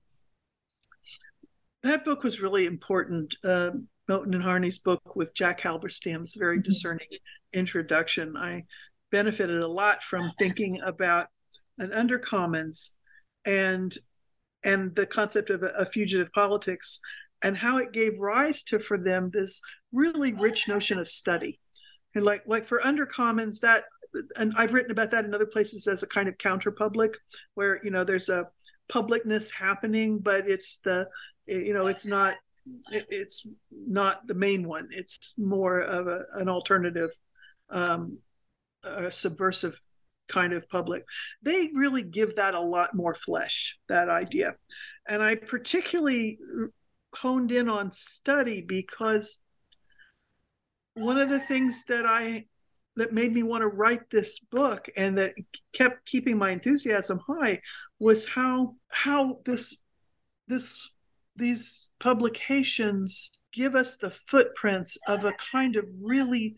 That 1.82 2.04
book 2.04 2.22
was 2.22 2.40
really 2.40 2.64
important. 2.66 3.34
Uh, 3.42 3.72
Moten 4.08 4.34
and 4.34 4.42
Harney's 4.42 4.78
book 4.78 5.16
with 5.16 5.34
Jack 5.34 5.60
Halberstam's 5.60 6.36
very 6.36 6.58
mm-hmm. 6.58 6.62
discerning 6.62 7.08
introduction. 7.52 8.36
I 8.36 8.66
benefited 9.10 9.62
a 9.62 9.68
lot 9.68 10.04
from 10.04 10.30
thinking 10.38 10.80
about 10.84 11.26
an 11.78 11.90
undercommons 11.90 12.90
and 13.44 13.92
and 14.62 14.94
the 14.94 15.06
concept 15.06 15.50
of 15.50 15.62
a, 15.62 15.70
a 15.78 15.84
fugitive 15.84 16.32
politics 16.32 17.00
and 17.44 17.58
how 17.58 17.76
it 17.76 17.92
gave 17.92 18.18
rise 18.18 18.62
to 18.62 18.78
for 18.78 18.96
them 18.96 19.30
this 19.30 19.60
really 19.94 20.32
rich 20.32 20.68
notion 20.68 20.98
of 20.98 21.08
study. 21.08 21.58
And 22.14 22.24
like 22.24 22.42
like 22.46 22.64
for 22.64 22.78
undercommons 22.80 23.60
that 23.60 23.84
and 24.36 24.52
i've 24.56 24.72
written 24.72 24.92
about 24.92 25.10
that 25.10 25.24
in 25.24 25.34
other 25.34 25.46
places 25.46 25.88
as 25.88 26.04
a 26.04 26.06
kind 26.06 26.28
of 26.28 26.38
counter 26.38 26.70
public 26.70 27.16
where 27.54 27.80
you 27.82 27.90
know 27.90 28.04
there's 28.04 28.28
a 28.28 28.46
publicness 28.88 29.52
happening 29.52 30.20
but 30.20 30.48
it's 30.48 30.78
the 30.84 31.08
you 31.48 31.74
know 31.74 31.88
it's 31.88 32.06
not 32.06 32.36
it's 32.92 33.48
not 33.70 34.26
the 34.26 34.34
main 34.34 34.66
one. 34.66 34.88
It's 34.90 35.34
more 35.38 35.80
of 35.80 36.06
a, 36.06 36.24
an 36.34 36.48
alternative 36.48 37.10
um, 37.70 38.18
a 38.82 39.10
subversive 39.10 39.80
kind 40.28 40.52
of 40.52 40.68
public. 40.68 41.04
They 41.42 41.70
really 41.74 42.02
give 42.02 42.36
that 42.36 42.54
a 42.54 42.60
lot 42.60 42.94
more 42.94 43.14
flesh 43.14 43.78
that 43.88 44.08
idea. 44.08 44.54
And 45.08 45.22
i 45.22 45.34
particularly 45.34 46.38
honed 47.14 47.52
in 47.52 47.68
on 47.68 47.92
study 47.92 48.62
because 48.66 49.43
one 50.94 51.18
of 51.18 51.28
the 51.28 51.40
things 51.40 51.84
that 51.86 52.04
I 52.06 52.46
that 52.96 53.12
made 53.12 53.32
me 53.32 53.42
want 53.42 53.62
to 53.62 53.68
write 53.68 54.08
this 54.10 54.38
book 54.38 54.88
and 54.96 55.18
that 55.18 55.34
kept 55.72 56.06
keeping 56.06 56.38
my 56.38 56.50
enthusiasm 56.50 57.20
high 57.26 57.60
was 57.98 58.26
how 58.26 58.76
how 58.88 59.38
this 59.44 59.82
this 60.46 60.88
these 61.36 61.88
publications 61.98 63.42
give 63.52 63.74
us 63.74 63.96
the 63.96 64.10
footprints 64.10 64.96
of 65.08 65.24
a 65.24 65.32
kind 65.32 65.76
of 65.76 65.88
really 66.00 66.54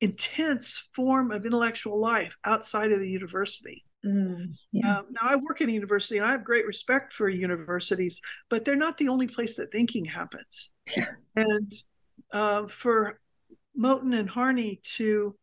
intense 0.00 0.88
form 0.92 1.30
of 1.30 1.44
intellectual 1.44 1.98
life 1.98 2.36
outside 2.44 2.90
of 2.90 3.00
the 3.00 3.10
university 3.10 3.84
Mm, 4.06 4.52
yeah. 4.72 4.98
um, 4.98 5.06
now, 5.10 5.28
I 5.28 5.36
work 5.36 5.60
in 5.60 5.68
a 5.68 5.72
university 5.72 6.18
and 6.18 6.26
I 6.26 6.30
have 6.30 6.44
great 6.44 6.66
respect 6.66 7.12
for 7.12 7.28
universities, 7.28 8.20
but 8.48 8.64
they're 8.64 8.76
not 8.76 8.96
the 8.96 9.08
only 9.08 9.26
place 9.26 9.56
that 9.56 9.72
thinking 9.72 10.04
happens. 10.04 10.70
Yeah. 10.96 11.08
And 11.34 11.72
uh, 12.32 12.68
for 12.68 13.20
Moten 13.78 14.18
and 14.18 14.28
Harney 14.28 14.80
to 14.96 15.36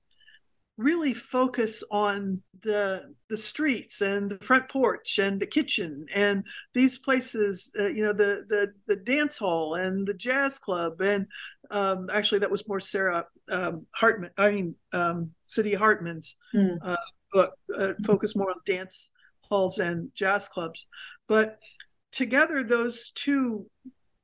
really 0.77 1.13
focus 1.13 1.83
on 1.89 2.41
the 2.61 3.13
the 3.29 3.37
streets 3.37 4.01
and 4.01 4.29
the 4.29 4.37
front 4.39 4.67
porch 4.67 5.19
and 5.19 5.39
the 5.39 5.47
kitchen 5.47 6.05
and 6.13 6.45
these 6.73 6.97
places 6.97 7.71
uh, 7.79 7.87
you 7.87 8.03
know 8.03 8.11
the 8.11 8.43
the 8.49 8.73
the 8.87 8.97
dance 8.97 9.37
hall 9.37 9.75
and 9.75 10.05
the 10.05 10.13
jazz 10.13 10.59
club 10.59 10.99
and 10.99 11.27
um, 11.71 12.09
actually 12.11 12.39
that 12.39 12.51
was 12.51 12.67
more 12.67 12.81
sarah 12.81 13.25
um, 13.51 13.85
hartman 13.95 14.31
i 14.37 14.51
mean 14.51 14.75
um, 14.91 15.31
Saidiya 15.47 15.77
Hartman's 15.77 16.35
mm. 16.53 16.77
uh, 16.81 16.95
book 17.31 17.53
uh, 17.77 17.93
focus 18.05 18.35
more 18.35 18.51
on 18.51 18.57
dance 18.65 19.15
halls 19.49 19.79
and 19.79 20.09
jazz 20.13 20.47
clubs. 20.47 20.87
But 21.27 21.59
together, 22.11 22.63
those 22.63 23.11
two 23.11 23.69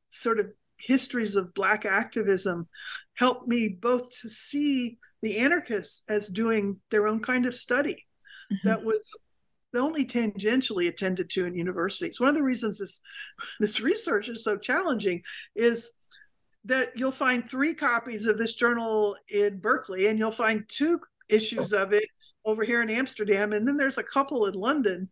sort 0.09 0.39
of 0.39 0.51
histories 0.81 1.35
of 1.35 1.53
Black 1.53 1.85
activism 1.85 2.67
helped 3.15 3.47
me 3.47 3.69
both 3.69 4.09
to 4.21 4.29
see 4.29 4.97
the 5.21 5.37
anarchists 5.37 6.03
as 6.09 6.27
doing 6.27 6.79
their 6.89 7.07
own 7.07 7.19
kind 7.21 7.45
of 7.45 7.55
study 7.55 8.05
mm-hmm. 8.51 8.67
that 8.67 8.83
was 8.83 9.11
only 9.73 10.05
tangentially 10.05 10.87
attended 10.89 11.29
to 11.29 11.45
in 11.45 11.55
universities. 11.55 12.19
One 12.19 12.29
of 12.29 12.35
the 12.35 12.43
reasons 12.43 12.79
this 12.79 13.01
this 13.59 13.79
research 13.79 14.29
is 14.29 14.43
so 14.43 14.57
challenging 14.57 15.23
is 15.55 15.93
that 16.65 16.91
you'll 16.95 17.11
find 17.11 17.47
three 17.47 17.73
copies 17.73 18.27
of 18.27 18.37
this 18.37 18.53
journal 18.53 19.15
in 19.29 19.57
Berkeley 19.57 20.07
and 20.07 20.19
you'll 20.19 20.31
find 20.31 20.63
two 20.67 20.99
issues 21.29 21.73
of 21.73 21.93
it 21.93 22.05
over 22.45 22.63
here 22.63 22.81
in 22.81 22.89
Amsterdam, 22.89 23.53
and 23.53 23.67
then 23.67 23.77
there's 23.77 23.97
a 23.97 24.03
couple 24.03 24.45
in 24.45 24.53
London, 24.53 25.09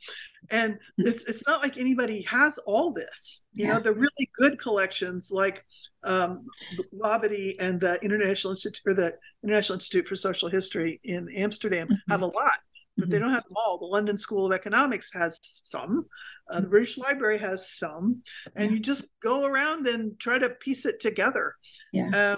and 0.49 0.77
it's 0.97 1.23
it's 1.29 1.45
not 1.47 1.61
like 1.61 1.77
anybody 1.77 2.21
has 2.23 2.57
all 2.59 2.91
this. 2.91 3.43
You 3.53 3.65
yeah. 3.65 3.73
know, 3.73 3.79
the 3.79 3.93
really 3.93 4.29
good 4.37 4.57
collections 4.59 5.31
like 5.31 5.65
um, 6.03 6.45
Labadie 6.93 7.55
and 7.59 7.79
the 7.79 7.99
International 8.03 8.51
Institute 8.51 8.81
or 8.85 8.93
the 8.93 9.15
International 9.43 9.75
Institute 9.75 10.07
for 10.07 10.15
Social 10.15 10.49
History 10.49 10.99
in 11.03 11.29
Amsterdam 11.35 11.87
mm-hmm. 11.87 12.11
have 12.11 12.21
a 12.21 12.27
lot. 12.27 12.59
But 12.97 13.09
they 13.09 13.15
mm-hmm. 13.15 13.25
don't 13.25 13.33
have 13.33 13.45
them 13.45 13.53
all. 13.55 13.77
The 13.77 13.85
London 13.85 14.17
School 14.17 14.47
of 14.47 14.51
Economics 14.51 15.13
has 15.13 15.39
some. 15.41 16.05
Uh, 16.49 16.55
the 16.55 16.61
mm-hmm. 16.61 16.71
British 16.71 16.97
Library 16.97 17.37
has 17.37 17.71
some, 17.71 18.21
and 18.55 18.71
yeah. 18.71 18.75
you 18.75 18.79
just 18.79 19.07
go 19.21 19.45
around 19.45 19.87
and 19.87 20.19
try 20.19 20.37
to 20.37 20.49
piece 20.49 20.85
it 20.85 20.99
together. 20.99 21.55
Yeah. 21.93 22.09
Um, 22.33 22.37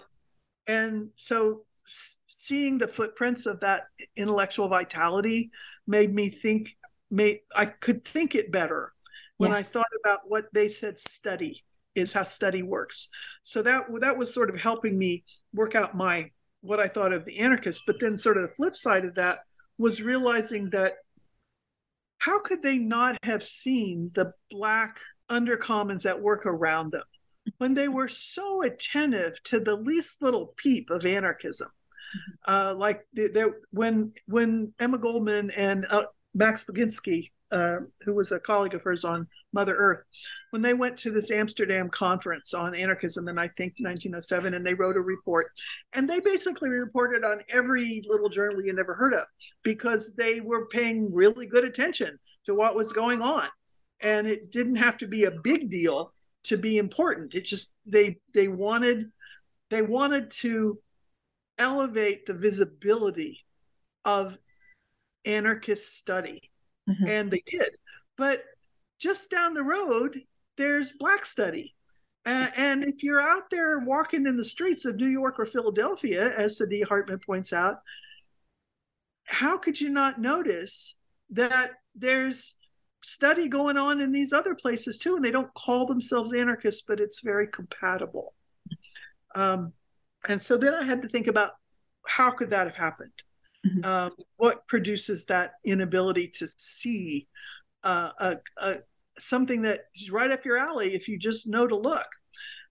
and 0.68 1.10
so 1.16 1.64
seeing 1.92 2.78
the 2.78 2.88
footprints 2.88 3.46
of 3.46 3.60
that 3.60 3.84
intellectual 4.16 4.68
vitality 4.68 5.52
made 5.88 6.14
me 6.14 6.30
think 6.30 6.76
made 7.10 7.40
I 7.56 7.66
could 7.66 8.06
think 8.06 8.36
it 8.36 8.52
better 8.52 8.94
when 9.38 9.52
yeah. 9.52 9.58
I 9.58 9.64
thought 9.64 9.86
about 10.04 10.20
what 10.28 10.46
they 10.54 10.70
said 10.70 11.00
study 11.00 11.64
is 11.96 12.14
how 12.14 12.24
study 12.24 12.64
works. 12.64 13.10
So 13.44 13.62
that 13.64 13.86
that 14.00 14.18
was 14.18 14.34
sort 14.34 14.50
of 14.50 14.60
helping 14.60 14.98
me 14.98 15.24
work 15.54 15.76
out 15.76 15.96
my 15.96 16.32
what 16.62 16.80
I 16.80 16.88
thought 16.88 17.14
of 17.14 17.26
the 17.26 17.40
anarchists. 17.40 17.84
But 17.86 18.00
then 18.00 18.18
sort 18.18 18.38
of 18.38 18.44
the 18.44 18.56
flip 18.56 18.76
side 18.78 19.06
of 19.06 19.16
that 19.16 19.40
was 19.78 20.02
realizing 20.02 20.70
that 20.70 20.94
how 22.20 22.40
could 22.40 22.62
they 22.62 22.78
not 22.78 23.18
have 23.24 23.44
seen 23.44 24.12
the 24.14 24.32
black 24.52 25.00
undercommons 25.30 26.08
at 26.08 26.22
work 26.22 26.46
around 26.46 26.92
them 26.92 27.04
when 27.58 27.74
they 27.74 27.88
were 27.88 28.08
so 28.08 28.62
attentive 28.62 29.42
to 29.44 29.60
the 29.60 29.76
least 29.76 30.22
little 30.22 30.54
peep 30.58 30.90
of 30.92 31.06
anarchism 31.06 31.70
uh, 32.48 32.74
like 32.78 33.06
when 33.72 34.14
when 34.28 34.74
Emma 34.80 34.98
Goldman 34.98 35.52
and 35.52 35.86
uh, 35.90 36.04
Max 36.34 36.64
Baginski, 36.64 37.32
uh, 37.52 37.78
who 38.06 38.14
was 38.14 38.32
a 38.32 38.40
colleague 38.40 38.74
of 38.74 38.84
hers 38.84 39.04
on 39.04 39.28
Mother 39.54 39.76
Earth, 39.76 40.04
when 40.52 40.62
they 40.62 40.74
went 40.74 40.98
to 40.98 41.12
this 41.12 41.32
Amsterdam 41.32 41.90
conference 41.90 42.54
on 42.54 42.74
anarchism 42.74 43.28
in 43.28 43.38
I 43.38 43.48
think 43.50 43.74
1907, 43.80 44.54
and 44.54 44.66
they 44.66 44.74
wrote 44.74 44.96
a 44.96 45.02
report, 45.02 45.48
and 45.94 46.10
they 46.10 46.20
basically 46.20 46.70
reported 46.70 47.24
on 47.24 47.42
every 47.50 48.02
little 48.08 48.30
journal 48.30 48.64
you 48.64 48.74
never 48.74 48.94
heard 48.94 49.14
of 49.14 49.26
because 49.64 50.16
they 50.16 50.40
were 50.40 50.68
paying 50.68 51.14
really 51.14 51.46
good 51.46 51.66
attention 51.66 52.18
to 52.46 52.56
what 52.56 52.76
was 52.76 52.94
going 52.94 53.22
on, 53.22 53.48
and 54.02 54.28
it 54.28 54.52
didn't 54.52 54.78
have 54.78 54.98
to 54.98 55.08
be 55.08 55.26
a 55.26 55.40
big 55.44 55.70
deal 55.70 56.14
to 56.44 56.58
be 56.58 56.78
important. 56.78 57.36
It 57.36 57.46
just 57.46 57.76
they 57.86 58.18
they 58.34 58.48
wanted 58.48 59.12
they 59.70 59.82
wanted 59.82 60.30
to 60.42 60.80
elevate 61.58 62.26
the 62.26 62.34
visibility 62.34 63.40
of 64.06 64.38
anarchist 65.26 65.98
study. 65.98 66.52
Mm-hmm. 66.90 67.08
And 67.08 67.32
they 67.32 67.44
did. 67.46 67.70
But 68.18 68.44
just 69.00 69.30
down 69.30 69.54
the 69.54 69.64
road, 69.64 70.22
there's 70.58 70.92
black 70.92 71.26
study. 71.26 71.76
Uh, 72.26 72.48
and 72.56 72.84
if 72.84 73.02
you're 73.04 73.22
out 73.22 73.50
there 73.50 73.80
walking 73.80 74.28
in 74.28 74.38
the 74.38 74.46
streets 74.46 74.86
of 74.86 74.96
New 74.96 75.08
York 75.08 75.40
or 75.40 75.46
Philadelphia, 75.46 76.32
as 76.38 76.60
Saidiya 76.60 76.88
Hartman 76.88 77.20
points 77.20 77.52
out, 77.52 77.80
how 79.26 79.58
could 79.58 79.80
you 79.80 79.90
not 79.90 80.20
notice 80.20 80.96
that 81.32 81.72
there's 81.96 82.56
study 83.02 83.50
going 83.50 83.78
on 83.78 84.02
in 84.02 84.12
these 84.12 84.34
other 84.34 84.54
places 84.54 84.98
too? 84.98 85.16
And 85.16 85.26
they 85.26 85.32
don't 85.32 85.54
call 85.56 85.88
themselves 85.88 86.34
anarchists, 86.34 86.84
but 86.88 87.00
it's 87.00 87.22
very 87.22 87.48
compatible. 87.48 88.36
Um, 89.34 89.74
and 90.28 90.42
so 90.42 90.58
then 90.58 90.74
I 90.74 90.84
had 90.84 91.02
to 91.02 91.08
think 91.08 91.28
about 91.28 91.52
how 92.08 92.32
could 92.32 92.50
that 92.52 92.68
have 92.68 92.76
happened? 92.76 93.24
Mm-hmm. 93.66 93.86
Um, 93.86 94.12
what 94.38 94.68
produces 94.68 95.26
that 95.28 95.54
inability 95.66 96.28
to 96.36 96.48
see 96.58 97.28
uh, 97.84 98.12
a, 98.20 98.38
a, 98.58 98.74
something 99.18 99.62
that 99.64 99.82
is 99.96 100.12
right 100.12 100.32
up 100.32 100.46
your 100.46 100.58
alley 100.58 100.90
if 100.96 101.08
you 101.08 101.20
just 101.20 101.48
know 101.48 101.68
to 101.68 101.76
look? 101.76 102.08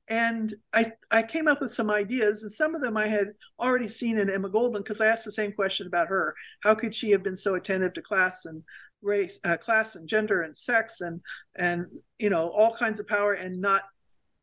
And 0.08 0.52
I, 0.72 0.86
I 1.12 1.22
came 1.22 1.46
up 1.46 1.60
with 1.60 1.70
some 1.70 1.88
ideas, 1.88 2.42
and 2.42 2.52
some 2.52 2.74
of 2.74 2.82
them 2.82 2.96
I 2.96 3.06
had 3.06 3.28
already 3.60 3.86
seen 3.86 4.18
in 4.18 4.28
Emma 4.28 4.50
Goldman 4.50 4.82
because 4.82 5.00
I 5.00 5.06
asked 5.06 5.24
the 5.24 5.30
same 5.30 5.52
question 5.52 5.86
about 5.86 6.08
her. 6.08 6.34
How 6.64 6.74
could 6.74 6.92
she 6.92 7.12
have 7.12 7.22
been 7.22 7.36
so 7.36 7.54
attentive 7.54 7.92
to 7.92 8.02
class 8.02 8.44
and 8.44 8.64
race, 9.02 9.38
uh, 9.44 9.56
class 9.56 9.94
and 9.94 10.08
gender 10.08 10.42
and 10.42 10.56
sex 10.56 11.00
and 11.00 11.20
and 11.56 11.86
you 12.18 12.30
know 12.30 12.48
all 12.48 12.74
kinds 12.74 13.00
of 13.00 13.06
power 13.06 13.32
and 13.32 13.60
not 13.60 13.82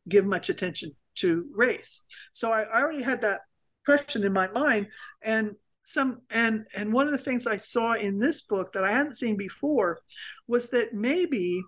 give 0.08 0.24
much 0.24 0.48
attention 0.48 0.90
to 1.20 1.46
race. 1.52 2.04
So 2.32 2.52
I, 2.52 2.62
I 2.62 2.80
already 2.80 3.02
had 3.02 3.22
that 3.22 3.40
question 3.84 4.24
in 4.24 4.32
my 4.32 4.48
mind, 4.48 4.88
and 5.22 5.54
some 5.82 6.20
and 6.30 6.66
and 6.76 6.92
one 6.92 7.06
of 7.06 7.12
the 7.12 7.18
things 7.18 7.46
I 7.46 7.56
saw 7.56 7.94
in 7.94 8.18
this 8.18 8.42
book 8.42 8.72
that 8.72 8.84
I 8.84 8.92
hadn't 8.92 9.16
seen 9.16 9.36
before 9.36 10.00
was 10.46 10.68
that 10.70 10.92
maybe 10.92 11.62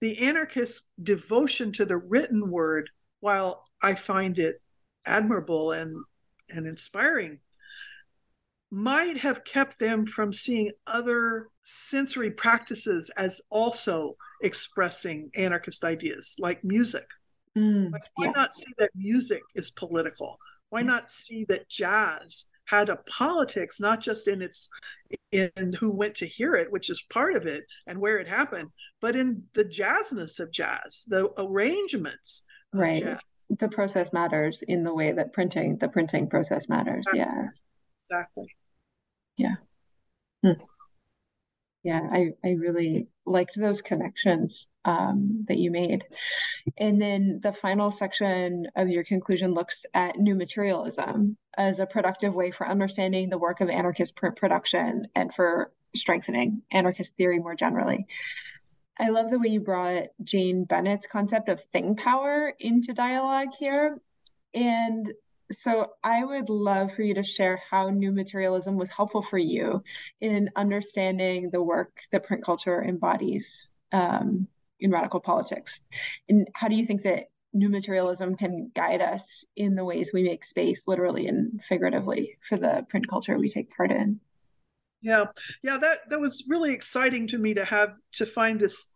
the 0.00 0.18
anarchist 0.26 0.90
devotion 1.02 1.72
to 1.72 1.84
the 1.84 1.98
written 1.98 2.50
word, 2.50 2.90
while 3.20 3.64
I 3.82 3.94
find 3.94 4.38
it 4.38 4.60
admirable 5.06 5.72
and 5.72 5.96
and 6.52 6.66
inspiring, 6.66 7.38
might 8.70 9.18
have 9.18 9.44
kept 9.44 9.78
them 9.78 10.06
from 10.06 10.32
seeing 10.32 10.72
other 10.86 11.48
sensory 11.62 12.30
practices 12.30 13.10
as 13.16 13.40
also 13.50 14.16
expressing 14.42 15.30
anarchist 15.36 15.84
ideas, 15.84 16.36
like 16.40 16.64
music. 16.64 17.06
Mm, 17.58 17.92
like, 17.92 18.04
why 18.14 18.26
yeah. 18.26 18.32
not 18.34 18.54
see 18.54 18.72
that 18.78 18.90
music 18.94 19.42
is 19.54 19.70
political? 19.70 20.38
Why 20.70 20.82
not 20.82 21.10
see 21.10 21.44
that 21.48 21.68
jazz 21.68 22.46
had 22.66 22.88
a 22.88 22.96
politics, 22.96 23.80
not 23.80 24.00
just 24.00 24.28
in 24.28 24.40
its 24.40 24.68
in 25.32 25.72
who 25.80 25.96
went 25.96 26.14
to 26.16 26.26
hear 26.26 26.54
it, 26.54 26.70
which 26.70 26.88
is 26.88 27.02
part 27.10 27.34
of 27.34 27.46
it, 27.46 27.64
and 27.88 27.98
where 27.98 28.18
it 28.18 28.28
happened, 28.28 28.70
but 29.00 29.16
in 29.16 29.42
the 29.54 29.64
jazzness 29.64 30.38
of 30.38 30.52
jazz, 30.52 31.04
the 31.08 31.28
arrangements. 31.38 32.46
Right. 32.72 33.02
Jazz. 33.02 33.20
The 33.58 33.68
process 33.68 34.12
matters 34.12 34.62
in 34.68 34.84
the 34.84 34.94
way 34.94 35.10
that 35.10 35.32
printing, 35.32 35.76
the 35.78 35.88
printing 35.88 36.28
process 36.28 36.68
matters. 36.68 37.04
Exactly. 37.08 37.18
Yeah. 37.18 37.48
Exactly. 38.08 38.46
Yeah. 39.36 39.54
Hmm 40.44 40.62
yeah 41.82 42.00
i 42.12 42.30
i 42.44 42.50
really 42.50 43.08
liked 43.30 43.56
those 43.56 43.80
connections 43.80 44.68
um, 44.84 45.44
that 45.48 45.58
you 45.58 45.70
made. 45.70 46.04
And 46.78 47.00
then 47.00 47.40
the 47.42 47.52
final 47.52 47.90
section 47.90 48.66
of 48.76 48.88
your 48.88 49.04
conclusion 49.04 49.54
looks 49.54 49.86
at 49.94 50.18
new 50.18 50.34
materialism 50.34 51.36
as 51.56 51.78
a 51.78 51.86
productive 51.86 52.34
way 52.34 52.50
for 52.50 52.66
understanding 52.66 53.30
the 53.30 53.38
work 53.38 53.60
of 53.60 53.68
anarchist 53.68 54.16
print 54.16 54.36
production 54.36 55.08
and 55.14 55.32
for 55.32 55.72
strengthening 55.94 56.62
anarchist 56.70 57.16
theory 57.16 57.38
more 57.38 57.54
generally. 57.54 58.06
I 58.98 59.08
love 59.08 59.30
the 59.30 59.38
way 59.38 59.48
you 59.48 59.60
brought 59.60 60.08
jane 60.22 60.64
bennett's 60.64 61.06
concept 61.06 61.48
of 61.48 61.62
thing 61.72 61.96
power 61.96 62.52
into 62.58 62.92
dialogue 62.92 63.48
here. 63.58 63.98
And 64.52 65.10
so 65.50 65.92
I 66.02 66.24
would 66.24 66.48
love 66.48 66.92
for 66.92 67.02
you 67.02 67.14
to 67.14 67.22
share 67.22 67.60
how 67.70 67.90
new 67.90 68.12
materialism 68.12 68.76
was 68.76 68.88
helpful 68.88 69.22
for 69.22 69.38
you 69.38 69.82
in 70.20 70.50
understanding 70.56 71.50
the 71.50 71.62
work 71.62 72.00
that 72.12 72.24
print 72.24 72.44
culture 72.44 72.82
embodies 72.82 73.70
um, 73.92 74.46
in 74.78 74.90
radical 74.90 75.20
politics. 75.20 75.80
And 76.28 76.48
how 76.54 76.68
do 76.68 76.76
you 76.76 76.84
think 76.84 77.02
that 77.02 77.26
new 77.52 77.68
materialism 77.68 78.36
can 78.36 78.70
guide 78.74 79.00
us 79.00 79.44
in 79.56 79.74
the 79.74 79.84
ways 79.84 80.10
we 80.12 80.22
make 80.22 80.44
space, 80.44 80.84
literally 80.86 81.26
and 81.26 81.62
figuratively, 81.64 82.38
for 82.48 82.56
the 82.56 82.86
print 82.88 83.08
culture 83.08 83.36
we 83.36 83.50
take 83.50 83.74
part 83.76 83.90
in? 83.90 84.20
Yeah, 85.02 85.26
yeah, 85.62 85.78
that 85.78 86.00
that 86.10 86.20
was 86.20 86.44
really 86.46 86.72
exciting 86.72 87.26
to 87.28 87.38
me 87.38 87.54
to 87.54 87.64
have 87.64 87.94
to 88.14 88.26
find 88.26 88.60
this 88.60 88.92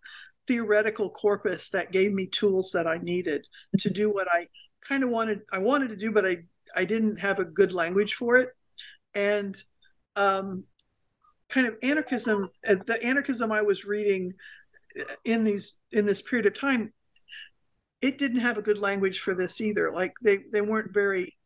theoretical 0.46 1.10
corpus 1.10 1.70
that 1.70 1.92
gave 1.92 2.12
me 2.12 2.26
tools 2.26 2.72
that 2.72 2.86
I 2.86 2.98
needed 2.98 3.46
to 3.78 3.90
do 3.90 4.12
what 4.12 4.28
I 4.30 4.46
kind 4.86 5.02
of 5.02 5.10
wanted 5.10 5.40
I 5.52 5.58
wanted 5.58 5.88
to 5.90 5.96
do, 5.96 6.12
but 6.12 6.26
I 6.26 6.38
I 6.76 6.84
didn't 6.84 7.16
have 7.16 7.38
a 7.38 7.44
good 7.44 7.72
language 7.72 8.14
for 8.14 8.36
it, 8.36 8.50
and 9.14 9.56
um, 10.16 10.64
kind 11.48 11.66
of 11.66 11.76
anarchism. 11.82 12.48
Uh, 12.66 12.76
the 12.86 13.02
anarchism 13.02 13.52
I 13.52 13.62
was 13.62 13.84
reading 13.84 14.34
in 15.24 15.44
these 15.44 15.78
in 15.92 16.06
this 16.06 16.22
period 16.22 16.46
of 16.46 16.54
time, 16.54 16.92
it 18.00 18.18
didn't 18.18 18.40
have 18.40 18.58
a 18.58 18.62
good 18.62 18.78
language 18.78 19.20
for 19.20 19.34
this 19.34 19.60
either. 19.60 19.92
Like 19.92 20.12
they 20.22 20.40
they 20.52 20.60
weren't 20.60 20.92
very. 20.92 21.36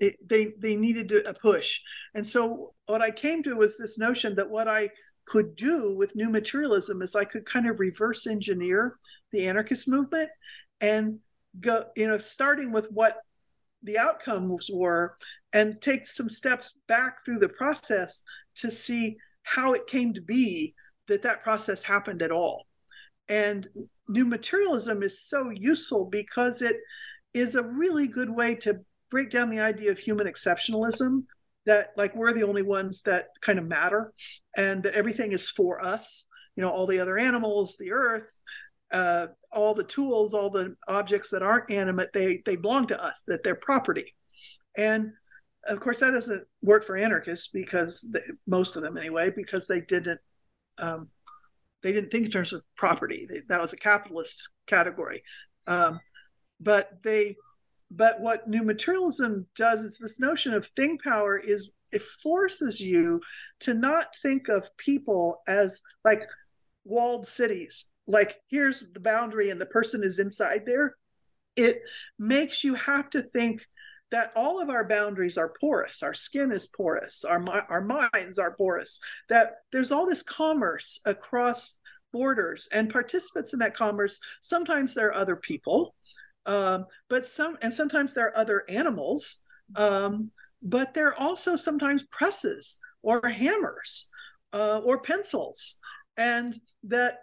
It, 0.00 0.14
they 0.26 0.52
they 0.58 0.76
needed 0.76 1.10
a 1.26 1.34
push, 1.34 1.80
and 2.14 2.24
so 2.24 2.72
what 2.86 3.02
I 3.02 3.10
came 3.10 3.42
to 3.42 3.56
was 3.56 3.76
this 3.76 3.98
notion 3.98 4.36
that 4.36 4.48
what 4.48 4.68
I 4.68 4.90
could 5.24 5.56
do 5.56 5.94
with 5.96 6.14
new 6.14 6.30
materialism 6.30 7.02
is 7.02 7.14
I 7.14 7.24
could 7.24 7.44
kind 7.44 7.68
of 7.68 7.80
reverse 7.80 8.26
engineer 8.26 8.96
the 9.32 9.46
anarchist 9.46 9.88
movement 9.88 10.30
and 10.80 11.18
go, 11.60 11.84
you 11.96 12.06
know, 12.06 12.18
starting 12.18 12.72
with 12.72 12.88
what 12.90 13.18
the 13.82 13.98
outcomes 13.98 14.68
were 14.72 15.16
and 15.52 15.80
take 15.80 16.06
some 16.06 16.28
steps 16.28 16.76
back 16.88 17.24
through 17.24 17.38
the 17.38 17.48
process 17.48 18.22
to 18.56 18.70
see 18.70 19.16
how 19.42 19.72
it 19.72 19.86
came 19.86 20.12
to 20.14 20.20
be 20.20 20.74
that 21.06 21.22
that 21.22 21.42
process 21.42 21.82
happened 21.82 22.22
at 22.22 22.32
all. 22.32 22.66
And 23.28 23.68
new 24.08 24.24
materialism 24.24 25.02
is 25.02 25.22
so 25.22 25.50
useful 25.50 26.06
because 26.06 26.62
it 26.62 26.76
is 27.34 27.54
a 27.54 27.62
really 27.66 28.08
good 28.08 28.30
way 28.30 28.54
to 28.56 28.80
break 29.10 29.30
down 29.30 29.50
the 29.50 29.60
idea 29.60 29.90
of 29.90 29.98
human 29.98 30.26
exceptionalism 30.26 31.24
that 31.66 31.90
like 31.96 32.14
we're 32.14 32.32
the 32.32 32.44
only 32.44 32.62
ones 32.62 33.02
that 33.02 33.28
kind 33.42 33.58
of 33.58 33.66
matter 33.66 34.12
and 34.56 34.82
that 34.82 34.94
everything 34.94 35.32
is 35.32 35.50
for 35.50 35.84
us 35.84 36.26
you 36.56 36.62
know 36.62 36.70
all 36.70 36.86
the 36.86 37.00
other 37.00 37.18
animals 37.18 37.76
the 37.78 37.92
earth 37.92 38.40
uh, 38.92 39.26
all 39.52 39.74
the 39.74 39.84
tools 39.84 40.34
all 40.34 40.50
the 40.50 40.76
objects 40.88 41.30
that 41.30 41.42
aren't 41.42 41.70
animate 41.70 42.12
they 42.12 42.42
they 42.44 42.56
belong 42.56 42.86
to 42.86 43.02
us 43.02 43.22
that 43.26 43.42
they're 43.42 43.54
property. 43.54 44.14
And 44.76 45.12
of 45.64 45.80
course 45.80 46.00
that 46.00 46.12
doesn't 46.12 46.46
work 46.62 46.84
for 46.84 46.96
anarchists 46.96 47.48
because 47.48 48.08
they, 48.12 48.20
most 48.46 48.76
of 48.76 48.82
them 48.82 48.96
anyway 48.96 49.30
because 49.34 49.66
they 49.66 49.80
didn't 49.80 50.20
um, 50.78 51.08
they 51.82 51.92
didn't 51.92 52.10
think 52.10 52.26
in 52.26 52.30
terms 52.30 52.52
of 52.52 52.64
property. 52.76 53.26
They, 53.28 53.40
that 53.48 53.60
was 53.60 53.72
a 53.72 53.76
capitalist 53.76 54.50
category. 54.66 55.22
Um, 55.66 56.00
but 56.60 57.02
they 57.02 57.36
but 57.90 58.20
what 58.20 58.48
new 58.48 58.62
materialism 58.62 59.46
does 59.56 59.80
is 59.80 59.98
this 59.98 60.20
notion 60.20 60.52
of 60.52 60.66
thing 60.66 60.98
power 60.98 61.38
is 61.38 61.70
it 61.90 62.02
forces 62.02 62.80
you 62.80 63.20
to 63.60 63.72
not 63.72 64.06
think 64.22 64.48
of 64.48 64.76
people 64.76 65.40
as 65.48 65.82
like 66.04 66.22
walled 66.84 67.26
cities 67.26 67.88
like 68.08 68.36
here's 68.48 68.84
the 68.92 69.00
boundary 69.00 69.50
and 69.50 69.60
the 69.60 69.66
person 69.66 70.02
is 70.02 70.18
inside 70.18 70.62
there. 70.66 70.96
It 71.56 71.82
makes 72.18 72.64
you 72.64 72.74
have 72.74 73.10
to 73.10 73.22
think 73.22 73.64
that 74.10 74.32
all 74.34 74.60
of 74.60 74.70
our 74.70 74.88
boundaries 74.88 75.36
are 75.36 75.52
porous. 75.60 76.02
Our 76.02 76.14
skin 76.14 76.50
is 76.50 76.66
porous. 76.66 77.24
Our 77.24 77.44
our 77.68 77.82
minds 77.82 78.38
are 78.38 78.56
porous. 78.56 78.98
That 79.28 79.56
there's 79.70 79.92
all 79.92 80.06
this 80.06 80.22
commerce 80.22 81.00
across 81.04 81.78
borders 82.12 82.68
and 82.72 82.90
participants 82.90 83.52
in 83.52 83.58
that 83.58 83.74
commerce 83.74 84.18
sometimes 84.40 84.94
there 84.94 85.08
are 85.08 85.14
other 85.14 85.36
people 85.36 85.94
um, 86.46 86.86
but 87.10 87.26
some 87.26 87.58
and 87.60 87.70
sometimes 87.70 88.14
there 88.14 88.28
are 88.28 88.36
other 88.38 88.64
animals 88.70 89.42
um, 89.76 90.30
but 90.62 90.94
there 90.94 91.08
are 91.08 91.20
also 91.20 91.54
sometimes 91.54 92.04
presses 92.04 92.80
or 93.02 93.28
hammers 93.28 94.10
uh, 94.52 94.80
or 94.84 95.00
pencils. 95.00 95.78
And 96.16 96.54
that 96.84 97.20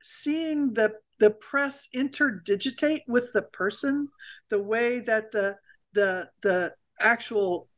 seeing 0.00 0.72
the 0.74 0.94
the 1.20 1.30
press 1.30 1.88
interdigitate 1.94 3.02
with 3.06 3.32
the 3.32 3.42
person 3.42 4.08
the 4.50 4.62
way 4.62 5.00
that 5.00 5.30
the 5.32 5.56
the 5.92 6.28
the 6.42 6.72
actual 7.00 7.68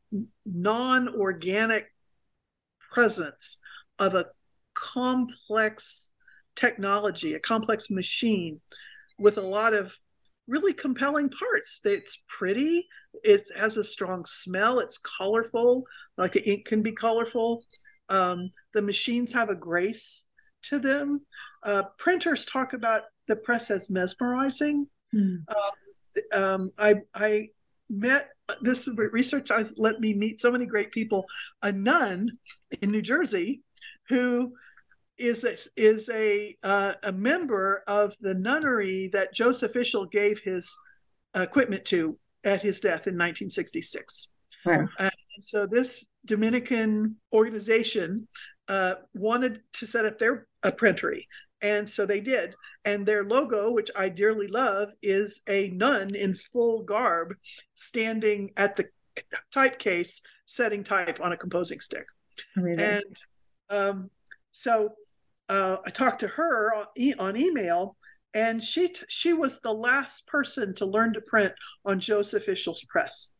non-organic 0.45 1.85
presence 2.91 3.59
of 3.99 4.15
a 4.15 4.25
complex 4.73 6.11
technology 6.55 7.33
a 7.33 7.39
complex 7.39 7.89
machine 7.89 8.59
with 9.19 9.37
a 9.37 9.41
lot 9.41 9.73
of 9.73 9.97
really 10.47 10.73
compelling 10.73 11.29
parts. 11.29 11.81
It's 11.83 12.23
pretty, 12.27 12.87
it 13.23 13.41
has 13.55 13.77
a 13.77 13.83
strong 13.83 14.25
smell, 14.25 14.79
it's 14.79 14.97
colorful, 14.97 15.83
like 16.17 16.47
ink 16.47 16.65
can 16.65 16.81
be 16.81 16.91
colorful. 16.91 17.63
Um, 18.09 18.51
the 18.73 18.81
machines 18.81 19.33
have 19.33 19.49
a 19.49 19.55
grace 19.55 20.29
to 20.63 20.79
them. 20.79 21.21
Uh, 21.67 21.83
printers 21.97 22.45
talk 22.45 22.73
about 22.73 23.03
the 23.27 23.35
press 23.35 23.69
as 23.69 23.89
mesmerizing. 23.89 24.87
Mm. 25.13 25.43
Um, 25.49 26.43
um, 26.43 26.71
I, 26.79 26.95
I 27.13 27.47
met 27.89 28.29
this 28.61 28.87
research 29.11 29.49
has 29.49 29.75
let 29.77 29.99
me 29.99 30.13
meet 30.13 30.39
so 30.39 30.51
many 30.51 30.65
great 30.65 30.91
people. 30.91 31.25
A 31.61 31.71
nun 31.71 32.31
in 32.81 32.91
New 32.91 33.01
Jersey 33.01 33.61
who 34.09 34.53
is 35.17 35.43
a, 35.43 35.57
is 35.75 36.09
a 36.13 36.55
uh, 36.63 36.93
a 37.03 37.11
member 37.11 37.83
of 37.87 38.15
the 38.21 38.35
nunnery 38.35 39.09
that 39.13 39.33
Joseph 39.33 39.73
Ishill 39.73 40.09
gave 40.11 40.39
his 40.39 40.75
equipment 41.35 41.85
to 41.85 42.17
at 42.43 42.61
his 42.61 42.79
death 42.79 43.07
in 43.07 43.15
1966. 43.15 44.29
Wow. 44.65 44.87
and 44.99 45.11
so 45.39 45.65
this 45.65 46.07
Dominican 46.25 47.15
organization 47.33 48.27
uh, 48.67 48.95
wanted 49.13 49.61
to 49.73 49.85
set 49.85 50.05
up 50.05 50.19
their 50.19 50.47
a 50.63 50.71
printery, 50.71 51.27
and 51.61 51.89
so 51.89 52.05
they 52.05 52.21
did. 52.21 52.55
And 52.85 53.05
their 53.05 53.23
logo, 53.23 53.71
which 53.71 53.89
I 53.95 54.09
dearly 54.09 54.47
love, 54.47 54.91
is 55.01 55.41
a 55.47 55.69
nun 55.69 56.15
in 56.15 56.33
full 56.33 56.83
garb 56.83 57.35
standing 57.73 58.51
at 58.57 58.75
the 58.75 58.85
type 59.51 59.79
case 59.79 60.21
setting 60.45 60.83
type 60.83 61.19
on 61.21 61.31
a 61.31 61.37
composing 61.37 61.79
stick. 61.79 62.05
Amazing. 62.55 62.85
And 62.85 63.15
um, 63.69 64.09
so 64.49 64.89
uh, 65.49 65.77
I 65.85 65.89
talked 65.89 66.19
to 66.21 66.27
her 66.27 66.75
on, 66.75 66.85
e- 66.95 67.15
on 67.17 67.35
email, 67.35 67.97
and 68.33 68.63
she 68.63 68.89
t- 68.89 69.05
she 69.07 69.33
was 69.33 69.61
the 69.61 69.73
last 69.73 70.27
person 70.27 70.73
to 70.75 70.85
learn 70.85 71.13
to 71.13 71.21
print 71.21 71.53
on 71.85 71.99
Joseph 71.99 72.47
Ishill's 72.47 72.83
press. 72.83 73.33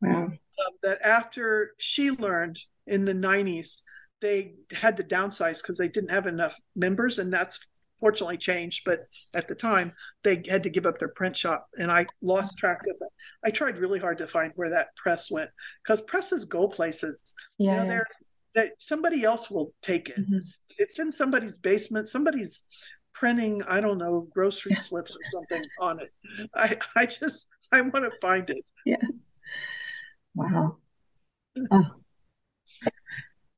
Wow. 0.00 0.24
Um, 0.24 0.38
that 0.82 1.00
after 1.02 1.72
she 1.78 2.10
learned 2.10 2.58
in 2.86 3.04
the 3.04 3.14
90s, 3.14 3.82
they 4.20 4.54
had 4.72 4.96
to 4.98 5.04
downsize 5.04 5.62
because 5.62 5.78
they 5.78 5.88
didn't 5.88 6.10
have 6.10 6.26
enough 6.26 6.58
members, 6.76 7.18
and 7.18 7.32
that's 7.32 7.68
fortunately 7.98 8.38
changed. 8.38 8.82
But 8.84 9.00
at 9.34 9.48
the 9.48 9.54
time, 9.54 9.92
they 10.24 10.42
had 10.48 10.62
to 10.62 10.70
give 10.70 10.86
up 10.86 10.98
their 10.98 11.08
print 11.08 11.36
shop, 11.36 11.68
and 11.76 11.90
I 11.90 12.06
lost 12.22 12.58
track 12.58 12.80
of 12.82 12.96
it. 13.00 13.08
I 13.44 13.50
tried 13.50 13.78
really 13.78 13.98
hard 13.98 14.18
to 14.18 14.26
find 14.26 14.52
where 14.56 14.70
that 14.70 14.94
press 14.96 15.30
went 15.30 15.50
because 15.82 16.00
presses 16.02 16.44
go 16.44 16.68
places. 16.68 17.34
Yeah, 17.58 17.72
you 17.72 17.76
know, 17.78 17.88
they're 17.88 18.06
that 18.54 18.72
somebody 18.78 19.24
else 19.24 19.50
will 19.50 19.72
take 19.82 20.08
it. 20.08 20.18
Mm-hmm. 20.18 20.34
It's, 20.34 20.64
it's 20.78 20.98
in 20.98 21.12
somebody's 21.12 21.58
basement. 21.58 22.08
Somebody's 22.08 22.64
printing, 23.12 23.62
I 23.68 23.80
don't 23.80 23.98
know, 23.98 24.28
grocery 24.32 24.74
slips 24.86 25.12
or 25.12 25.24
something 25.26 25.62
on 25.80 26.00
it. 26.00 26.10
I, 26.54 26.76
I 26.96 27.06
just, 27.06 27.48
I 27.72 27.80
want 27.80 28.10
to 28.10 28.12
find 28.20 28.48
it. 28.50 28.64
Yeah. 28.84 28.96
Wow. 30.34 30.76
Oh. 31.72 31.82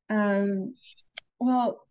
Um, 0.09 0.75
well, 1.39 1.81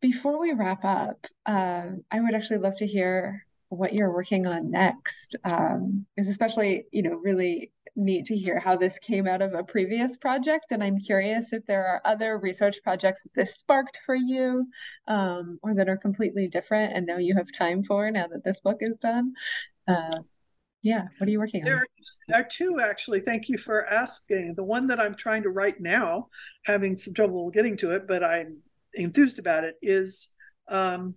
before 0.00 0.40
we 0.40 0.52
wrap 0.52 0.84
up, 0.84 1.26
uh, 1.46 1.90
I 2.10 2.20
would 2.20 2.34
actually 2.34 2.58
love 2.58 2.76
to 2.78 2.86
hear 2.86 3.46
what 3.68 3.94
you're 3.94 4.12
working 4.12 4.46
on 4.46 4.70
next. 4.70 5.36
Um, 5.44 6.06
is 6.16 6.28
especially, 6.28 6.86
you 6.92 7.02
know, 7.02 7.14
really 7.16 7.72
neat 7.96 8.26
to 8.26 8.36
hear 8.36 8.58
how 8.58 8.76
this 8.76 8.98
came 8.98 9.26
out 9.26 9.42
of 9.42 9.54
a 9.54 9.64
previous 9.64 10.16
project. 10.16 10.66
And 10.70 10.82
I'm 10.82 10.98
curious 10.98 11.52
if 11.52 11.64
there 11.66 11.86
are 11.86 12.00
other 12.04 12.38
research 12.38 12.78
projects 12.82 13.22
that 13.22 13.34
this 13.34 13.56
sparked 13.56 13.98
for 14.04 14.14
you 14.14 14.66
um, 15.06 15.58
or 15.62 15.74
that 15.74 15.88
are 15.88 15.96
completely 15.96 16.48
different 16.48 16.92
and 16.94 17.06
now 17.06 17.18
you 17.18 17.36
have 17.36 17.46
time 17.52 17.82
for 17.82 18.10
now 18.10 18.26
that 18.26 18.44
this 18.44 18.60
book 18.60 18.78
is 18.80 18.98
done. 19.00 19.34
Uh, 19.86 20.18
yeah, 20.84 21.04
what 21.16 21.26
are 21.26 21.30
you 21.30 21.38
working 21.38 21.64
there 21.64 21.78
on? 21.78 21.84
There 22.28 22.40
are 22.40 22.46
two 22.48 22.78
actually. 22.80 23.20
Thank 23.20 23.48
you 23.48 23.56
for 23.56 23.86
asking. 23.86 24.52
The 24.54 24.62
one 24.62 24.86
that 24.88 25.00
I'm 25.00 25.14
trying 25.14 25.42
to 25.44 25.48
write 25.48 25.80
now, 25.80 26.26
having 26.66 26.94
some 26.94 27.14
trouble 27.14 27.50
getting 27.50 27.74
to 27.78 27.94
it, 27.94 28.06
but 28.06 28.22
I'm 28.22 28.62
enthused 28.92 29.38
about 29.38 29.64
it, 29.64 29.76
is 29.80 30.34
um, 30.68 31.14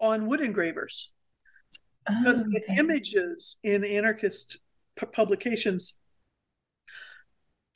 on 0.00 0.26
wood 0.26 0.40
engravers. 0.40 1.12
Because 2.08 2.42
oh, 2.42 2.48
okay. 2.48 2.64
the 2.66 2.80
images 2.80 3.60
in 3.62 3.84
anarchist 3.84 4.58
publications 5.12 5.96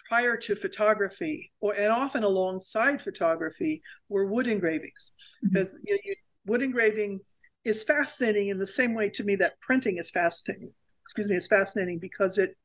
prior 0.09 0.37
to 0.37 0.57
photography 0.57 1.53
or 1.61 1.73
and 1.75 1.93
often 1.93 2.25
alongside 2.25 3.01
photography 3.01 3.81
were 4.09 4.27
wood 4.27 4.47
engravings 4.47 5.13
because 5.43 5.75
mm-hmm. 5.75 5.83
you 5.87 5.95
know, 5.95 6.01
you, 6.05 6.15
wood 6.47 6.63
engraving 6.63 7.21
is 7.65 7.85
fascinating 7.85 8.49
in 8.49 8.59
the 8.59 8.67
same 8.67 8.95
way 8.95 9.09
to 9.09 9.23
me 9.23 9.37
that 9.37 9.61
printing 9.61 9.99
is 9.99 10.11
fascinating 10.11 10.73
excuse 11.03 11.29
me 11.29 11.37
it's 11.37 11.47
fascinating 11.47 11.99
because 11.99 12.39
it 12.39 12.57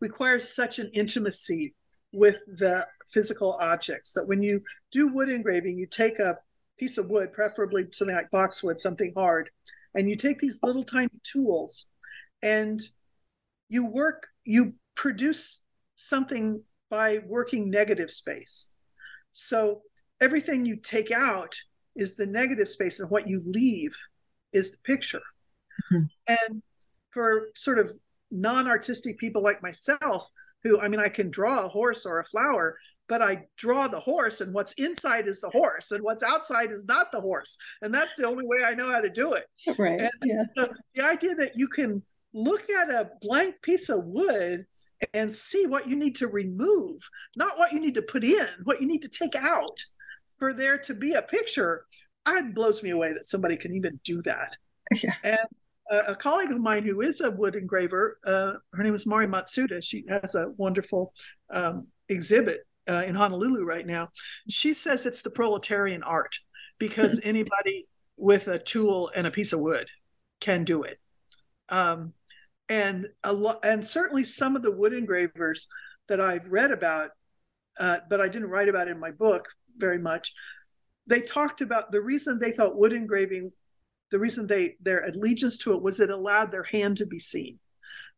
requires 0.00 0.54
such 0.54 0.78
an 0.78 0.90
intimacy 0.94 1.74
with 2.12 2.40
the 2.46 2.86
physical 3.08 3.54
objects 3.60 4.14
that 4.14 4.26
when 4.26 4.42
you 4.42 4.60
do 4.92 5.08
wood 5.08 5.28
engraving 5.28 5.78
you 5.78 5.86
take 5.86 6.18
a 6.18 6.36
piece 6.78 6.98
of 6.98 7.08
wood 7.08 7.32
preferably 7.32 7.86
something 7.92 8.16
like 8.16 8.30
boxwood 8.30 8.78
something 8.78 9.12
hard 9.16 9.50
and 9.94 10.08
you 10.08 10.16
take 10.16 10.38
these 10.38 10.60
little 10.62 10.84
tiny 10.84 11.08
tools 11.22 11.86
and 12.42 12.80
you 13.68 13.84
work 13.84 14.26
you 14.44 14.74
produce 14.94 15.64
something 15.96 16.62
by 16.90 17.18
working 17.26 17.70
negative 17.70 18.10
space 18.10 18.74
so 19.30 19.82
everything 20.20 20.64
you 20.64 20.76
take 20.76 21.10
out 21.10 21.54
is 21.96 22.16
the 22.16 22.26
negative 22.26 22.68
space 22.68 23.00
and 23.00 23.10
what 23.10 23.28
you 23.28 23.40
leave 23.46 23.96
is 24.52 24.72
the 24.72 24.78
picture 24.84 25.22
mm-hmm. 25.92 26.04
and 26.28 26.62
for 27.14 27.48
sort 27.54 27.78
of 27.78 27.90
non-artistic 28.30 29.18
people 29.18 29.42
like 29.42 29.62
myself 29.62 30.26
who 30.62 30.80
i 30.80 30.88
mean 30.88 31.00
i 31.00 31.08
can 31.08 31.30
draw 31.30 31.64
a 31.64 31.68
horse 31.68 32.04
or 32.04 32.18
a 32.18 32.24
flower 32.24 32.76
but 33.08 33.22
i 33.22 33.44
draw 33.56 33.86
the 33.86 34.00
horse 34.00 34.40
and 34.40 34.52
what's 34.52 34.72
inside 34.74 35.28
is 35.28 35.40
the 35.40 35.50
horse 35.50 35.92
and 35.92 36.02
what's 36.02 36.24
outside 36.24 36.70
is 36.70 36.86
not 36.86 37.12
the 37.12 37.20
horse 37.20 37.56
and 37.82 37.94
that's 37.94 38.16
the 38.16 38.26
only 38.26 38.44
way 38.46 38.64
i 38.64 38.74
know 38.74 38.90
how 38.90 39.00
to 39.00 39.10
do 39.10 39.34
it 39.34 39.46
right 39.78 40.00
and 40.00 40.10
yes. 40.24 40.52
so 40.56 40.68
the 40.94 41.04
idea 41.04 41.34
that 41.34 41.52
you 41.54 41.68
can 41.68 42.02
look 42.32 42.68
at 42.68 42.90
a 42.90 43.10
blank 43.22 43.54
piece 43.62 43.88
of 43.88 44.04
wood 44.04 44.66
and 45.12 45.34
see 45.34 45.66
what 45.66 45.88
you 45.88 45.96
need 45.96 46.16
to 46.16 46.28
remove, 46.28 47.08
not 47.36 47.58
what 47.58 47.72
you 47.72 47.80
need 47.80 47.94
to 47.94 48.02
put 48.02 48.24
in, 48.24 48.46
what 48.64 48.80
you 48.80 48.86
need 48.86 49.02
to 49.02 49.08
take 49.08 49.34
out 49.34 49.84
for 50.38 50.52
there 50.52 50.78
to 50.78 50.94
be 50.94 51.12
a 51.12 51.22
picture. 51.22 51.84
It 52.26 52.54
blows 52.54 52.82
me 52.82 52.90
away 52.90 53.12
that 53.12 53.26
somebody 53.26 53.56
can 53.56 53.74
even 53.74 54.00
do 54.04 54.22
that. 54.22 54.56
Yeah. 55.02 55.14
And 55.24 55.38
a, 55.90 55.98
a 56.08 56.14
colleague 56.14 56.50
of 56.50 56.60
mine 56.60 56.84
who 56.84 57.00
is 57.00 57.20
a 57.20 57.30
wood 57.30 57.54
engraver, 57.54 58.18
uh, 58.26 58.54
her 58.72 58.82
name 58.82 58.94
is 58.94 59.06
Mari 59.06 59.26
Matsuda. 59.26 59.82
She 59.82 60.04
has 60.08 60.34
a 60.34 60.50
wonderful 60.56 61.12
um, 61.50 61.86
exhibit 62.08 62.60
uh, 62.88 63.04
in 63.06 63.14
Honolulu 63.14 63.64
right 63.64 63.86
now. 63.86 64.08
She 64.48 64.74
says 64.74 65.06
it's 65.06 65.22
the 65.22 65.30
proletarian 65.30 66.02
art 66.02 66.36
because 66.78 67.20
anybody 67.24 67.86
with 68.16 68.48
a 68.48 68.58
tool 68.58 69.10
and 69.14 69.26
a 69.26 69.30
piece 69.30 69.52
of 69.52 69.60
wood 69.60 69.88
can 70.40 70.64
do 70.64 70.82
it. 70.82 70.98
Um, 71.68 72.12
and 72.68 73.06
a 73.22 73.32
lot, 73.32 73.64
and 73.64 73.86
certainly 73.86 74.24
some 74.24 74.56
of 74.56 74.62
the 74.62 74.72
wood 74.72 74.92
engravers 74.92 75.68
that 76.08 76.20
I've 76.20 76.46
read 76.48 76.70
about, 76.70 77.10
uh, 77.78 77.98
but 78.08 78.20
I 78.20 78.28
didn't 78.28 78.50
write 78.50 78.68
about 78.68 78.88
in 78.88 78.98
my 78.98 79.10
book 79.10 79.46
very 79.76 79.98
much. 79.98 80.32
They 81.06 81.20
talked 81.20 81.60
about 81.60 81.92
the 81.92 82.00
reason 82.00 82.38
they 82.38 82.52
thought 82.52 82.76
wood 82.76 82.92
engraving, 82.92 83.52
the 84.14 84.20
reason 84.20 84.46
they 84.46 84.76
their 84.80 85.04
allegiance 85.06 85.58
to 85.58 85.72
it 85.72 85.82
was 85.82 85.98
it 85.98 86.08
allowed 86.08 86.52
their 86.52 86.62
hand 86.62 86.98
to 86.98 87.04
be 87.04 87.18
seen. 87.18 87.58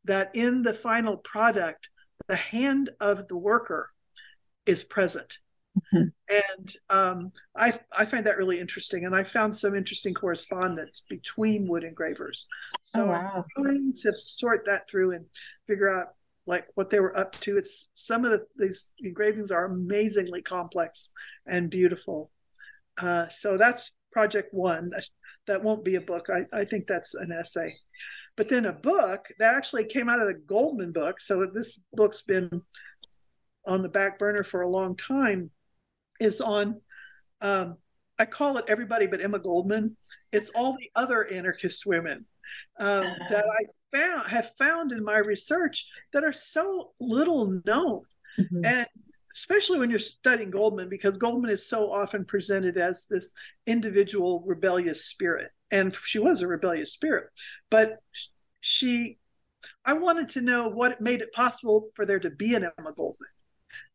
That 0.05 0.31
in 0.35 0.63
the 0.63 0.75
final 0.75 1.17
product, 1.17 1.89
the 2.29 2.37
hand 2.37 2.91
of 3.01 3.29
the 3.29 3.37
worker 3.39 3.89
is 4.67 4.85
present. 4.85 5.39
Mm-hmm. 5.95 6.09
And 6.29 6.69
um, 6.91 7.33
I, 7.57 7.79
I 7.91 8.05
find 8.05 8.27
that 8.27 8.37
really 8.37 8.61
interesting. 8.61 9.07
And 9.07 9.17
I 9.17 9.25
found 9.25 9.57
some 9.57 9.75
interesting 9.75 10.13
correspondence 10.13 11.01
between 11.01 11.67
wood 11.67 11.83
engravers. 11.83 12.47
So 12.83 13.05
oh, 13.05 13.09
wow. 13.09 13.33
I'm 13.59 13.65
trying 13.65 13.93
to 14.03 14.15
sort 14.15 14.67
that 14.67 14.91
through 14.91 15.13
and 15.13 15.25
figure 15.67 15.91
out 15.91 16.09
like 16.47 16.67
what 16.75 16.91
they 16.91 17.01
were 17.01 17.17
up 17.17 17.41
to. 17.41 17.57
It's 17.57 17.89
some 17.95 18.27
of 18.27 18.33
the, 18.33 18.47
these 18.59 18.93
engravings 18.99 19.51
are 19.51 19.65
amazingly 19.65 20.43
complex 20.43 21.09
and 21.47 21.71
beautiful. 21.71 22.31
Uh, 23.01 23.29
so 23.29 23.57
that's 23.57 23.93
project 24.17 24.55
one. 24.55 24.91
That, 25.47 25.63
won't 25.63 25.85
be 25.85 25.97
a 25.97 26.01
book. 26.01 26.29
I, 26.31 26.45
I 26.53 26.65
think 26.65 26.87
that's 26.87 27.15
an 27.15 27.33
essay. 27.33 27.75
But 28.37 28.49
then 28.49 28.67
a 28.67 28.73
book 28.73 29.29
that 29.39 29.55
actually 29.55 29.87
came 29.87 30.09
out 30.09 30.21
of 30.21 30.27
the 30.27 30.41
Goldman 30.47 30.93
book. 30.93 31.21
So 31.21 31.47
this 31.47 31.85
book's 31.93 32.23
been 32.23 32.63
on 33.67 33.83
the 33.83 33.89
back 33.89 34.19
burner 34.19 34.43
for 34.43 34.63
a 34.63 34.69
long 34.69 34.97
time. 34.97 35.51
Is 36.21 36.41
on. 36.41 36.81
Um, 37.41 37.77
I 38.19 38.25
call 38.25 38.57
it 38.57 38.65
everybody 38.69 39.07
but 39.07 39.21
Emma 39.21 39.39
Goldman. 39.39 39.97
It's 40.33 40.51
all 40.55 40.73
the 40.73 40.91
other 40.95 41.31
anarchist 41.31 41.85
women 41.85 42.25
um, 42.79 43.07
that 43.31 43.45
I 43.45 43.97
found 43.97 44.29
have 44.29 44.51
found 44.59 44.93
in 44.93 45.03
my 45.03 45.19
research 45.19 45.87
that 46.13 46.25
are 46.25 46.33
so 46.33 46.93
little 47.01 47.61
known, 47.67 48.03
mm-hmm. 48.39 48.65
and 48.65 48.87
especially 49.37 49.79
when 49.79 49.91
you're 49.91 49.99
studying 49.99 50.51
Goldman, 50.51 50.89
because 50.89 51.19
Goldman 51.19 51.51
is 51.51 51.69
so 51.69 51.93
often 51.93 52.25
presented 52.25 52.79
as 52.79 53.07
this 53.09 53.35
individual 53.67 54.43
rebellious 54.47 55.05
spirit, 55.05 55.51
and 55.71 55.95
she 55.95 56.19
was 56.19 56.41
a 56.41 56.49
rebellious 56.49 56.93
spirit, 56.93 57.29
but 57.71 57.99
she, 58.61 59.19
I 59.85 59.93
wanted 59.93 60.31
to 60.31 60.41
know 60.41 60.69
what 60.69 61.01
made 61.01 61.21
it 61.21 61.33
possible 61.33 61.91
for 61.95 62.07
there 62.07 62.19
to 62.19 62.31
be 62.31 62.55
an 62.55 62.69
Emma 62.79 62.93
Goldman. 62.97 63.29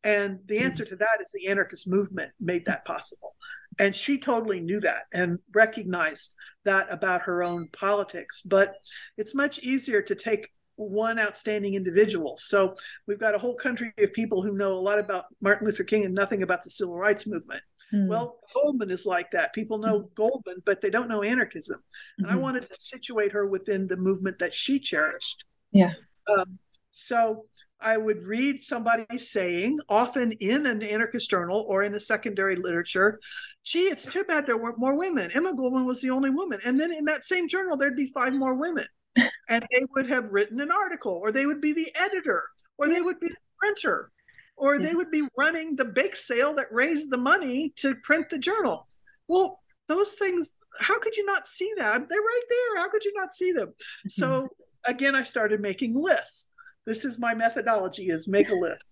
And 0.03 0.39
the 0.45 0.55
mm-hmm. 0.55 0.65
answer 0.65 0.85
to 0.85 0.95
that 0.95 1.17
is 1.19 1.31
the 1.31 1.49
anarchist 1.49 1.89
movement 1.89 2.31
made 2.39 2.65
that 2.65 2.85
possible. 2.85 3.35
And 3.79 3.95
she 3.95 4.17
totally 4.17 4.59
knew 4.59 4.79
that 4.81 5.03
and 5.13 5.39
recognized 5.53 6.35
that 6.65 6.87
about 6.91 7.23
her 7.23 7.41
own 7.41 7.69
politics. 7.71 8.41
But 8.41 8.75
it's 9.17 9.33
much 9.33 9.59
easier 9.59 10.01
to 10.03 10.15
take 10.15 10.49
one 10.89 11.19
outstanding 11.19 11.75
individual. 11.75 12.35
So 12.37 12.75
we've 13.07 13.19
got 13.19 13.35
a 13.35 13.39
whole 13.39 13.55
country 13.55 13.93
of 13.99 14.13
people 14.13 14.41
who 14.41 14.53
know 14.53 14.73
a 14.73 14.75
lot 14.75 14.99
about 14.99 15.25
Martin 15.41 15.67
Luther 15.67 15.83
King 15.83 16.05
and 16.05 16.13
nothing 16.13 16.43
about 16.43 16.63
the 16.63 16.69
civil 16.69 16.97
rights 16.97 17.27
movement. 17.27 17.61
Mm. 17.93 18.07
Well, 18.07 18.39
Goldman 18.53 18.89
is 18.89 19.05
like 19.05 19.31
that. 19.31 19.53
People 19.53 19.77
know 19.77 20.01
mm. 20.01 20.13
Goldman, 20.15 20.61
but 20.65 20.81
they 20.81 20.89
don't 20.89 21.09
know 21.09 21.23
anarchism. 21.23 21.79
Mm-hmm. 21.79 22.23
And 22.23 22.31
I 22.31 22.33
mm-hmm. 22.33 22.43
wanted 22.43 22.69
to 22.69 22.75
situate 22.79 23.31
her 23.33 23.45
within 23.45 23.87
the 23.87 23.97
movement 23.97 24.39
that 24.39 24.53
she 24.53 24.79
cherished. 24.79 25.43
Yeah. 25.71 25.93
Um, 26.37 26.59
so 26.91 27.45
I 27.79 27.97
would 27.97 28.23
read 28.23 28.61
somebody 28.61 29.17
saying, 29.17 29.79
often 29.89 30.33
in 30.33 30.65
an 30.65 30.83
anarchist 30.83 31.29
journal 31.29 31.65
or 31.67 31.83
in 31.83 31.93
a 31.95 31.99
secondary 31.99 32.55
literature, 32.55 33.19
gee, 33.63 33.85
it's 33.85 34.05
too 34.05 34.23
bad 34.23 34.45
there 34.45 34.57
weren't 34.57 34.79
more 34.79 34.97
women. 34.97 35.31
Emma 35.33 35.55
Goldman 35.55 35.85
was 35.85 36.01
the 36.01 36.11
only 36.11 36.29
woman. 36.29 36.59
And 36.65 36.79
then 36.79 36.93
in 36.93 37.05
that 37.05 37.25
same 37.25 37.47
journal, 37.47 37.77
there'd 37.77 37.95
be 37.95 38.11
five 38.13 38.33
more 38.33 38.53
women. 38.53 38.85
And 39.15 39.65
they 39.71 39.85
would 39.93 40.09
have 40.09 40.31
written 40.31 40.59
an 40.59 40.71
article, 40.71 41.19
or 41.21 41.31
they 41.31 41.45
would 41.45 41.61
be 41.61 41.73
the 41.73 41.91
editor, 41.95 42.41
or 42.77 42.87
they 42.87 43.01
would 43.01 43.19
be 43.19 43.27
the 43.27 43.35
printer, 43.59 44.11
or 44.57 44.79
they 44.79 44.93
would 44.93 45.11
be 45.11 45.27
running 45.37 45.75
the 45.75 45.85
bake 45.85 46.15
sale 46.15 46.53
that 46.55 46.71
raised 46.71 47.11
the 47.11 47.17
money 47.17 47.73
to 47.77 47.95
print 48.03 48.29
the 48.29 48.37
journal. 48.37 48.87
Well, 49.27 49.59
those 49.87 50.13
things, 50.13 50.55
how 50.79 50.99
could 50.99 51.15
you 51.15 51.25
not 51.25 51.47
see 51.47 51.71
that? 51.77 52.07
They're 52.07 52.19
right 52.19 52.41
there. 52.49 52.83
How 52.83 52.89
could 52.89 53.03
you 53.03 53.13
not 53.15 53.33
see 53.33 53.51
them? 53.51 53.73
So 54.07 54.47
again, 54.85 55.15
I 55.15 55.23
started 55.23 55.61
making 55.61 55.95
lists 55.95 56.53
this 56.85 57.05
is 57.05 57.19
my 57.19 57.33
methodology 57.33 58.07
is 58.07 58.27
make 58.27 58.49
a 58.49 58.55
list 58.55 58.83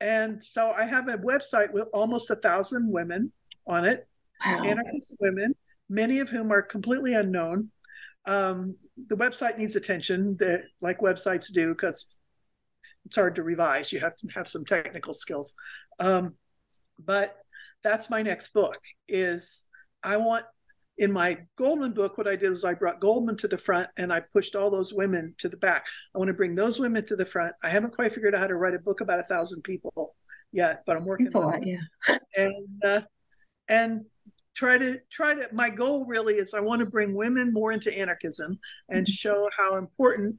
and 0.00 0.42
so 0.42 0.70
i 0.72 0.84
have 0.84 1.08
a 1.08 1.18
website 1.18 1.72
with 1.72 1.88
almost 1.92 2.30
a 2.30 2.36
thousand 2.36 2.90
women 2.90 3.32
on 3.66 3.84
it 3.84 4.06
wow. 4.44 4.62
anarchist 4.64 5.16
women 5.20 5.54
many 5.88 6.20
of 6.20 6.28
whom 6.28 6.52
are 6.52 6.62
completely 6.62 7.14
unknown 7.14 7.70
um, 8.26 8.76
the 9.06 9.16
website 9.16 9.58
needs 9.58 9.76
attention 9.76 10.36
that 10.38 10.64
like 10.80 10.98
websites 11.00 11.52
do 11.52 11.68
because 11.68 12.18
it's 13.06 13.16
hard 13.16 13.34
to 13.36 13.42
revise 13.42 13.92
you 13.92 14.00
have 14.00 14.16
to 14.16 14.26
have 14.34 14.48
some 14.48 14.64
technical 14.64 15.14
skills 15.14 15.54
um, 16.00 16.34
but 16.98 17.36
that's 17.82 18.10
my 18.10 18.22
next 18.22 18.52
book 18.52 18.78
is 19.08 19.68
i 20.02 20.16
want 20.16 20.44
in 20.98 21.12
my 21.12 21.38
Goldman 21.56 21.92
book, 21.92 22.18
what 22.18 22.26
I 22.26 22.34
did 22.34 22.50
was 22.50 22.64
I 22.64 22.74
brought 22.74 23.00
Goldman 23.00 23.36
to 23.38 23.48
the 23.48 23.56
front 23.56 23.88
and 23.96 24.12
I 24.12 24.20
pushed 24.20 24.56
all 24.56 24.70
those 24.70 24.92
women 24.92 25.34
to 25.38 25.48
the 25.48 25.56
back. 25.56 25.86
I 26.14 26.18
want 26.18 26.28
to 26.28 26.34
bring 26.34 26.54
those 26.54 26.80
women 26.80 27.06
to 27.06 27.16
the 27.16 27.24
front. 27.24 27.54
I 27.62 27.68
haven't 27.68 27.94
quite 27.94 28.12
figured 28.12 28.34
out 28.34 28.40
how 28.40 28.46
to 28.48 28.56
write 28.56 28.74
a 28.74 28.80
book 28.80 29.00
about 29.00 29.20
a 29.20 29.24
thousand 29.24 29.62
people 29.62 30.16
yet, 30.52 30.82
but 30.86 30.96
I'm 30.96 31.04
working 31.04 31.26
That's 31.26 31.36
on 31.36 31.42
a 31.42 31.46
lot, 31.46 31.62
it. 31.62 31.78
Yeah. 32.08 32.18
And 32.36 32.84
uh, 32.84 33.00
and 33.68 34.04
try 34.58 34.76
to 34.76 34.98
try 35.10 35.34
to. 35.34 35.48
My 35.52 35.70
goal 35.70 36.04
really 36.06 36.34
is 36.34 36.52
I 36.52 36.60
want 36.60 36.80
to 36.80 36.86
bring 36.86 37.14
women 37.14 37.52
more 37.52 37.70
into 37.70 37.96
anarchism 37.96 38.58
and 38.88 39.06
mm-hmm. 39.06 39.10
show 39.10 39.48
how 39.56 39.76
important 39.76 40.36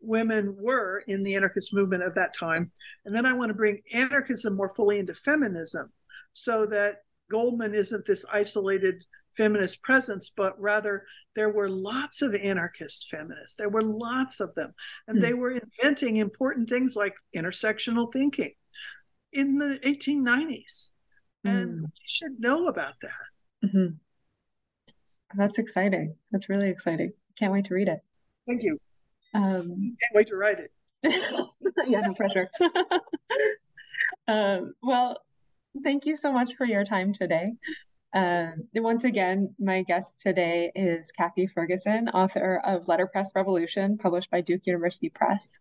women 0.00 0.56
were 0.58 1.04
in 1.06 1.22
the 1.22 1.36
anarchist 1.36 1.72
movement 1.72 2.02
of 2.02 2.14
that 2.16 2.34
time. 2.34 2.72
And 3.04 3.14
then 3.14 3.24
I 3.24 3.32
want 3.32 3.48
to 3.48 3.54
bring 3.54 3.80
anarchism 3.94 4.56
more 4.56 4.68
fully 4.68 4.98
into 4.98 5.14
feminism, 5.14 5.92
so 6.32 6.66
that 6.66 6.98
Goldman 7.30 7.74
isn't 7.74 8.04
this 8.04 8.26
isolated 8.32 9.04
feminist 9.36 9.82
presence, 9.82 10.30
but 10.36 10.60
rather 10.60 11.06
there 11.34 11.50
were 11.50 11.70
lots 11.70 12.20
of 12.20 12.34
anarchist 12.34 13.08
feminists. 13.08 13.56
There 13.56 13.70
were 13.70 13.82
lots 13.82 14.40
of 14.40 14.54
them. 14.54 14.74
And 15.06 15.18
mm 15.18 15.22
they 15.22 15.34
were 15.34 15.52
inventing 15.52 16.16
important 16.16 16.68
things 16.68 16.96
like 16.96 17.14
intersectional 17.34 18.12
thinking 18.12 18.50
in 19.32 19.58
the 19.58 19.78
1890s. 19.86 20.90
And 21.44 21.70
mm. 21.70 21.82
you 21.82 22.04
should 22.04 22.40
know 22.40 22.66
about 22.66 22.94
that. 23.02 23.31
Mm-hmm. 23.64 23.86
That's 25.34 25.58
exciting. 25.58 26.16
That's 26.30 26.48
really 26.48 26.68
exciting. 26.68 27.12
Can't 27.38 27.52
wait 27.52 27.66
to 27.66 27.74
read 27.74 27.88
it. 27.88 28.00
Thank 28.46 28.62
you. 28.62 28.78
Um, 29.34 29.96
Can't 30.00 30.14
wait 30.14 30.28
to 30.28 30.36
write 30.36 30.58
it. 30.58 30.72
yeah, 31.86 32.00
no 32.00 32.14
pressure. 32.14 32.50
um, 34.28 34.74
well, 34.82 35.18
thank 35.82 36.06
you 36.06 36.16
so 36.16 36.32
much 36.32 36.54
for 36.56 36.66
your 36.66 36.84
time 36.84 37.14
today. 37.14 37.52
Um, 38.14 38.68
once 38.74 39.04
again, 39.04 39.54
my 39.58 39.82
guest 39.82 40.20
today 40.20 40.70
is 40.74 41.10
Kathy 41.12 41.46
Ferguson, 41.46 42.10
author 42.10 42.60
of 42.62 42.86
Letterpress 42.86 43.32
Revolution, 43.34 43.96
published 43.96 44.30
by 44.30 44.42
Duke 44.42 44.66
University 44.66 45.08
Press. 45.08 45.58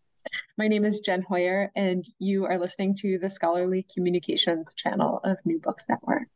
My 0.58 0.68
name 0.68 0.84
is 0.84 1.00
Jen 1.00 1.22
Hoyer, 1.22 1.72
and 1.76 2.06
you 2.20 2.46
are 2.46 2.60
listening 2.60 2.96
to 2.98 3.18
the 3.20 3.30
Scholarly 3.30 3.88
Communications 3.94 4.74
channel 4.76 5.22
of 5.24 5.38
New 5.46 5.60
Books 5.60 5.86
Network. 5.88 6.30